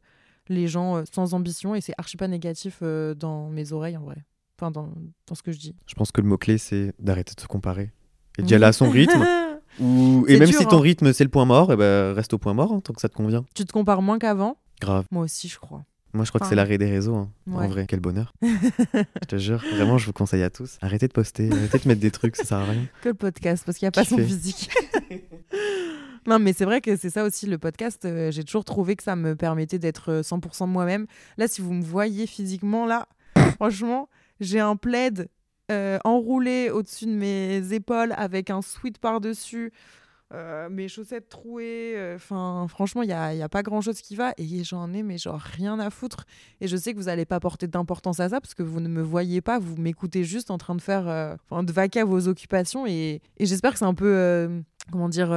les 0.47 0.67
gens 0.67 0.97
euh, 0.97 1.03
sans 1.11 1.33
ambition 1.33 1.75
et 1.75 1.81
c'est 1.81 1.93
archi 1.97 2.15
pas 2.15 2.27
négatif 2.27 2.79
euh, 2.81 3.13
dans 3.13 3.49
mes 3.49 3.71
oreilles, 3.73 3.97
en 3.97 4.03
vrai. 4.03 4.17
Enfin, 4.59 4.71
dans, 4.71 4.89
dans 5.27 5.35
ce 5.35 5.43
que 5.43 5.51
je 5.51 5.59
dis. 5.59 5.75
Je 5.87 5.95
pense 5.95 6.11
que 6.11 6.21
le 6.21 6.27
mot-clé, 6.27 6.57
c'est 6.57 6.93
d'arrêter 6.99 7.33
de 7.35 7.41
se 7.41 7.47
comparer 7.47 7.91
et 8.37 8.43
d'y 8.43 8.53
aller 8.55 8.65
à 8.65 8.73
son 8.73 8.89
rythme. 8.89 9.25
Ou... 9.79 10.25
Et 10.27 10.37
même 10.37 10.49
dur, 10.49 10.59
si 10.59 10.65
ton 10.67 10.77
hein. 10.77 10.81
rythme, 10.81 11.13
c'est 11.13 11.23
le 11.23 11.31
point 11.31 11.45
mort, 11.45 11.73
et 11.73 11.75
ben, 11.75 12.13
reste 12.13 12.33
au 12.33 12.37
point 12.37 12.53
mort 12.53 12.73
hein, 12.73 12.79
tant 12.79 12.93
que 12.93 13.01
ça 13.01 13.09
te 13.09 13.15
convient. 13.15 13.43
tu 13.55 13.65
te 13.65 13.71
compares 13.71 14.03
moins 14.03 14.19
qu'avant 14.19 14.57
Grave. 14.83 15.05
Moi 15.11 15.23
aussi, 15.23 15.47
je 15.47 15.57
crois. 15.59 15.83
Moi, 16.15 16.25
je 16.25 16.29
crois 16.29 16.41
que 16.41 16.45
c'est 16.47 16.53
l'arrêt 16.53 16.77
des 16.77 16.91
réseaux. 16.91 17.15
hein. 17.15 17.29
En 17.51 17.67
vrai, 17.67 17.87
quel 17.87 17.99
bonheur. 17.99 18.33
je 18.43 19.25
te 19.27 19.35
jure, 19.37 19.63
vraiment, 19.73 19.97
je 19.97 20.05
vous 20.05 20.13
conseille 20.13 20.43
à 20.43 20.51
tous. 20.51 20.77
Arrêtez 20.81 21.07
de 21.07 21.11
poster, 21.13 21.51
arrêtez 21.51 21.79
de 21.79 21.87
mettre 21.87 22.01
des 22.01 22.11
trucs, 22.11 22.35
ça 22.35 22.43
sert 22.45 22.57
à 22.59 22.65
rien. 22.65 22.85
que 23.01 23.09
le 23.09 23.15
podcast 23.15 23.63
parce 23.65 23.79
qu'il 23.79 23.87
n'y 23.87 23.87
a 23.87 23.91
pas 23.91 24.05
son 24.05 24.17
physique. 24.19 24.69
non, 26.27 26.37
mais 26.39 26.53
c'est 26.53 26.65
vrai 26.65 26.81
que 26.81 26.95
c'est 26.97 27.09
ça 27.09 27.23
aussi 27.23 27.47
le 27.47 27.57
podcast. 27.57 28.05
euh, 28.05 28.31
J'ai 28.31 28.43
toujours 28.43 28.63
trouvé 28.63 28.95
que 28.95 29.03
ça 29.03 29.15
me 29.15 29.35
permettait 29.35 29.79
d'être 29.79 30.11
euh, 30.11 30.21
100% 30.21 30.67
moi-même. 30.67 31.07
Là, 31.37 31.47
si 31.47 31.61
vous 31.61 31.73
me 31.73 31.83
voyez 31.83 32.27
physiquement, 32.27 32.85
là, 32.85 33.07
franchement, 33.55 34.07
j'ai 34.39 34.59
un 34.59 34.75
plaid 34.75 35.29
euh, 35.71 35.97
enroulé 36.03 36.69
au-dessus 36.69 37.05
de 37.05 37.11
mes 37.15 37.73
épaules 37.73 38.13
avec 38.17 38.49
un 38.51 38.61
sweat 38.61 38.99
par-dessus. 38.99 39.71
Euh, 40.33 40.67
mes 40.69 40.87
chaussettes 40.87 41.29
trouées, 41.29 41.93
euh, 41.95 42.15
enfin 42.15 42.65
franchement 42.67 43.03
il 43.03 43.09
y 43.09 43.13
a, 43.13 43.35
y 43.35 43.43
a 43.43 43.49
pas 43.49 43.61
grand 43.61 43.81
chose 43.81 44.01
qui 44.01 44.15
va 44.15 44.33
et 44.37 44.63
j'en 44.63 44.91
ai 44.91 45.03
mais 45.03 45.19
genre 45.19 45.39
rien 45.39 45.79
à 45.79 45.91
foutre 45.91 46.25
et 46.59 46.67
je 46.67 46.75
sais 46.75 46.93
que 46.93 46.97
vous 46.97 47.07
allez 47.07 47.25
pas 47.25 47.39
porter 47.39 47.67
d'importance 47.67 48.19
à 48.19 48.29
ça 48.29 48.41
parce 48.41 48.55
que 48.55 48.63
vous 48.63 48.79
ne 48.79 48.87
me 48.87 49.03
voyez 49.03 49.41
pas, 49.41 49.59
vous 49.59 49.75
m'écoutez 49.77 50.23
juste 50.23 50.49
en 50.49 50.57
train 50.57 50.73
de 50.73 50.81
faire, 50.81 51.07
euh, 51.07 51.35
enfin, 51.49 51.61
de 51.61 51.71
vaquer 51.71 51.99
à 51.99 52.05
vos 52.05 52.27
occupations 52.27 52.87
et, 52.87 53.21
et 53.37 53.45
j'espère 53.45 53.73
que 53.73 53.77
c'est 53.79 53.85
un 53.85 53.93
peu, 53.93 54.63
comment 54.91 55.07
dire, 55.07 55.29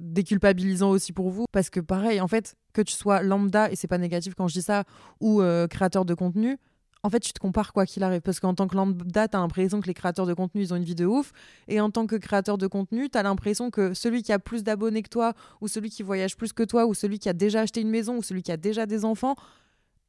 déculpabilisant 0.00 0.90
aussi 0.90 1.12
pour 1.12 1.30
vous 1.30 1.46
parce 1.50 1.70
que 1.70 1.80
pareil, 1.80 2.20
en 2.20 2.28
fait, 2.28 2.56
que 2.72 2.82
tu 2.82 2.94
sois 2.94 3.22
lambda 3.22 3.70
et 3.70 3.76
c'est 3.76 3.88
pas 3.88 3.98
négatif 3.98 4.34
quand 4.34 4.48
je 4.48 4.54
dis 4.54 4.62
ça 4.62 4.84
ou 5.20 5.42
créateur 5.70 6.04
de 6.04 6.14
contenu. 6.14 6.58
En 7.02 7.10
fait, 7.10 7.20
tu 7.20 7.32
te 7.32 7.38
compares 7.38 7.72
quoi 7.72 7.86
qu'il 7.86 8.02
arrive. 8.02 8.20
Parce 8.20 8.40
qu'en 8.40 8.54
tant 8.54 8.68
que 8.68 8.76
lambda, 8.76 9.26
t'as 9.28 9.38
l'impression 9.38 9.80
que 9.80 9.86
les 9.86 9.94
créateurs 9.94 10.26
de 10.26 10.34
contenu, 10.34 10.60
ils 10.62 10.72
ont 10.74 10.76
une 10.76 10.84
vie 10.84 10.94
de 10.94 11.06
ouf. 11.06 11.32
Et 11.66 11.80
en 11.80 11.90
tant 11.90 12.06
que 12.06 12.16
créateur 12.16 12.58
de 12.58 12.66
contenu, 12.66 13.08
t'as 13.08 13.22
l'impression 13.22 13.70
que 13.70 13.94
celui 13.94 14.22
qui 14.22 14.32
a 14.32 14.38
plus 14.38 14.62
d'abonnés 14.62 15.02
que 15.02 15.08
toi, 15.08 15.32
ou 15.60 15.68
celui 15.68 15.88
qui 15.90 16.02
voyage 16.02 16.36
plus 16.36 16.52
que 16.52 16.62
toi, 16.62 16.86
ou 16.86 16.94
celui 16.94 17.18
qui 17.18 17.28
a 17.28 17.32
déjà 17.32 17.62
acheté 17.62 17.80
une 17.80 17.90
maison, 17.90 18.18
ou 18.18 18.22
celui 18.22 18.42
qui 18.42 18.52
a 18.52 18.56
déjà 18.58 18.84
des 18.86 19.04
enfants, 19.04 19.34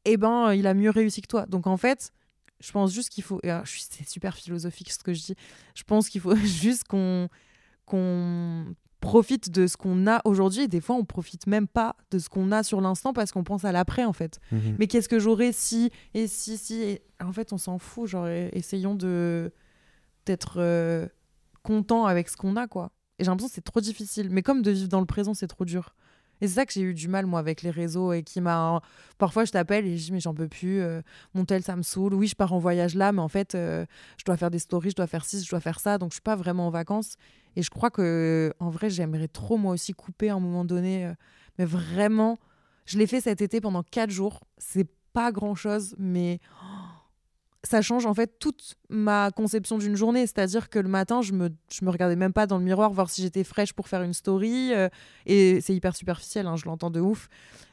eh 0.06 0.18
ben, 0.18 0.48
euh, 0.50 0.56
il 0.56 0.68
a 0.68 0.74
mieux 0.74 0.90
réussi 0.90 1.22
que 1.22 1.28
toi. 1.28 1.46
Donc 1.46 1.66
en 1.68 1.78
fait, 1.78 2.12
je 2.60 2.72
pense 2.72 2.92
juste 2.94 3.10
qu'il 3.10 3.24
faut. 3.24 3.40
euh, 3.46 3.62
C'est 3.66 4.08
super 4.10 4.36
philosophique 4.36 4.92
ce 4.92 5.00
que 5.00 5.14
je 5.14 5.22
dis. 5.22 5.36
Je 5.76 5.84
pense 5.84 6.10
qu'il 6.10 6.22
faut 6.22 6.36
juste 6.36 6.84
qu'on 6.86 7.30
qu'on 7.86 8.66
profite 9.02 9.50
de 9.52 9.68
ce 9.68 9.76
qu'on 9.76 10.08
a 10.08 10.22
aujourd'hui. 10.24 10.62
Et 10.64 10.68
des 10.70 10.80
fois, 10.80 10.96
on 10.96 11.04
profite 11.04 11.46
même 11.48 11.68
pas 11.68 11.98
de 12.12 12.20
ce 12.20 12.30
qu'on 12.30 12.52
a 12.54 12.64
sur 12.64 12.80
l'instant 12.80 13.12
parce 13.12 13.34
qu'on 13.34 13.44
pense 13.44 13.66
à 13.66 13.74
l'après, 13.74 14.06
en 14.06 14.14
fait. 14.14 14.40
Mhm. 14.54 14.76
Mais 14.80 14.88
qu'est-ce 14.88 15.10
que 15.10 15.20
j'aurais 15.20 15.52
si 15.52 15.92
et 16.14 16.28
si 16.28 16.58
si 16.58 16.82
et- 16.82 17.02
En 17.22 17.34
fait, 17.34 17.52
on 17.52 17.58
s'en 17.58 17.78
fout. 17.80 18.08
Genre, 18.08 18.28
essayons 18.30 18.96
de 18.96 19.52
d'être 20.26 20.56
euh, 20.58 21.08
content 21.64 22.06
avec 22.06 22.30
ce 22.30 22.38
qu'on 22.38 22.56
a, 22.56 22.68
quoi. 22.68 22.92
Et 23.20 23.24
j'ai 23.24 23.30
l'impression 23.30 23.50
que 23.50 23.56
c'est 23.56 23.62
trop 23.62 23.82
difficile. 23.82 24.30
Mais 24.30 24.42
comme 24.44 24.62
de 24.62 24.72
vivre 24.72 24.88
dans 24.88 25.00
le 25.02 25.06
présent, 25.06 25.34
c'est 25.34 25.48
trop 25.48 25.66
dur. 25.66 25.96
Et 26.42 26.48
c'est 26.48 26.56
ça 26.56 26.66
que 26.66 26.74
j'ai 26.74 26.82
eu 26.82 26.94
du 26.94 27.08
mal, 27.08 27.26
moi, 27.26 27.40
avec 27.40 27.62
les 27.62 27.70
réseaux 27.70 28.14
et 28.14 28.24
qui 28.24 28.42
m'a. 28.42 28.82
Parfois, 29.18 29.46
je 29.46 29.52
t'appelle 29.52 29.86
et 29.86 29.98
je 29.98 30.06
dis, 30.06 30.12
mais 30.12 30.20
j'en 30.20 30.34
peux 30.34 30.48
plus. 30.48 30.82
euh, 30.82 31.02
mon 31.34 31.46
tel, 31.46 31.64
ça 31.64 31.76
me 31.76 31.84
saoule. 31.84 32.14
Oui, 32.16 32.28
je 32.28 32.36
pars 32.36 32.52
en 32.54 32.60
voyage 32.60 32.96
là, 32.96 33.12
mais 33.12 33.22
en 33.22 33.28
fait, 33.28 33.56
euh, 33.56 33.86
je 34.18 34.26
dois 34.26 34.38
faire 34.38 34.52
des 34.52 34.60
stories, 34.60 34.90
je 34.92 34.96
dois 34.96 35.08
faire 35.08 35.24
ci, 35.24 35.44
je 35.44 35.50
dois 35.50 35.60
faire 35.60 35.80
ça. 35.80 35.98
Donc, 35.98 36.12
je 36.12 36.16
suis 36.16 36.22
pas 36.22 36.36
vraiment 36.36 36.68
en 36.68 36.72
vacances. 36.72 37.16
Et 37.56 37.62
je 37.64 37.70
crois 37.70 37.90
que, 37.92 38.54
en 38.60 38.70
vrai, 38.70 38.90
j'aimerais 38.90 39.28
trop, 39.28 39.58
moi 39.58 39.74
aussi, 39.74 39.94
couper 39.94 40.30
à 40.30 40.36
un 40.36 40.40
moment 40.40 40.66
donné. 40.66 41.06
euh, 41.06 41.14
mais 41.60 41.66
vraiment, 41.66 42.40
je 42.86 42.98
l'ai 42.98 43.08
fait 43.08 43.22
cet 43.22 43.42
été 43.42 43.62
pendant 43.62 43.84
quatre 43.84 44.10
jours. 44.10 44.40
C'est 44.58 44.88
pas 45.14 45.32
grand 45.32 45.56
chose, 45.56 45.96
mais 46.00 46.40
oh, 46.64 46.81
ça 47.64 47.82
change 47.82 48.06
en 48.06 48.14
fait 48.14 48.40
toute 48.40 48.76
ma 48.90 49.32
conception 49.32 49.78
d'une 49.78 49.96
journée. 49.96 50.22
C'est-à-dire 50.22 50.70
que 50.70 50.80
le 50.80 50.90
matin, 50.90 51.22
je 51.22 51.34
me, 51.34 51.50
je 51.72 51.86
me 51.86 51.90
regardais 51.90 52.16
même 52.16 52.34
pas 52.34 52.48
dans 52.48 52.58
le 52.58 52.64
miroir 52.64 52.92
voir 52.92 53.10
si 53.10 53.22
j'étais 53.22 53.44
fraîche 53.44 53.74
pour 53.74 53.88
faire 53.88 54.02
une 54.02 54.14
story. 54.14 54.74
euh, 54.74 54.90
et 55.26 55.62
c'est 55.62 55.74
hyper 55.76 55.96
superficiel, 55.96 56.48
hein, 56.48 56.56
je 56.56 56.66
l'entends 56.66 56.90
de 56.90 57.00
ouf. 57.00 57.30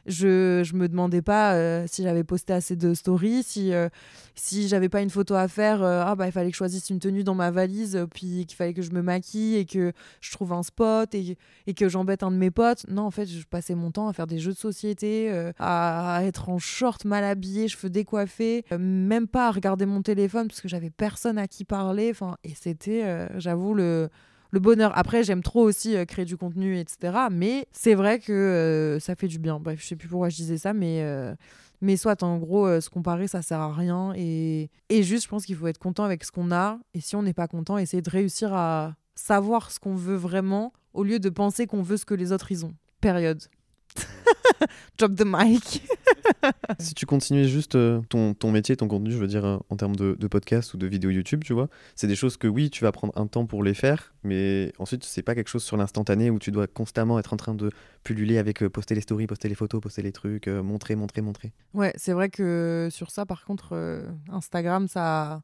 Je, 0.08 0.62
je 0.64 0.74
me 0.74 0.88
demandais 0.88 1.20
pas 1.20 1.54
euh, 1.54 1.84
si 1.86 2.02
j'avais 2.02 2.24
posté 2.24 2.54
assez 2.54 2.76
de 2.76 2.94
stories, 2.94 3.42
si, 3.42 3.74
euh, 3.74 3.88
si 4.34 4.66
j'avais 4.66 4.88
pas 4.88 5.02
une 5.02 5.10
photo 5.10 5.34
à 5.34 5.48
faire, 5.48 5.82
euh, 5.82 6.02
ah 6.04 6.14
bah 6.14 6.26
il 6.26 6.32
fallait 6.32 6.48
que 6.48 6.54
je 6.54 6.58
choisisse 6.58 6.88
une 6.88 6.98
tenue 6.98 7.24
dans 7.24 7.34
ma 7.34 7.50
valise, 7.50 8.06
puis 8.14 8.46
qu'il 8.46 8.56
fallait 8.56 8.72
que 8.72 8.80
je 8.80 8.90
me 8.92 9.02
maquille 9.02 9.56
et 9.56 9.66
que 9.66 9.92
je 10.22 10.32
trouve 10.32 10.54
un 10.54 10.62
spot 10.62 11.14
et, 11.14 11.36
et 11.66 11.74
que 11.74 11.88
j'embête 11.88 12.22
un 12.22 12.30
de 12.30 12.36
mes 12.36 12.50
potes. 12.50 12.88
Non, 12.88 13.02
en 13.02 13.10
fait, 13.10 13.26
je 13.26 13.44
passais 13.44 13.74
mon 13.74 13.90
temps 13.90 14.08
à 14.08 14.14
faire 14.14 14.26
des 14.26 14.38
jeux 14.38 14.52
de 14.52 14.58
société, 14.58 15.30
à, 15.58 16.20
être 16.24 16.48
en 16.48 16.58
short 16.58 17.04
mal 17.04 17.24
habillée, 17.24 17.68
cheveux 17.68 17.90
décoiffés, 17.90 18.64
même 18.78 19.28
pas 19.28 19.48
à 19.48 19.50
regarder 19.50 19.84
mon 19.84 20.02
téléphone 20.02 20.48
parce 20.48 20.62
que 20.62 20.68
j'avais 20.68 20.90
personne 20.90 21.36
à 21.36 21.46
qui 21.46 21.64
parler. 21.64 22.12
Et 22.44 22.54
c'était, 22.54 23.28
j'avoue, 23.36 23.74
le, 23.74 24.08
le 24.50 24.60
bonheur. 24.60 24.96
Après, 24.96 25.22
j'aime 25.22 25.42
trop 25.42 25.62
aussi 25.62 25.96
euh, 25.96 26.04
créer 26.04 26.24
du 26.24 26.36
contenu, 26.36 26.78
etc. 26.78 27.16
Mais 27.30 27.66
c'est 27.72 27.94
vrai 27.94 28.18
que 28.18 28.32
euh, 28.32 29.00
ça 29.00 29.14
fait 29.14 29.28
du 29.28 29.38
bien. 29.38 29.58
Bref, 29.58 29.80
je 29.82 29.86
sais 29.86 29.96
plus 29.96 30.08
pourquoi 30.08 30.28
je 30.28 30.36
disais 30.36 30.58
ça, 30.58 30.72
mais. 30.72 31.02
euh, 31.02 31.34
mais 31.80 31.96
soit, 31.96 32.24
en 32.24 32.38
gros, 32.38 32.80
se 32.80 32.90
comparer, 32.90 33.28
ça 33.28 33.40
sert 33.40 33.60
à 33.60 33.72
rien. 33.72 34.12
Et, 34.16 34.68
et 34.88 35.04
juste, 35.04 35.22
je 35.24 35.28
pense 35.28 35.46
qu'il 35.46 35.54
faut 35.54 35.68
être 35.68 35.78
content 35.78 36.02
avec 36.02 36.24
ce 36.24 36.32
qu'on 36.32 36.50
a. 36.50 36.80
Et 36.92 37.00
si 37.00 37.14
on 37.14 37.22
n'est 37.22 37.34
pas 37.34 37.46
content, 37.46 37.78
essayer 37.78 38.02
de 38.02 38.10
réussir 38.10 38.52
à 38.52 38.96
savoir 39.14 39.70
ce 39.70 39.78
qu'on 39.78 39.94
veut 39.94 40.16
vraiment 40.16 40.72
au 40.92 41.04
lieu 41.04 41.20
de 41.20 41.28
penser 41.28 41.68
qu'on 41.68 41.82
veut 41.82 41.96
ce 41.96 42.04
que 42.04 42.14
les 42.14 42.32
autres 42.32 42.50
ils 42.50 42.66
ont. 42.66 42.74
Période. 43.00 43.44
Drop 44.98 45.14
the 45.14 45.24
mic. 45.24 45.82
Si 46.78 46.94
tu 46.94 47.06
continuais 47.06 47.44
juste 47.44 47.74
euh, 47.74 48.00
ton, 48.08 48.34
ton 48.34 48.50
métier, 48.50 48.76
ton 48.76 48.88
contenu, 48.88 49.10
je 49.10 49.18
veux 49.18 49.26
dire, 49.26 49.44
euh, 49.44 49.58
en 49.68 49.76
termes 49.76 49.96
de, 49.96 50.16
de 50.18 50.26
podcast 50.26 50.74
ou 50.74 50.76
de 50.76 50.86
vidéo 50.86 51.10
YouTube, 51.10 51.42
tu 51.44 51.52
vois, 51.52 51.68
c'est 51.94 52.06
des 52.06 52.16
choses 52.16 52.36
que 52.36 52.46
oui, 52.46 52.70
tu 52.70 52.84
vas 52.84 52.92
prendre 52.92 53.12
un 53.16 53.26
temps 53.26 53.46
pour 53.46 53.62
les 53.62 53.74
faire, 53.74 54.14
mais 54.22 54.72
ensuite, 54.78 55.04
c'est 55.04 55.22
pas 55.22 55.34
quelque 55.34 55.48
chose 55.48 55.64
sur 55.64 55.76
l'instantané 55.76 56.30
où 56.30 56.38
tu 56.38 56.50
dois 56.50 56.66
constamment 56.66 57.18
être 57.18 57.32
en 57.32 57.36
train 57.36 57.54
de 57.54 57.70
pulluler 58.04 58.38
avec 58.38 58.62
euh, 58.62 58.70
poster 58.70 58.94
les 58.94 59.00
stories, 59.00 59.26
poster 59.26 59.48
les 59.48 59.54
photos, 59.54 59.80
poster 59.80 60.02
les 60.02 60.12
trucs, 60.12 60.46
montrer, 60.48 60.96
montrer, 60.96 61.20
montrer. 61.20 61.52
Ouais, 61.74 61.92
c'est 61.96 62.12
vrai 62.12 62.28
que 62.28 62.88
sur 62.90 63.10
ça, 63.10 63.26
par 63.26 63.44
contre, 63.44 63.74
Instagram, 64.30 64.88
ça. 64.88 65.42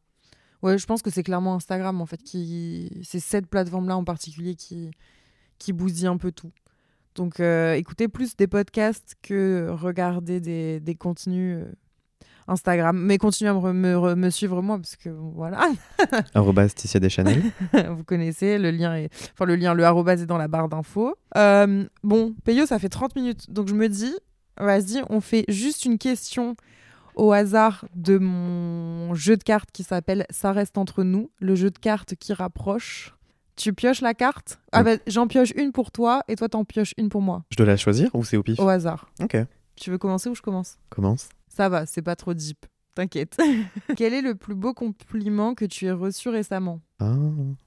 Ouais, 0.63 0.79
je 0.79 0.87
pense 0.87 1.03
que 1.03 1.11
c'est 1.11 1.23
clairement 1.23 1.55
Instagram, 1.55 2.01
en 2.01 2.07
fait, 2.07 2.23
qui. 2.23 2.91
C'est 3.03 3.21
cette 3.21 3.47
plateforme-là 3.47 3.97
en 3.97 4.05
particulier 4.05 4.55
qui, 4.55 4.91
qui 5.59 5.73
bousille 5.73 6.07
un 6.07 6.17
peu 6.17 6.33
tout. 6.33 6.53
Donc, 7.15 7.41
euh, 7.41 7.75
écoutez 7.75 8.09
plus 8.09 8.37
des 8.37 8.47
podcasts 8.47 9.15
que 9.23 9.69
regarder 9.71 10.41
des, 10.41 10.81
des 10.81 10.95
contenus 10.95 11.59
euh, 11.63 11.73
Instagram. 12.49 12.99
Mais 12.99 13.19
continuez 13.19 13.51
à 13.51 13.55
me, 13.55 13.59
re- 13.61 13.73
me 13.73 13.95
re- 13.95 14.15
me 14.17 14.31
suivre 14.31 14.61
moi, 14.63 14.77
parce 14.79 14.97
que 14.97 15.09
voilà, 15.09 15.69
Arrobas 16.35 16.69
Ticia 16.71 17.01
Deschanel. 17.01 17.43
vous 17.97 18.05
connaissez, 18.05 18.59
le 18.59 18.71
lien 18.71 18.97
est. 18.97 19.11
Enfin, 19.33 19.45
le 19.45 19.57
lien, 19.57 19.75
le 19.75 19.85
arrobas 19.85 20.15
est 20.17 20.27
dans 20.27 20.39
la 20.39 20.49
barre 20.49 20.69
d'infos. 20.69 21.15
Euh, 21.37 21.85
bon, 22.03 22.35
Peyo, 22.45 22.67
ça 22.67 22.79
fait 22.79 22.89
30 22.89 23.15
minutes. 23.17 23.51
Donc, 23.51 23.69
je 23.69 23.75
me 23.75 23.89
dis, 23.89 24.15
vas-y, 24.59 25.03
on 25.09 25.21
fait 25.21 25.45
juste 25.49 25.85
une 25.85 25.99
question 25.99 26.57
au 27.15 27.31
hasard 27.33 27.85
de 27.95 28.19
mon 28.19 29.15
jeu 29.15 29.37
de 29.37 29.43
cartes 29.45 29.71
qui 29.73 29.85
s'appelle 29.85 30.27
Ça 30.31 30.51
reste 30.51 30.77
entre 30.79 31.05
nous, 31.05 31.31
le 31.39 31.55
jeu 31.55 31.71
de 31.71 31.79
cartes 31.79 32.17
qui 32.17 32.33
rapproche. 32.33 33.15
Tu 33.57 33.73
pioches 33.73 34.01
la 34.01 34.15
carte? 34.15 34.59
Ah 34.73 34.79
Oui. 34.83 34.85
bah, 34.97 35.03
j'en 35.07 35.27
pioche 35.27 35.53
une 35.57 35.73
pour 35.73 35.93
toi 35.93 36.23
et 36.29 36.35
toi 36.37 36.49
t'en 36.49 36.65
pioches 36.65 36.93
une 36.99 37.09
pour 37.09 37.23
moi. 37.23 37.45
Je 37.51 37.57
dois 37.57 37.67
la 37.67 37.77
choisir 37.77 38.11
ou 38.15 38.25
c'est 38.25 38.37
au 38.37 38.43
pif? 38.43 38.59
Au 38.59 38.69
hasard. 38.69 39.09
Ok, 39.21 39.37
Tu 39.77 39.91
veux 39.91 39.99
commencer 39.99 40.29
ou 40.29 40.35
je 40.35 40.43
commence? 40.43 40.77
Commence. 40.91 41.29
Ça 41.49 41.69
va, 41.69 41.87
c'est 41.87 42.03
pas 42.03 42.17
trop 42.17 42.35
deep. 42.35 42.67
T'inquiète. 42.97 43.37
Quel 43.97 44.13
est 44.15 44.23
le 44.23 44.35
plus 44.35 44.55
beau 44.55 44.73
compliment 44.75 45.55
que 45.55 45.65
tu 45.65 45.87
aies 45.87 45.93
reçu 45.93 46.29
récemment? 46.29 46.81
Ah. 47.01 47.15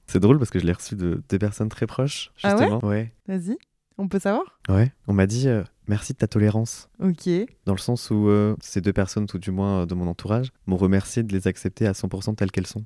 C'est 0.08 0.20
drôle 0.20 0.38
parce 0.40 0.50
que 0.50 0.60
je 0.60 0.66
l'ai 0.66 0.72
reçu 0.74 0.96
de 0.96 1.22
des 1.30 1.40
personnes 1.40 1.70
très 1.70 1.86
proches, 1.88 2.32
Ah 2.44 2.56
ouais? 2.56 2.58
justement. 2.60 2.86
ouais 2.88 3.14
Vas-y, 3.28 3.58
on 3.98 4.08
peut 4.08 4.20
savoir? 4.20 4.60
Ouais. 4.70 4.92
On 5.08 5.14
m'a 5.14 5.26
dit 5.28 5.48
euh, 5.50 5.64
merci 5.88 6.14
de 6.14 6.18
ta 6.18 6.28
tolérance. 6.28 6.90
Ok. 7.02 7.30
Dans 7.66 7.74
le 7.74 7.78
sens 7.80 8.10
où 8.10 8.30
euh, 8.30 8.56
ces 8.62 8.80
deux 8.80 8.94
personnes, 8.94 9.26
tout 9.28 9.38
du 9.40 9.52
moins 9.52 9.82
euh, 9.82 9.86
de 9.86 9.96
mon 9.96 10.08
entourage, 10.08 10.52
m'ont 10.66 10.78
remercié 10.78 11.24
de 11.24 11.34
les 11.34 11.48
accepter 11.48 11.88
à 11.88 11.92
100% 11.92 12.36
telles 12.36 12.52
qu'elles 12.52 12.68
sont. 12.68 12.86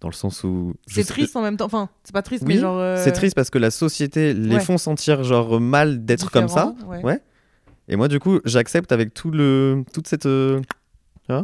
Dans 0.00 0.08
le 0.08 0.14
sens 0.14 0.44
où. 0.44 0.74
C'est 0.86 1.02
sais- 1.02 1.08
triste 1.12 1.34
en 1.36 1.42
même 1.42 1.56
temps. 1.56 1.64
Enfin, 1.66 1.88
c'est 2.04 2.12
pas 2.12 2.22
triste, 2.22 2.44
Oui, 2.46 2.54
mais 2.54 2.60
genre. 2.60 2.78
euh, 2.78 2.96
C'est 3.02 3.10
triste 3.12 3.34
parce 3.34 3.50
que 3.50 3.58
la 3.58 3.70
société 3.72 4.32
les 4.32 4.54
Ouais. 4.56 4.60
font 4.60 4.78
sentir 4.78 5.24
genre 5.24 5.60
mal 5.60 6.04
d'être 6.04 6.30
comme 6.30 6.48
ça. 6.48 6.72
ouais. 6.86 7.02
Ouais. 7.02 7.20
Et 7.88 7.96
moi, 7.96 8.06
du 8.08 8.20
coup, 8.20 8.38
j'accepte 8.44 8.92
avec 8.92 9.12
tout 9.14 9.30
le, 9.30 9.84
toute 9.92 10.06
cette. 10.06 10.26
euh, 10.26 10.60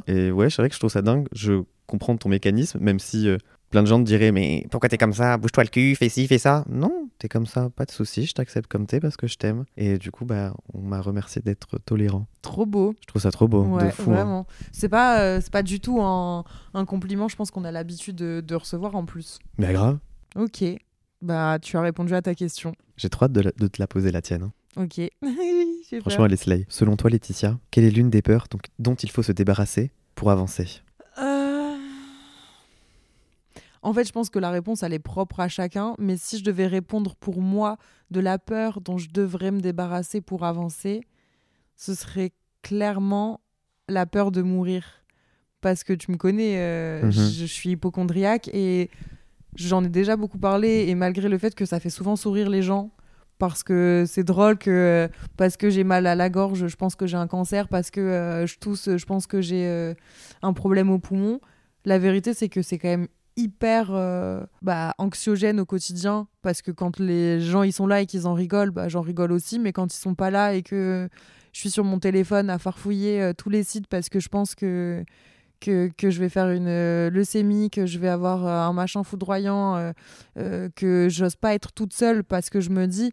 et 0.07 0.31
ouais, 0.31 0.51
c'est 0.51 0.63
vrai 0.63 0.69
que 0.69 0.75
je 0.75 0.81
trouve 0.81 0.91
ça 0.91 1.03
dingue. 1.03 1.27
Je 1.33 1.63
comprends 1.87 2.17
ton 2.17 2.29
mécanisme, 2.29 2.79
même 2.81 2.99
si 2.99 3.29
euh, 3.29 3.39
plein 3.75 3.83
de 3.83 3.89
gens 3.89 3.99
te 3.99 4.05
diraient 4.05 4.33
Mais 4.33 4.67
pourquoi 4.71 4.89
t'es 4.89 4.97
comme 4.99 5.13
ça? 5.13 5.37
Bouge-toi 5.37 5.65
le 5.65 5.69
cul, 5.69 5.95
fais 5.97 6.09
ci, 6.09 6.27
fais 6.29 6.39
ça. 6.39 6.65
Non, 6.69 7.09
t'es 7.19 7.29
comme 7.29 7.45
ça, 7.47 7.71
pas 7.71 7.85
de 7.85 7.91
souci, 7.91 8.25
je 8.27 8.33
t'accepte 8.33 8.71
comme 8.71 8.87
t'es 8.87 9.01
parce 9.01 9.17
que 9.17 9.27
je 9.27 9.37
t'aime. 9.37 9.65
Et 9.77 9.99
du 9.99 10.11
coup, 10.11 10.25
bah, 10.25 10.55
on 10.73 10.81
m'a 10.81 11.01
remercié 11.01 11.43
d'être 11.43 11.79
tolérant. 11.85 12.27
Trop 12.43 12.67
beau. 12.67 12.95
Je 13.03 13.07
trouve 13.07 13.21
ça 13.23 13.31
trop 13.31 13.49
beau, 13.49 13.65
Ouais, 13.65 13.87
de 13.87 13.91
fou. 13.91 14.11
hein. 14.11 14.15
vraiment. 14.15 14.47
C'est 14.73 14.89
pas, 14.89 15.21
euh, 15.21 15.41
c'est 15.43 15.53
pas 15.53 15.63
du 15.65 15.81
tout 15.81 16.01
un, 16.01 16.45
un 16.73 16.85
compliment, 16.85 17.27
je 17.29 17.37
pense 17.37 17.51
qu'on 17.51 17.65
a 17.65 17.71
l'habitude 17.73 18.17
de, 18.17 18.41
de 18.41 18.55
recevoir 18.55 18.95
en 18.95 19.05
plus. 19.05 19.39
Mais 19.59 19.73
grave, 19.73 19.99
Ok. 20.37 20.65
Bah, 21.23 21.59
tu 21.61 21.77
as 21.77 21.81
répondu 21.81 22.15
à 22.15 22.23
ta 22.23 22.35
question. 22.35 22.75
j'ai 22.97 23.09
trop 23.09 23.25
hâte 23.25 23.33
de, 23.33 23.41
la- 23.41 23.53
de 23.57 23.67
te 23.67 23.81
la 23.81 23.87
poser 23.87 24.11
la 24.13 24.23
tienne. 24.23 24.43
hein. 24.45 24.53
Ok. 24.77 25.01
Franchement, 26.01 26.17
peur. 26.17 26.27
elle 26.27 26.33
est 26.33 26.37
slay. 26.37 26.67
Selon 26.69 26.97
toi, 26.97 27.09
Laetitia, 27.11 27.59
quelle 27.71 27.85
est 27.85 27.91
l'une 27.91 28.11
des 28.11 28.23
peurs 28.23 28.47
donc, 28.51 28.63
dont 28.79 28.95
il 28.95 29.11
faut 29.11 29.23
se 29.23 29.33
débarrasser 29.33 29.91
pour 30.15 30.31
avancer 30.31 30.67
Euh, 31.19 31.77
En 33.85 33.93
fait, 33.93 34.05
je 34.07 34.13
pense 34.13 34.31
que 34.31 34.39
la 34.39 34.51
réponse, 34.51 34.83
elle 34.83 34.93
est 34.95 34.99
propre 34.99 35.41
à 35.41 35.49
chacun. 35.49 35.95
Mais 35.99 36.17
si 36.17 36.39
je 36.39 36.45
devais 36.45 36.67
répondre 36.67 37.15
pour 37.17 37.41
moi 37.41 37.77
de 38.11 38.21
la 38.21 38.39
peur 38.39 38.81
dont 38.81 38.99
je 38.99 39.09
devrais 39.11 39.51
me 39.51 39.61
débarrasser 39.61 40.21
pour 40.21 40.45
avancer, 40.45 41.03
ce 41.77 41.95
serait 41.95 42.33
clairement 42.63 43.41
la 43.89 44.07
peur 44.07 44.31
de 44.31 44.43
mourir. 44.43 44.85
Parce 45.61 45.85
que 45.85 45.93
tu 45.93 46.11
me 46.11 46.17
connais, 46.17 46.57
euh, 46.59 47.05
Mhm. 47.05 47.11
je, 47.13 47.21
je 47.21 47.45
suis 47.47 47.71
hypochondriaque 47.71 48.49
et 48.53 48.91
j'en 49.57 49.85
ai 49.85 49.89
déjà 49.89 50.17
beaucoup 50.17 50.39
parlé. 50.39 50.87
Et 50.89 50.95
malgré 50.95 51.29
le 51.29 51.39
fait 51.39 51.55
que 51.55 51.65
ça 51.67 51.79
fait 51.81 51.91
souvent 51.91 52.17
sourire 52.17 52.49
les 52.51 52.63
gens, 52.63 52.91
parce 53.39 53.63
que 53.63 54.05
c'est 54.07 54.25
drôle 54.25 54.57
que 54.59 55.09
parce 55.37 55.57
que 55.57 55.69
j'ai 55.69 55.85
mal 55.85 56.07
à 56.07 56.15
la 56.15 56.31
gorge, 56.31 56.67
je 56.69 56.77
pense 56.77 56.95
que 56.95 57.07
j'ai 57.07 57.17
un 57.17 57.27
cancer, 57.27 57.69
parce 57.69 57.91
que 57.91 58.01
euh, 58.01 58.47
je 58.47 58.59
tousse, 58.59 58.97
je 58.97 59.05
pense 59.07 59.27
que 59.27 59.41
j'ai 59.43 59.67
euh, 59.67 59.93
un 60.43 60.53
problème 60.53 60.89
au 60.91 60.99
poumon. 60.99 61.41
La 61.85 61.99
vérité, 61.99 62.33
c'est 62.33 62.49
que 62.49 62.63
c'est 62.63 62.79
quand 62.79 62.89
même 62.89 63.09
hyper 63.37 63.89
euh, 63.91 64.45
bah, 64.63 64.95
anxiogène 64.99 65.61
au 65.61 65.67
quotidien 65.67 66.29
parce 66.43 66.63
que 66.63 66.71
quand 66.71 66.99
les 67.01 67.41
gens 67.41 67.63
ils 67.63 67.73
sont 67.73 67.87
là 67.87 68.01
et 68.01 68.07
qu'ils 68.07 68.27
en 68.27 68.35
rigolent, 68.35 68.71
bah, 68.71 68.89
j'en 68.89 69.01
rigole 69.01 69.33
aussi, 69.33 69.59
mais 69.59 69.73
quand 69.73 69.93
ils 69.95 69.99
sont 69.99 70.15
pas 70.15 70.31
là 70.31 70.55
et 70.55 70.63
que 70.63 71.09
je 71.53 71.61
suis 71.61 71.71
sur 71.71 71.85
mon 71.85 71.99
téléphone 71.99 72.51
à 72.51 72.59
farfouiller 72.59 73.21
euh, 73.21 73.33
tous 73.33 73.51
les 73.51 73.65
sites 73.65 73.87
parce 73.87 74.09
que 74.09 74.21
je 74.21 74.29
pense 74.29 74.55
que 74.55 75.05
que, 75.61 75.91
que 75.97 76.11
je 76.11 76.21
vais 76.21 76.29
faire 76.29 76.51
une 76.51 76.69
euh, 76.69 77.09
leucémie, 77.09 77.71
que 77.71 77.87
je 77.87 77.99
vais 77.99 78.09
avoir 78.09 78.47
un 78.47 78.73
machin 78.75 79.03
foudroyant, 79.03 79.93
que 80.35 81.09
j'ose 81.11 81.37
pas 81.37 81.55
être 81.55 81.73
toute 81.73 81.95
seule 81.95 82.23
parce 82.23 82.51
que 82.51 82.61
je 82.61 82.71
me 82.71 82.87
dis 82.87 83.13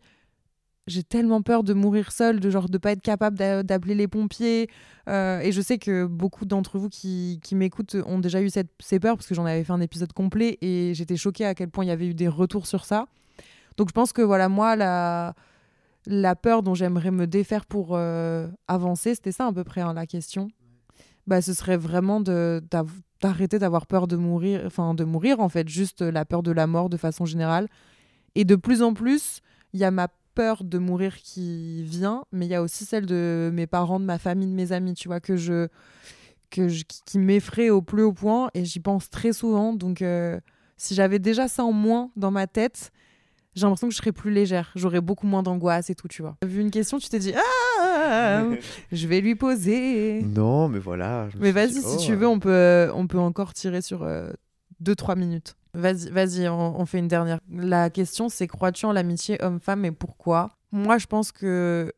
j'ai 0.87 1.03
tellement 1.03 1.41
peur 1.41 1.63
de 1.63 1.73
mourir 1.73 2.11
seule, 2.11 2.39
de 2.39 2.49
genre 2.49 2.67
de 2.67 2.77
pas 2.77 2.91
être 2.91 3.01
capable 3.01 3.37
d'a- 3.37 3.63
d'appeler 3.63 3.95
les 3.95 4.07
pompiers. 4.07 4.69
Euh, 5.07 5.39
et 5.39 5.51
je 5.51 5.61
sais 5.61 5.77
que 5.77 6.05
beaucoup 6.05 6.45
d'entre 6.45 6.77
vous 6.79 6.89
qui, 6.89 7.39
qui 7.43 7.55
m'écoutent 7.55 7.95
ont 8.05 8.19
déjà 8.19 8.41
eu 8.41 8.49
cette, 8.49 8.71
ces 8.79 8.99
peurs 8.99 9.15
parce 9.15 9.27
que 9.27 9.35
j'en 9.35 9.45
avais 9.45 9.63
fait 9.63 9.73
un 9.73 9.81
épisode 9.81 10.11
complet 10.13 10.57
et 10.61 10.93
j'étais 10.93 11.17
choquée 11.17 11.45
à 11.45 11.53
quel 11.55 11.69
point 11.69 11.85
il 11.85 11.87
y 11.87 11.91
avait 11.91 12.07
eu 12.07 12.13
des 12.13 12.27
retours 12.27 12.67
sur 12.67 12.85
ça. 12.85 13.05
Donc 13.77 13.89
je 13.89 13.93
pense 13.93 14.11
que 14.11 14.21
voilà, 14.21 14.49
moi, 14.49 14.75
la, 14.75 15.33
la 16.07 16.35
peur 16.35 16.63
dont 16.63 16.73
j'aimerais 16.73 17.11
me 17.11 17.27
défaire 17.27 17.65
pour 17.65 17.89
euh, 17.91 18.47
avancer, 18.67 19.15
c'était 19.15 19.31
ça 19.31 19.47
à 19.47 19.53
peu 19.53 19.63
près 19.63 19.81
hein, 19.81 19.93
la 19.93 20.05
question. 20.05 20.49
Bah, 21.27 21.41
ce 21.41 21.53
serait 21.53 21.77
vraiment 21.77 22.19
d'arrêter 22.19 23.59
d'avoir 23.59 23.85
peur 23.85 24.07
de 24.07 24.15
mourir, 24.15 24.63
enfin 24.65 24.95
de 24.95 25.03
mourir 25.03 25.39
en 25.39 25.49
fait, 25.49 25.69
juste 25.69 26.01
la 26.01 26.25
peur 26.25 26.41
de 26.41 26.51
la 26.51 26.65
mort 26.65 26.89
de 26.89 26.97
façon 26.97 27.25
générale. 27.25 27.67
Et 28.33 28.45
de 28.45 28.55
plus 28.55 28.81
en 28.81 28.93
plus, 28.93 29.41
il 29.73 29.79
y 29.79 29.83
a 29.83 29.91
ma 29.91 30.07
peur 30.33 30.63
de 30.63 30.77
mourir 30.77 31.17
qui 31.17 31.83
vient, 31.83 32.23
mais 32.31 32.45
il 32.45 32.49
y 32.49 32.55
a 32.55 32.61
aussi 32.61 32.85
celle 32.85 33.05
de 33.05 33.49
mes 33.53 33.67
parents, 33.67 33.99
de 33.99 34.05
ma 34.05 34.17
famille, 34.17 34.47
de 34.47 34.53
mes 34.53 34.71
amis, 34.71 34.93
tu 34.93 35.07
vois, 35.07 35.19
que 35.19 35.35
je, 35.35 35.67
que 36.49 36.67
je, 36.67 36.83
qui, 37.05 37.19
m'effraie 37.19 37.69
au 37.69 37.81
plus 37.81 38.03
haut 38.03 38.13
point 38.13 38.49
et 38.53 38.65
j'y 38.65 38.79
pense 38.79 39.09
très 39.09 39.33
souvent. 39.33 39.73
Donc, 39.73 40.01
euh, 40.01 40.39
si 40.77 40.95
j'avais 40.95 41.19
déjà 41.19 41.47
ça 41.47 41.63
en 41.63 41.71
moins 41.71 42.11
dans 42.15 42.31
ma 42.31 42.47
tête, 42.47 42.91
j'ai 43.55 43.63
l'impression 43.63 43.87
que 43.87 43.93
je 43.93 43.97
serais 43.97 44.11
plus 44.11 44.31
légère. 44.31 44.71
J'aurais 44.75 45.01
beaucoup 45.01 45.27
moins 45.27 45.43
d'angoisse 45.43 45.89
et 45.89 45.95
tout, 45.95 46.07
tu 46.07 46.21
vois. 46.21 46.37
Vu 46.45 46.61
une 46.61 46.71
question, 46.71 46.99
tu 46.99 47.09
t'es 47.09 47.19
dit, 47.19 47.33
ah, 47.35 48.43
je 48.91 49.07
vais 49.07 49.21
lui 49.21 49.35
poser. 49.35 50.21
Non, 50.23 50.69
mais 50.69 50.79
voilà. 50.79 51.27
Mais 51.39 51.51
vas-y, 51.51 51.81
si 51.81 51.97
oh, 51.97 51.97
tu 51.97 52.15
veux, 52.15 52.27
on 52.27 52.39
peut, 52.39 52.89
on 52.93 53.07
peut 53.07 53.19
encore 53.19 53.53
tirer 53.53 53.81
sur 53.81 54.07
2-3 54.83 55.17
minutes. 55.17 55.55
Vas-y, 55.73 56.09
vas-y, 56.09 56.49
on, 56.49 56.85
fait 56.85 56.99
une 56.99 57.07
dernière. 57.07 57.39
La 57.49 57.89
question, 57.89 58.27
c'est 58.27 58.47
crois-tu 58.47 58.85
en 58.85 58.91
l'amitié 58.91 59.41
homme-femme 59.41 59.85
et 59.85 59.91
pourquoi? 59.91 60.57
Moi, 60.71 60.97
je 60.97 61.07
pense 61.07 61.31
que 61.31 61.93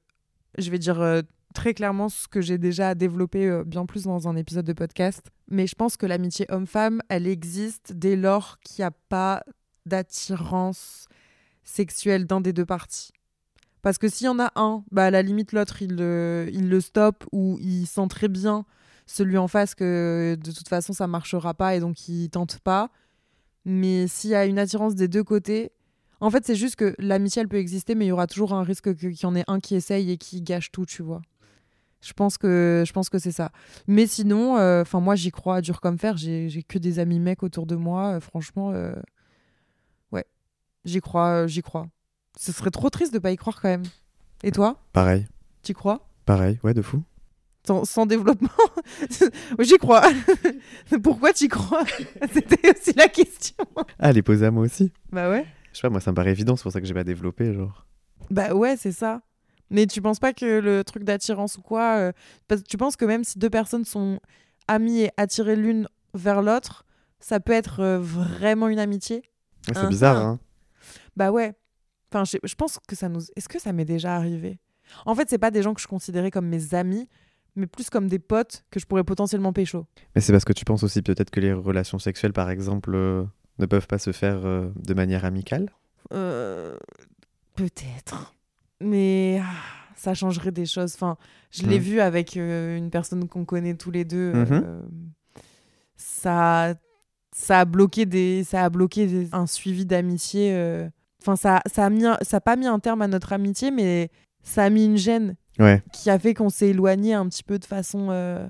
je 0.58 0.70
vais 0.70 0.78
dire 0.78 1.02
euh, 1.02 1.22
très 1.56 1.74
clairement 1.74 2.10
ce 2.10 2.28
que 2.28 2.42
j'ai 2.42 2.60
déjà 2.60 2.94
développé 2.94 3.48
euh, 3.48 3.64
bien 3.64 3.86
plus 3.86 4.04
dans 4.04 4.28
un 4.28 4.36
épisode 4.36 4.66
de 4.66 4.74
podcast. 4.74 5.32
Mais 5.50 5.66
je 5.66 5.76
pense 5.76 5.98
que 5.98 6.06
l'amitié 6.06 6.46
homme-femme, 6.50 7.02
elle 7.10 7.26
existe 7.26 7.94
dès 7.94 8.16
lors 8.16 8.60
qu'il 8.60 8.84
n'y 8.84 8.88
a 8.88 8.92
pas 9.10 9.44
d'attirance 9.86 11.08
sexuelle 11.64 12.26
d'un 12.26 12.42
des 12.42 12.54
deux 12.54 12.66
parties. 12.66 13.12
Parce 13.82 13.98
que 13.98 14.08
s'il 14.08 14.26
y 14.26 14.30
en 14.30 14.40
a 14.40 14.52
un, 14.56 14.84
bah 14.92 15.06
à 15.06 15.12
la 15.12 15.22
limite 15.22 15.52
l'autre 15.52 15.82
il 15.82 15.96
le, 15.96 16.50
il 16.54 16.70
le 16.70 16.80
stoppe 16.80 17.26
ou 17.34 17.58
il 17.62 17.86
sent 17.86 18.08
très 18.10 18.30
bien 18.30 18.66
celui 19.06 19.38
en 19.38 19.50
face 19.50 19.76
que 19.76 20.38
de 20.42 20.52
toute 20.52 20.70
façon 20.70 20.94
ça 20.94 21.08
marchera 21.08 21.54
pas 21.54 21.76
et 21.76 21.80
donc 21.82 22.08
il 22.08 22.30
tente 22.30 22.60
pas. 22.60 22.92
Mais 23.66 24.08
s'il 24.08 24.32
y 24.32 24.36
a 24.36 24.46
une 24.46 24.60
attirance 24.60 24.96
des 24.96 25.08
deux 25.08 25.24
côtés, 25.24 25.72
en 26.20 26.30
fait 26.30 26.46
c'est 26.46 26.56
juste 26.56 26.76
que 26.76 26.96
l'amitié 27.00 27.42
elle 27.42 27.48
peut 27.48 27.58
exister 27.58 27.96
mais 27.96 28.06
il 28.06 28.10
y 28.10 28.12
aura 28.12 28.28
toujours 28.28 28.54
un 28.54 28.64
risque 28.64 28.94
que- 28.94 29.08
qu'il 29.08 29.24
y 29.24 29.26
en 29.26 29.36
ait 29.36 29.44
un 29.48 29.60
qui 29.60 29.76
essaye 29.76 30.12
et 30.12 30.18
qui 30.18 30.42
gâche 30.42 30.72
tout, 30.72 30.86
tu 30.86 31.02
vois. 31.04 31.22
Je 32.02 32.12
pense 32.12 32.38
que 32.38 32.84
je 32.86 32.92
pense 32.92 33.10
que 33.10 33.18
c'est 33.20 33.32
ça. 33.32 33.52
Mais 33.88 34.08
sinon, 34.08 34.56
enfin 34.82 35.00
moi 35.00 35.16
j'y 35.16 35.32
crois 35.32 35.62
dur 35.62 35.80
comme 35.80 35.98
fer. 35.98 36.18
J'ai 36.18 36.64
que 36.68 36.78
des 36.78 37.00
amis 37.00 37.20
mecs 37.20 37.44
autour 37.44 37.66
de 37.66 37.76
moi. 37.78 38.16
euh, 38.16 38.20
franchement, 38.20 38.72
euh, 38.74 38.94
ouais, 40.12 40.26
j'y 40.86 41.00
crois, 41.00 41.44
euh, 41.44 41.48
j'y 41.48 41.62
crois. 41.62 41.88
Ce 42.38 42.52
serait 42.52 42.72
trop 42.72 42.90
triste 42.90 43.14
de 43.14 43.20
pas 43.20 43.32
y 43.32 43.38
croire 43.38 43.62
quand 43.62 43.70
même. 43.70 43.84
Et 44.44 44.52
toi, 44.52 44.84
Pareil, 44.92 45.28
t'y 45.62 45.74
crois? 45.74 46.10
Pareil, 46.26 46.60
ouais, 46.64 46.74
de 46.74 46.82
fou. 46.82 47.04
Sans, 47.66 47.86
sans 47.86 48.06
développement 48.06 48.50
J'y 49.60 49.78
crois. 49.78 50.04
Pourquoi 51.04 51.34
t'y 51.34 51.48
crois? 51.48 51.84
C'était 52.34 52.72
aussi 52.72 52.94
la 52.96 53.08
question. 53.08 53.66
Ah, 54.00 54.10
elle 54.10 54.18
est 54.18 54.22
posée 54.24 54.46
à 54.46 54.52
moi 54.52 54.64
aussi. 54.66 54.92
Bah 55.12 55.30
ouais. 55.30 55.46
Je 55.72 55.78
sais 55.78 55.82
pas, 55.82 55.90
moi 55.90 56.00
ça 56.02 56.12
me 56.12 56.16
paraît 56.16 56.32
évident, 56.32 56.56
c'est 56.56 56.64
pour 56.64 56.72
ça 56.72 56.82
que 56.82 56.88
j'ai 56.88 56.94
pas 56.94 57.04
développé, 57.04 57.54
genre. 57.54 57.86
Bah 58.30 58.54
ouais, 58.54 58.78
c'est 58.78 58.92
ça. 58.92 59.22
Mais 59.70 59.88
tu 59.88 60.02
penses 60.02 60.20
pas 60.20 60.34
que 60.34 60.60
le 60.60 60.84
truc 60.84 61.04
d'attirance 61.04 61.58
ou 61.58 61.62
quoi 61.62 61.96
euh, 61.98 62.12
parce 62.48 62.62
que 62.62 62.68
Tu 62.68 62.78
penses 62.78 62.96
que 62.96 63.06
même 63.06 63.24
si 63.24 63.40
deux 63.40 63.50
personnes 63.50 63.86
sont 63.86 64.20
amies 64.68 65.02
et 65.02 65.12
attirées 65.18 65.56
l'une 65.56 65.88
vers 66.14 66.42
l'autre, 66.42 66.86
ça 67.20 67.40
peut 67.40 67.54
être 67.54 67.80
euh, 67.80 67.98
vraiment 68.00 68.68
une 68.68 68.80
amitié? 68.80 69.18
Ouais, 69.68 69.74
c'est 69.74 69.78
Ah, 69.80 69.88
bizarre, 69.88 70.18
ah. 70.18 70.26
hein. 70.26 70.40
Bah 71.16 71.32
ouais. 71.32 71.54
Enfin, 72.12 72.24
je, 72.26 72.38
je 72.44 72.56
pense 72.56 72.78
que 72.88 72.96
ça 72.96 73.10
nous. 73.10 73.22
Est-ce 73.36 73.50
que 73.50 73.60
ça 73.60 73.74
m'est 73.74 73.86
déjà 73.86 74.16
arrivé? 74.16 74.60
En 75.06 75.16
fait, 75.16 75.30
c'est 75.30 75.40
pas 75.40 75.50
des 75.50 75.64
gens 75.64 75.74
que 75.74 75.82
je 75.82 75.88
considérais 75.88 76.30
comme 76.30 76.46
mes 76.48 76.76
amis, 76.76 77.08
mais 77.56 77.68
plus 77.68 77.90
comme 77.90 78.08
des 78.08 78.20
potes 78.20 78.64
que 78.72 78.80
je 78.80 78.86
pourrais 78.86 79.04
potentiellement 79.04 79.54
pécho. 79.54 79.86
Mais 80.16 80.22
c'est 80.22 80.32
parce 80.32 80.46
que 80.46 80.54
tu 80.54 80.66
penses 80.66 80.84
aussi 80.84 81.02
peut-être 81.02 81.30
que 81.32 81.40
les 81.40 81.54
relations 81.54 82.00
sexuelles, 82.00 82.34
par 82.34 82.50
exemple, 82.50 82.92
euh, 82.96 83.24
ne 83.60 83.66
peuvent 83.66 83.88
pas 83.88 84.00
se 84.00 84.12
faire 84.12 84.46
euh, 84.46 84.70
de 84.76 84.94
manière 84.94 85.26
amicale? 85.26 85.70
Euh, 86.12 86.76
Peut-être. 87.56 88.34
Mais 88.82 89.40
ah, 89.42 89.54
ça 89.96 90.14
changerait 90.14 90.52
des 90.52 90.66
choses. 90.66 90.94
Enfin, 90.96 91.18
je 91.52 91.64
l'ai 91.64 91.78
Mhm. 91.78 91.84
vu 91.84 92.00
avec 92.00 92.36
euh, 92.36 92.76
une 92.78 92.90
personne 92.90 93.28
qu'on 93.28 93.46
connaît 93.46 93.76
tous 93.76 93.92
les 93.92 94.04
deux. 94.06 94.34
Euh, 94.36 94.82
ça, 95.96 96.74
ça 97.32 97.60
a 97.62 97.66
bloqué 97.66 98.06
des, 98.06 98.44
ça 98.44 98.66
a 98.66 98.70
bloqué 98.70 99.08
des- 99.08 99.30
un 99.34 99.46
suivi 99.48 99.86
d'amitié. 99.86 100.88
Enfin, 101.22 101.36
ça, 101.36 101.62
ça 101.72 101.86
a 101.86 101.90
mis, 101.90 102.06
un- 102.06 102.18
ça 102.22 102.38
a 102.38 102.42
pas 102.42 102.56
mis 102.56 102.68
un 102.68 102.80
terme 102.80 103.02
à 103.02 103.08
notre 103.08 103.34
amitié, 103.34 103.72
mais 103.72 104.10
ça 104.42 104.64
a 104.66 104.70
mis 104.70 104.86
une 104.86 104.98
gêne 104.98 105.36
Ouais. 105.60 105.84
qui 105.92 106.10
a 106.10 106.18
fait 106.18 106.34
qu'on 106.34 106.50
s'est 106.50 106.70
éloigné 106.70 107.14
un 107.14 107.28
petit 107.28 107.44
peu 107.44 107.60
de 107.60 107.66
façon, 107.66 108.08
euh, 108.10 108.48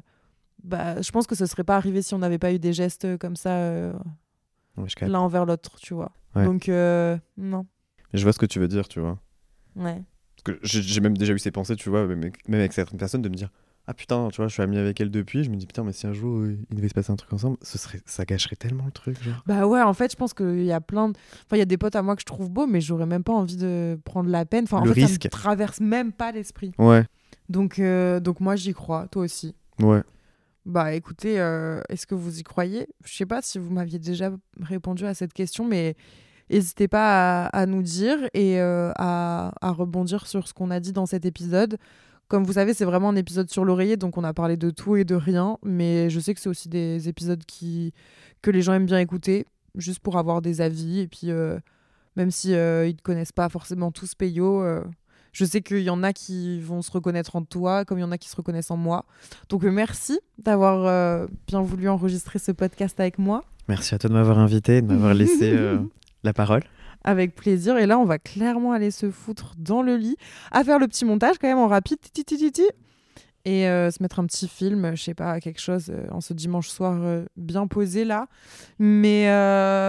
bah, 0.64 1.01
je 1.01 1.12
pense 1.12 1.28
que 1.28 1.36
ce 1.36 1.45
serait 1.45 1.64
pas 1.64 1.76
arrivé 1.76 2.01
si 2.01 2.14
on 2.14 2.20
n'avait 2.20 2.38
pas 2.38 2.54
eu 2.54 2.60
des 2.60 2.74
gestes 2.74 3.18
comme 3.18 3.36
ça 3.36 3.51
euh, 3.58 3.93
Ouais, 4.78 4.88
l'un 5.01 5.20
envers 5.20 5.45
l'autre, 5.45 5.76
tu 5.80 5.93
vois. 5.93 6.12
Ouais. 6.36 6.45
Donc, 6.45 6.70
euh, 6.70 7.18
non. 7.38 7.66
Mais 8.12 8.20
je 8.20 8.24
vois 8.24 8.34
ce 8.34 8.39
que 8.39 8.45
tu 8.45 8.60
veux 8.60 8.68
dire, 8.68 8.88
tu 8.88 8.99
vois. 8.99 9.20
Ouais. 9.76 10.01
Parce 10.43 10.58
que 10.58 10.60
j'ai 10.64 11.01
même 11.01 11.18
déjà 11.18 11.34
eu 11.34 11.39
ces 11.39 11.51
pensées, 11.51 11.76
tu 11.76 11.89
vois, 11.89 12.08
même 12.08 12.32
avec 12.47 12.74
certaines 12.74 12.97
personnes, 12.97 13.22
de 13.22 13.30
me 13.30 13.36
dire 13.36 13.49
Ah 13.86 13.93
putain, 13.93 14.29
tu 14.31 14.38
vois, 14.38 14.47
je 14.47 14.53
suis 14.53 14.61
ami 14.63 14.77
avec 14.77 15.01
elle 15.01 15.11
depuis. 15.11 15.43
Je 15.43 15.49
me 15.49 15.55
dis 15.57 15.65
Putain, 15.67 15.84
mais 15.84 15.91
si 15.91 16.07
un 16.07 16.13
jour 16.13 16.39
euh, 16.39 16.57
il 16.69 16.75
devait 16.77 16.88
se 16.88 16.93
passer 16.93 17.11
un 17.11 17.17
truc 17.17 17.34
ensemble, 17.34 17.57
ce 17.61 17.77
serait, 17.77 18.01
ça 18.05 18.23
gâcherait 18.23 18.55
tellement 18.55 18.86
le 18.86 18.91
truc, 18.91 19.21
genre. 19.21 19.43
Bah 19.45 19.67
ouais, 19.67 19.81
en 19.81 19.93
fait, 19.93 20.09
je 20.11 20.15
pense 20.15 20.34
qu'il 20.34 20.63
y 20.63 20.71
a 20.71 20.79
plein 20.79 21.09
de. 21.09 21.15
Enfin, 21.45 21.57
il 21.57 21.59
y 21.59 21.61
a 21.61 21.65
des 21.65 21.77
potes 21.77 21.95
à 21.97 22.01
moi 22.01 22.15
que 22.15 22.21
je 22.21 22.25
trouve 22.25 22.49
beaux, 22.49 22.65
mais 22.65 22.79
j'aurais 22.79 23.05
même 23.05 23.23
pas 23.25 23.34
envie 23.34 23.57
de 23.57 23.99
prendre 24.05 24.29
la 24.29 24.45
peine. 24.45 24.63
Enfin, 24.63 24.77
en 24.79 24.86
Le 24.86 24.93
fait, 24.93 25.01
risque. 25.05 25.23
ça 25.23 25.27
me 25.27 25.31
traverse 25.31 25.79
même 25.81 26.13
pas 26.13 26.31
l'esprit. 26.31 26.71
Ouais, 26.77 27.05
Donc, 27.49 27.77
euh, 27.79 28.21
donc 28.21 28.39
moi, 28.39 28.55
j'y 28.55 28.73
crois. 28.73 29.07
Toi 29.09 29.23
aussi. 29.23 29.53
ouais. 29.81 30.01
Bah 30.65 30.93
écoutez, 30.93 31.41
euh, 31.41 31.81
est-ce 31.89 32.07
que 32.07 32.15
vous 32.15 32.39
y 32.39 32.43
croyez? 32.43 32.88
Je 33.03 33.13
sais 33.13 33.25
pas 33.25 33.41
si 33.41 33.59
vous 33.59 33.69
m'aviez 33.69 33.99
déjà 33.99 34.31
répondu 34.61 35.05
à 35.05 35.13
cette 35.13 35.34
question, 35.34 35.67
mais 35.67 35.95
n'hésitez 36.49 36.88
pas 36.88 37.47
à, 37.47 37.47
à 37.47 37.65
nous 37.65 37.81
dire 37.84 38.17
et 38.34 38.61
à, 38.61 39.51
à 39.59 39.71
rebondir 39.71 40.25
sur 40.25 40.47
ce 40.47 40.53
qu'on 40.53 40.71
a 40.71 40.79
dit 40.79 40.93
dans 40.93 41.05
cet 41.05 41.25
épisode. 41.25 41.77
Comme 42.34 42.45
vous 42.45 42.53
savez, 42.53 42.73
c'est 42.73 42.84
vraiment 42.84 43.09
un 43.09 43.15
épisode 43.15 43.47
sur 43.51 43.63
l'oreiller, 43.63 43.95
donc 43.95 44.17
on 44.17 44.23
a 44.23 44.34
parlé 44.34 44.57
de 44.57 44.71
tout 44.71 44.95
et 44.95 45.03
de 45.03 45.13
rien, 45.13 45.59
mais 45.61 46.09
je 46.09 46.19
sais 46.19 46.34
que 46.34 46.39
c'est 46.39 46.49
aussi 46.49 46.67
des 46.67 47.07
épisodes 47.07 47.45
qui, 47.45 47.93
que 48.41 48.49
les 48.49 48.63
gens 48.63 48.73
aiment 48.73 48.88
bien 48.88 48.97
écouter, 48.97 49.45
juste 49.75 49.99
pour 49.99 50.17
avoir 50.17 50.41
des 50.41 50.59
avis, 50.59 51.01
et 51.01 51.07
puis 51.07 51.29
euh, 51.29 51.59
même 52.15 52.31
si 52.31 52.55
euh, 52.55 52.88
ils 52.88 52.95
ne 52.95 53.01
connaissent 53.01 53.34
pas 53.34 53.49
forcément 53.49 53.91
tous 53.91 54.15
Peyo, 54.15 54.63
euh, 54.63 54.81
je 55.31 55.45
sais 55.45 55.61
qu'il 55.61 55.84
y 55.84 55.91
en 55.91 56.01
a 56.01 56.11
qui 56.11 56.59
vont 56.59 56.81
se 56.81 56.89
reconnaître 56.89 57.36
en 57.36 57.43
toi, 57.43 57.86
comme 57.86 57.99
il 57.99 58.01
y 58.01 58.03
en 58.03 58.11
a 58.11 58.17
qui 58.17 58.29
se 58.29 58.36
reconnaissent 58.36 58.71
en 58.71 58.77
moi. 58.77 59.05
Donc 59.49 59.61
merci 59.61 60.19
d'avoir 60.39 61.27
bien 61.45 61.61
voulu 61.61 61.88
enregistrer 61.88 62.39
ce 62.39 62.51
podcast 62.51 62.99
avec 62.99 63.19
moi. 63.19 63.43
Merci 63.67 63.93
à 63.93 63.99
toi 63.99 64.09
de 64.09 64.15
m'avoir 64.15 64.39
invité, 64.39 64.81
de 64.81 64.88
m'avoir 64.88 65.13
laissé 65.13 65.55
la 66.23 66.34
parole. 66.34 66.63
Avec 67.04 67.36
plaisir. 67.36 67.78
Et 67.78 67.86
là, 67.86 67.99
on 67.99 68.06
va 68.06 68.18
clairement 68.18 68.72
aller 68.72 68.91
se 68.91 69.12
foutre 69.12 69.54
dans 69.58 69.82
le 69.82 69.97
lit, 69.97 70.16
à 70.51 70.64
faire 70.64 70.80
le 70.80 70.88
petit 70.88 71.06
montage 71.06 71.38
quand 71.39 71.47
même 71.47 71.58
en 71.58 71.68
rapide, 71.68 71.99
et 73.45 73.68
euh, 73.68 73.91
se 73.91 74.01
mettre 74.01 74.20
un 74.20 74.26
petit 74.26 74.47
film, 74.47 74.95
je 74.95 75.04
sais 75.04 75.14
pas, 75.14 75.39
quelque 75.41 75.60
chose 75.60 75.89
euh, 75.89 76.08
en 76.12 76.22
ce 76.22 76.34
dimanche 76.34 76.70
soir 76.70 76.97
euh, 77.04 77.26
bien 77.36 77.68
posé 77.68 78.06
là. 78.06 78.28
Mais, 78.80 79.26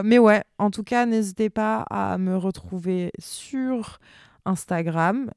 mais 0.02 0.18
ouais, 0.18 0.42
en 0.58 0.70
tout 0.70 0.82
cas, 0.82 1.06
n'hésitez 1.06 1.50
pas 1.50 1.82
à 1.90 2.18
me 2.18 2.36
retrouver 2.36 3.12
sur 3.18 4.00
Instagram, 4.44 5.30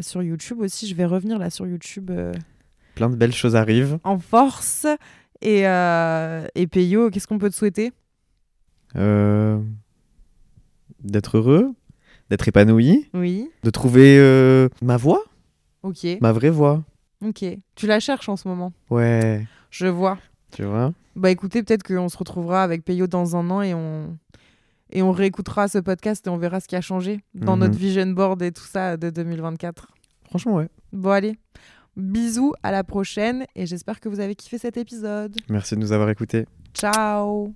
sur 0.00 0.22
YouTube 0.22 0.60
aussi. 0.60 0.86
Je 0.86 0.94
vais 0.94 1.04
revenir 1.04 1.38
là 1.38 1.50
sur 1.50 1.66
YouTube. 1.66 2.10
Plein 2.94 3.10
de 3.10 3.16
belles 3.16 3.34
choses 3.34 3.56
arrivent. 3.56 3.98
en 4.04 4.18
force. 4.18 4.86
Et, 5.40 5.60
et 5.60 6.66
Peyo, 6.66 7.10
qu'est-ce 7.10 7.26
qu'on 7.26 7.38
peut 7.38 7.50
te 7.50 7.54
souhaiter? 7.54 7.92
Euh, 8.96 9.60
d'être 11.02 11.38
heureux, 11.38 11.74
d'être 12.30 12.46
épanoui, 12.48 13.08
Oui. 13.14 13.48
de 13.62 13.70
trouver 13.70 14.18
euh, 14.18 14.68
ma 14.82 14.96
voix, 14.96 15.22
Ok. 15.82 16.06
ma 16.20 16.32
vraie 16.32 16.50
voix. 16.50 16.82
Ok. 17.24 17.44
Tu 17.74 17.86
la 17.86 18.00
cherches 18.00 18.28
en 18.28 18.36
ce 18.36 18.46
moment. 18.48 18.72
Ouais, 18.90 19.46
Je 19.70 19.86
vois. 19.86 20.18
tu 20.52 20.64
vois? 20.64 20.92
Bah 21.16 21.30
écoutez, 21.30 21.62
peut-être 21.62 21.82
qu'on 21.82 22.08
se 22.08 22.16
retrouvera 22.16 22.62
avec 22.62 22.84
Peyo 22.84 23.06
dans 23.08 23.34
un 23.36 23.50
an 23.50 23.60
et 23.62 23.74
on 23.74 24.16
et 24.90 25.02
on 25.02 25.12
réécoutera 25.12 25.68
ce 25.68 25.76
podcast 25.78 26.26
et 26.26 26.30
on 26.30 26.38
verra 26.38 26.60
ce 26.60 26.68
qui 26.68 26.74
a 26.76 26.80
changé 26.80 27.20
dans 27.34 27.56
Mhm. 27.56 27.60
notre 27.60 27.78
vision 27.78 28.06
board 28.06 28.40
et 28.42 28.52
tout 28.52 28.64
ça 28.64 28.96
de 28.96 29.10
2024. 29.10 29.88
Franchement, 30.28 30.54
ouais. 30.54 30.68
Bon 30.92 31.10
allez. 31.10 31.36
Bisous, 31.96 32.54
à 32.62 32.70
la 32.70 32.84
prochaine 32.84 33.44
et 33.56 33.66
j'espère 33.66 33.98
que 34.00 34.08
vous 34.08 34.20
avez 34.20 34.34
kiffé 34.36 34.56
cet 34.56 34.76
épisode. 34.76 35.36
Merci 35.50 35.74
de 35.74 35.80
nous 35.80 35.92
avoir 35.92 36.08
écoutés. 36.08 36.46
Ciao 36.72 37.52